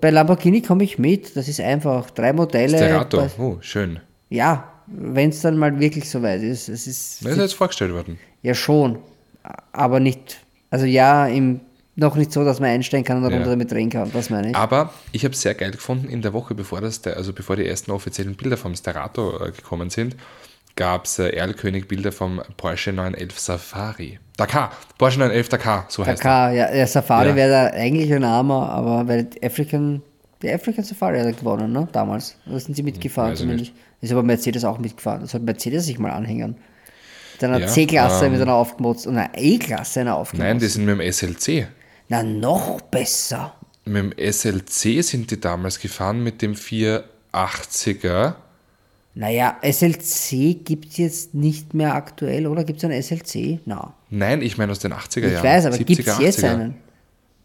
bei 0.01 0.09
Lamborghini 0.09 0.61
komme 0.61 0.83
ich 0.83 0.97
mit. 0.99 1.35
Das 1.35 1.47
ist 1.47 1.59
einfach 1.61 2.09
drei 2.11 2.33
Modelle. 2.33 2.77
Sterato, 2.77 3.17
was- 3.17 3.39
oh, 3.39 3.57
schön. 3.61 3.99
Ja, 4.29 4.71
wenn 4.87 5.29
es 5.29 5.41
dann 5.41 5.57
mal 5.57 5.79
wirklich 5.79 6.09
soweit 6.09 6.41
ist. 6.43 6.69
Es 6.69 6.85
ist 6.87 7.23
Das 7.25 7.31
ist 7.33 7.37
jetzt 7.39 7.53
vorgestellt 7.55 7.93
worden. 7.93 8.19
Ja, 8.43 8.53
schon. 8.53 8.97
Aber 9.71 9.99
nicht, 9.99 10.37
also 10.71 10.85
ja, 10.85 11.27
im, 11.27 11.59
noch 11.95 12.15
nicht 12.15 12.31
so, 12.31 12.43
dass 12.43 12.59
man 12.59 12.69
einstellen 12.69 13.03
kann 13.03 13.17
und 13.17 13.23
darunter 13.23 13.45
Ja. 13.45 13.51
damit 13.51 13.71
drehen 13.71 13.89
kann. 13.89 14.11
Das 14.13 14.29
meine 14.29 14.49
ich. 14.49 14.55
Aber 14.55 14.93
ich 15.11 15.23
habe 15.23 15.33
es 15.33 15.41
sehr 15.41 15.53
geil 15.55 15.71
gefunden, 15.71 16.09
in 16.09 16.21
der 16.21 16.33
Woche, 16.33 16.53
bevor 16.55 16.81
das, 16.81 17.01
also 17.05 17.31
bevor 17.33 17.55
die 17.55 17.65
ersten 17.67 17.91
offiziellen 17.91 18.35
Bilder 18.35 18.57
vom 18.57 18.75
Sterato 18.75 19.41
äh, 19.45 19.51
gekommen 19.51 19.89
sind, 19.89 20.15
gab 20.75 21.05
es 21.05 21.19
äh, 21.19 21.29
Erlkönig-Bilder 21.29 22.11
vom 22.11 22.41
Porsche 22.57 22.91
911 22.91 23.39
Safari. 23.39 24.19
Dakar, 24.35 24.71
Porsche 24.97 25.19
911 25.19 25.47
Dakar, 25.49 25.85
so 25.87 26.05
heißt 26.05 26.19
er. 26.21 26.23
Dakar, 26.23 26.51
ja, 26.51 26.71
der 26.71 26.87
Safari 26.87 27.29
Ja. 27.29 27.35
wäre 27.37 27.49
da 27.49 27.65
eigentlich 27.77 28.11
ein 28.13 28.25
Armer, 28.25 28.69
aber 28.69 29.07
weil 29.07 29.23
die 29.23 29.41
African, 29.41 30.01
der 30.41 30.55
African 30.55 30.83
Safari 30.83 31.17
hat 31.19 31.25
er 31.27 31.31
gewonnen, 31.33 31.71
ne, 31.71 31.87
damals. 31.93 32.35
Da 32.45 32.59
sind 32.59 32.75
sie 32.75 32.83
mitgefahren 32.83 33.31
weiß 33.31 33.39
ich 33.39 33.43
zumindest. 33.45 33.71
Ist 34.01 34.11
aber 34.11 34.23
Mercedes 34.23 34.65
auch 34.65 34.77
mitgefahren. 34.77 35.21
Das 35.21 35.33
hat 35.33 35.41
Mercedes 35.43 35.85
sich 35.85 35.97
mal 35.97 36.11
anhängen. 36.11 36.57
Mit 37.35 37.43
einer 37.45 37.59
Ja, 37.59 37.67
C-Klasse 37.67 38.25
ähm, 38.25 38.33
mit 38.33 38.41
einer 38.41 38.53
aufgemotzt 38.53 39.07
und 39.07 39.17
einer 39.17 39.29
E-Klasse 39.35 40.01
einer 40.01 40.15
aufgemotzt. 40.17 40.45
Nein, 40.45 40.59
die 40.59 40.67
sind 40.67 40.85
mit 40.85 40.99
dem 40.99 41.11
SLC. 41.11 41.67
Na, 42.09 42.23
noch 42.23 42.81
besser. 42.81 43.55
Mit 43.85 43.95
dem 44.17 44.31
SLC 44.33 45.03
sind 45.03 45.31
die 45.31 45.39
damals 45.39 45.79
gefahren, 45.79 46.23
mit 46.23 46.41
dem 46.41 46.53
480er. 46.53 48.35
Naja, 49.17 49.57
SLC 49.61 50.53
gibt 50.65 50.89
es 50.91 50.97
jetzt 50.97 51.33
nicht 51.33 51.73
mehr 51.73 51.95
aktuell, 51.95 52.47
oder? 52.47 52.63
Gibt 52.63 52.79
es 52.83 52.85
einen 52.89 53.01
SLC? 53.01 53.59
Na. 53.65 53.93
Nein, 54.09 54.41
ich 54.41 54.57
meine 54.57 54.71
aus 54.71 54.79
den 54.79 54.93
80er 54.93 55.25
Ich 55.27 55.33
Jahren. 55.33 55.43
weiß, 55.43 55.65
aber 55.67 55.75
70er, 55.75 55.83
gibt 55.85 56.07
es 56.07 56.17
jetzt 56.19 56.39
80er. 56.43 56.49
einen? 56.49 56.75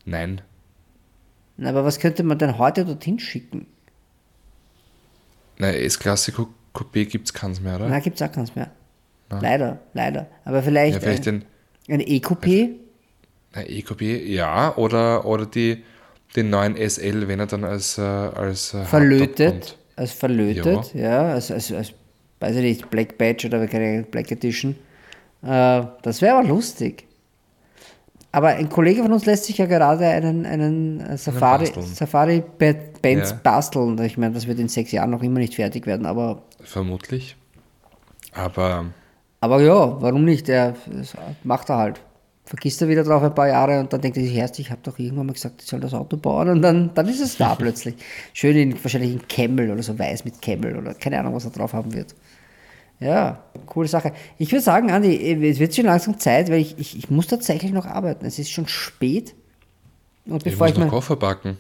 Nein. 0.05 0.41
Na, 1.57 1.69
aber 1.71 1.85
was 1.85 1.99
könnte 2.01 2.23
man 2.23 2.39
denn 2.39 2.59
heute 2.59 2.85
dorthin 2.85 3.19
schicken? 3.19 3.67
Nein, 5.59 5.75
S-Klasse 5.75 6.33
Cou- 6.33 6.49
Coupé 6.75 7.05
gibt 7.05 7.29
es 7.29 7.35
keins 7.35 7.61
mehr, 7.61 7.77
oder? 7.77 7.89
Na, 7.89 8.01
gibt 8.01 8.21
es 8.21 8.27
auch 8.27 8.33
keins 8.33 8.55
mehr. 8.57 8.71
Leider, 9.29 9.79
leider. 9.95 10.27
Aber 10.45 10.63
vielleicht, 10.63 10.95
ja, 10.95 11.01
vielleicht 11.01 11.29
ein 11.29 11.45
E-Coupé. 11.89 12.71
Na, 13.55 13.63
E-Coupé, 13.63 14.25
ja, 14.27 14.77
oder, 14.77 15.25
oder 15.25 15.47
die, 15.47 15.83
den 16.37 16.51
neuen 16.51 16.77
SL, 16.77 17.27
wenn 17.29 17.41
er 17.41 17.47
dann 17.47 17.65
als, 17.65 17.99
äh, 17.99 18.03
als 18.03 18.75
äh, 18.75 18.85
verlötet. 18.85 19.77
Als 19.97 20.13
verlötet, 20.13 20.95
ja. 20.95 21.33
als, 21.33 21.51
als, 21.51 21.73
als, 21.73 21.93
weiß 22.41 22.57
ich 22.57 22.63
nicht, 22.63 22.91
Black 22.91 23.19
Badge 23.19 23.49
oder 23.49 23.67
keine 23.67 24.03
Black 24.05 24.31
Edition. 24.31 24.77
Äh, 25.43 25.83
das 26.03 26.23
wäre 26.23 26.37
aber 26.39 26.49
lustig. 26.49 27.07
Aber 28.33 28.49
ein 28.49 28.69
Kollege 28.69 29.03
von 29.03 29.13
uns 29.13 29.27
lässt 29.27 29.47
sich 29.47 29.59
ja 29.59 29.67
gerade 29.67 30.07
einen, 30.07 30.47
einen 30.47 31.01
äh, 31.01 31.19
Safari, 31.19 31.65
basteln. 31.65 31.87
Safari 31.87 32.45
Be- 32.59 32.77
Benz 33.03 33.31
Ja. 33.31 33.41
basteln. 33.43 34.01
Ich 34.05 34.17
meine, 34.17 34.35
das 34.35 34.47
wird 34.47 34.61
in 34.61 34.69
sechs 34.69 34.93
Jahren 34.93 35.11
noch 35.11 35.23
immer 35.23 35.41
nicht 35.41 35.57
fertig 35.57 35.85
werden, 35.87 36.07
aber, 36.07 36.43
Vermutlich. 36.63 37.37
Aber 38.33 38.87
aber 39.41 39.63
ja, 39.63 40.01
warum 40.03 40.25
nicht? 40.25 40.49
Er, 40.49 40.75
macht 41.45 41.71
er 41.71 41.77
halt. 41.79 42.01
Vergisst 42.51 42.83
er 42.83 42.89
wieder 42.89 43.05
drauf 43.05 43.23
ein 43.23 43.33
paar 43.33 43.47
Jahre 43.47 43.79
und 43.79 43.93
dann 43.93 44.01
denkt 44.01 44.17
er 44.17 44.25
sich 44.25 44.35
erst, 44.35 44.59
ich 44.59 44.73
habe 44.73 44.81
doch 44.83 44.99
irgendwann 44.99 45.27
mal 45.27 45.35
gesagt, 45.35 45.63
ich 45.63 45.69
soll 45.69 45.79
das 45.79 45.95
Auto 45.95 46.17
bauen 46.17 46.49
und 46.49 46.63
dann, 46.63 46.93
dann 46.95 47.07
ist 47.07 47.21
es 47.21 47.37
da 47.37 47.55
plötzlich. 47.59 47.95
Schön 48.33 48.57
in, 48.57 48.83
wahrscheinlich 48.83 49.13
in 49.13 49.29
Camel 49.29 49.71
oder 49.71 49.85
so 49.85 49.97
weiß 49.97 50.25
mit 50.25 50.43
Camel 50.43 50.77
oder 50.77 50.95
keine 50.95 51.21
Ahnung, 51.21 51.33
was 51.33 51.45
er 51.45 51.53
drauf 51.53 51.75
haben 51.75 51.95
wird. 51.95 52.17
Ja, 52.99 53.45
coole 53.67 53.87
Sache. 53.87 54.13
Ich 54.37 54.51
würde 54.51 54.65
sagen, 54.65 54.91
Andi, 54.91 55.49
es 55.49 55.61
wird 55.61 55.77
schon 55.77 55.85
langsam 55.85 56.19
Zeit, 56.19 56.51
weil 56.51 56.59
ich, 56.59 56.77
ich, 56.77 56.99
ich 56.99 57.09
muss 57.09 57.29
tatsächlich 57.29 57.71
noch 57.71 57.87
arbeiten. 57.87 58.27
Es 58.27 58.41
ist 58.41 58.51
schon 58.51 58.67
spät. 58.67 59.37
Und 60.27 60.39
ich 60.39 60.53
bevor 60.53 60.67
muss 60.67 60.73
ich, 60.73 60.79
noch 60.79 60.87
mal 60.87 60.91
Koffer 60.91 61.15
backen. 61.15 61.57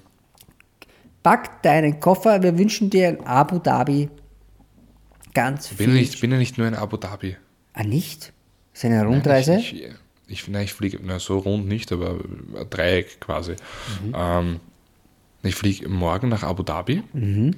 pack 1.22 1.62
deinen 1.62 2.01
Koffer, 2.01 2.43
wir 2.43 2.59
wünschen 2.59 2.91
dir 2.91 3.11
in 3.11 3.26
Abu 3.28 3.61
Dhabi 3.61 4.09
ganz 5.34 5.68
viel. 5.68 5.86
Bin, 5.86 5.95
nicht, 5.95 6.20
bin 6.20 6.32
ja 6.32 6.38
nicht 6.38 6.59
nur 6.59 6.66
in 6.66 6.74
Abu 6.74 6.97
Dhabi. 6.97 7.36
ah, 7.74 7.84
nicht? 7.84 8.32
Ist 8.74 8.84
eine 8.84 9.05
Rundreise? 9.05 9.55
Ich, 9.55 9.84
ich, 9.84 9.93
ich, 10.31 10.47
nein, 10.49 10.64
ich 10.64 10.72
fliege, 10.74 10.99
na, 11.03 11.18
so 11.18 11.39
rund 11.39 11.66
nicht, 11.66 11.93
aber 11.93 12.11
ein 12.12 12.66
Dreieck 12.70 13.20
quasi. 13.20 13.53
Mhm. 14.03 14.14
Ähm, 14.16 14.61
ich 15.43 15.55
fliege 15.55 15.89
morgen 15.89 16.28
nach 16.28 16.43
Abu 16.43 16.62
Dhabi 16.62 17.03
Mhm. 17.12 17.55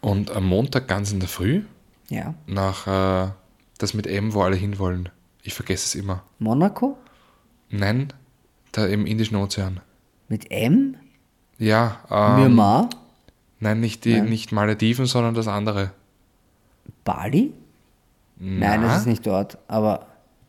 und 0.00 0.30
am 0.30 0.46
Montag 0.46 0.88
ganz 0.88 1.12
in 1.12 1.20
der 1.20 1.28
Früh 1.28 1.62
ja. 2.08 2.34
nach 2.46 2.86
äh, 2.86 3.30
das 3.78 3.94
mit 3.94 4.06
M, 4.06 4.32
wo 4.34 4.42
alle 4.42 4.56
hinwollen. 4.56 5.08
Ich 5.42 5.54
vergesse 5.54 5.86
es 5.86 5.94
immer. 5.94 6.22
Monaco? 6.38 6.96
Nein, 7.70 8.12
da 8.72 8.86
im 8.86 9.06
Indischen 9.06 9.36
Ozean. 9.36 9.80
Mit 10.28 10.50
M? 10.50 10.96
Ja, 11.58 12.00
ähm, 12.10 12.40
Myanmar? 12.40 12.90
nein, 13.60 13.80
nicht 13.80 14.04
die, 14.04 14.20
nicht 14.20 14.52
Malediven, 14.52 15.06
sondern 15.06 15.34
das 15.34 15.48
andere. 15.48 15.92
Bali? 17.04 17.52
Nein, 18.38 18.80
Na? 18.82 18.88
das 18.88 18.98
ist 19.00 19.06
nicht 19.06 19.26
dort. 19.26 19.58
Aber 19.68 20.06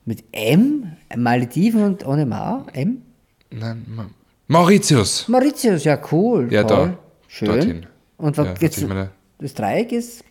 mit 0.08 0.24
M? 0.32 0.94
Malediven 1.16 1.84
und 1.84 2.06
ohne 2.08 2.26
Ma? 2.26 2.66
M? 2.74 3.04
Nein, 3.52 3.86
Ma 3.88 4.06
Mauritius. 4.48 5.28
Mauritius, 5.28 5.84
ja 5.84 6.00
cool. 6.12 6.52
Ja, 6.52 6.64
toll. 6.64 6.88
da. 6.88 6.98
Schön. 7.28 7.48
Dorthin. 7.50 7.86
Und 8.18 8.38
was 8.38 8.48
Ja, 8.82 8.88
meine- 8.88 9.10
Das 9.40 9.54
Dreieck 9.54 9.92
ist, 9.92 10.24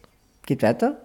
geht 0.47 0.62
weiter? 0.62 0.97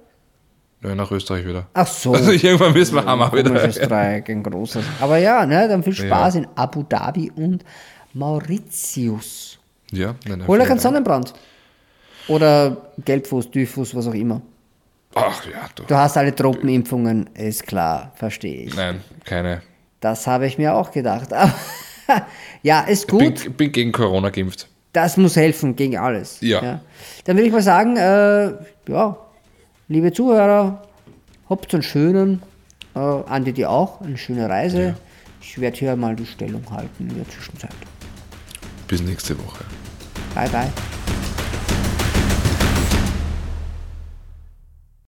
Ja, 0.82 0.96
nach 0.96 1.12
Österreich 1.12 1.46
wieder. 1.46 1.68
Ach 1.74 1.86
so. 1.86 2.14
Also 2.16 2.32
irgendwann 2.32 2.74
müssen 2.74 2.96
wir 2.96 3.06
Hammer 3.06 3.32
wieder. 3.34 3.52
Komisches 3.52 3.78
Dreieck, 3.88 4.30
ein 4.30 4.42
großes. 4.42 4.84
Aber 5.00 5.18
ja, 5.18 5.46
ne, 5.46 5.68
dann 5.68 5.84
viel 5.84 5.94
Spaß 5.94 6.36
in 6.36 6.48
Abu 6.56 6.84
Dhabi 6.84 7.30
und 7.36 7.64
Mauritius. 8.14 9.60
Ja, 9.92 10.16
nein, 10.28 10.40
nein, 10.40 10.48
Hol 10.48 10.58
keinen 10.60 10.70
Dank. 10.70 10.82
Sonnenbrand. 10.82 11.34
Oder 12.28 12.92
Gelbfuß, 13.04 13.52
Düffuß, 13.52 13.94
was 13.96 14.08
auch 14.08 14.14
immer. 14.14 14.42
Ach 15.16 15.46
ja, 15.46 15.68
du. 15.76 15.84
Du 15.84 15.96
hast 15.96 16.18
alle 16.18 16.34
Tropenimpfungen, 16.34 17.30
ist 17.34 17.68
klar, 17.68 18.12
verstehe 18.16 18.64
ich. 18.64 18.76
Nein, 18.76 19.02
keine. 19.26 19.62
Das 20.00 20.26
habe 20.28 20.48
ich 20.48 20.58
mir 20.58 20.74
auch 20.74 20.92
gedacht. 20.92 21.34
Aber 21.34 21.54
ja, 22.64 22.82
ist 22.82 23.08
gut. 23.08 23.44
Bin, 23.44 23.54
bin 23.54 23.72
gegen 23.72 23.92
Corona 23.92 24.30
geimpft. 24.30 24.68
Das 24.94 25.16
muss 25.18 25.36
helfen 25.36 25.76
gegen 25.76 25.98
alles. 25.98 26.40
Ja. 26.42 26.82
Dann 27.24 27.38
würde 27.38 27.48
ich 27.48 27.54
mal 27.54 27.62
sagen, 27.62 27.96
äh, 27.96 28.52
ja, 28.92 29.18
liebe 29.88 30.12
Zuhörer, 30.12 30.82
habt 31.50 31.74
einen 31.74 31.84
schönen, 31.84 32.42
äh, 32.96 33.00
Andi 33.00 33.54
dir 33.54 33.70
auch, 33.70 34.02
eine 34.02 34.18
schöne 34.18 34.50
Reise. 34.50 34.96
Ich 35.42 35.60
werde 35.60 35.78
hier 35.78 35.96
mal 35.96 36.16
die 36.16 36.26
Stellung 36.26 36.64
halten 36.70 37.10
in 37.10 37.16
der 37.16 37.30
Zwischenzeit. 37.30 37.72
Bis 38.88 39.02
nächste 39.02 39.38
Woche. 39.38 39.64
Bye, 40.36 40.50
bye. 40.50 40.72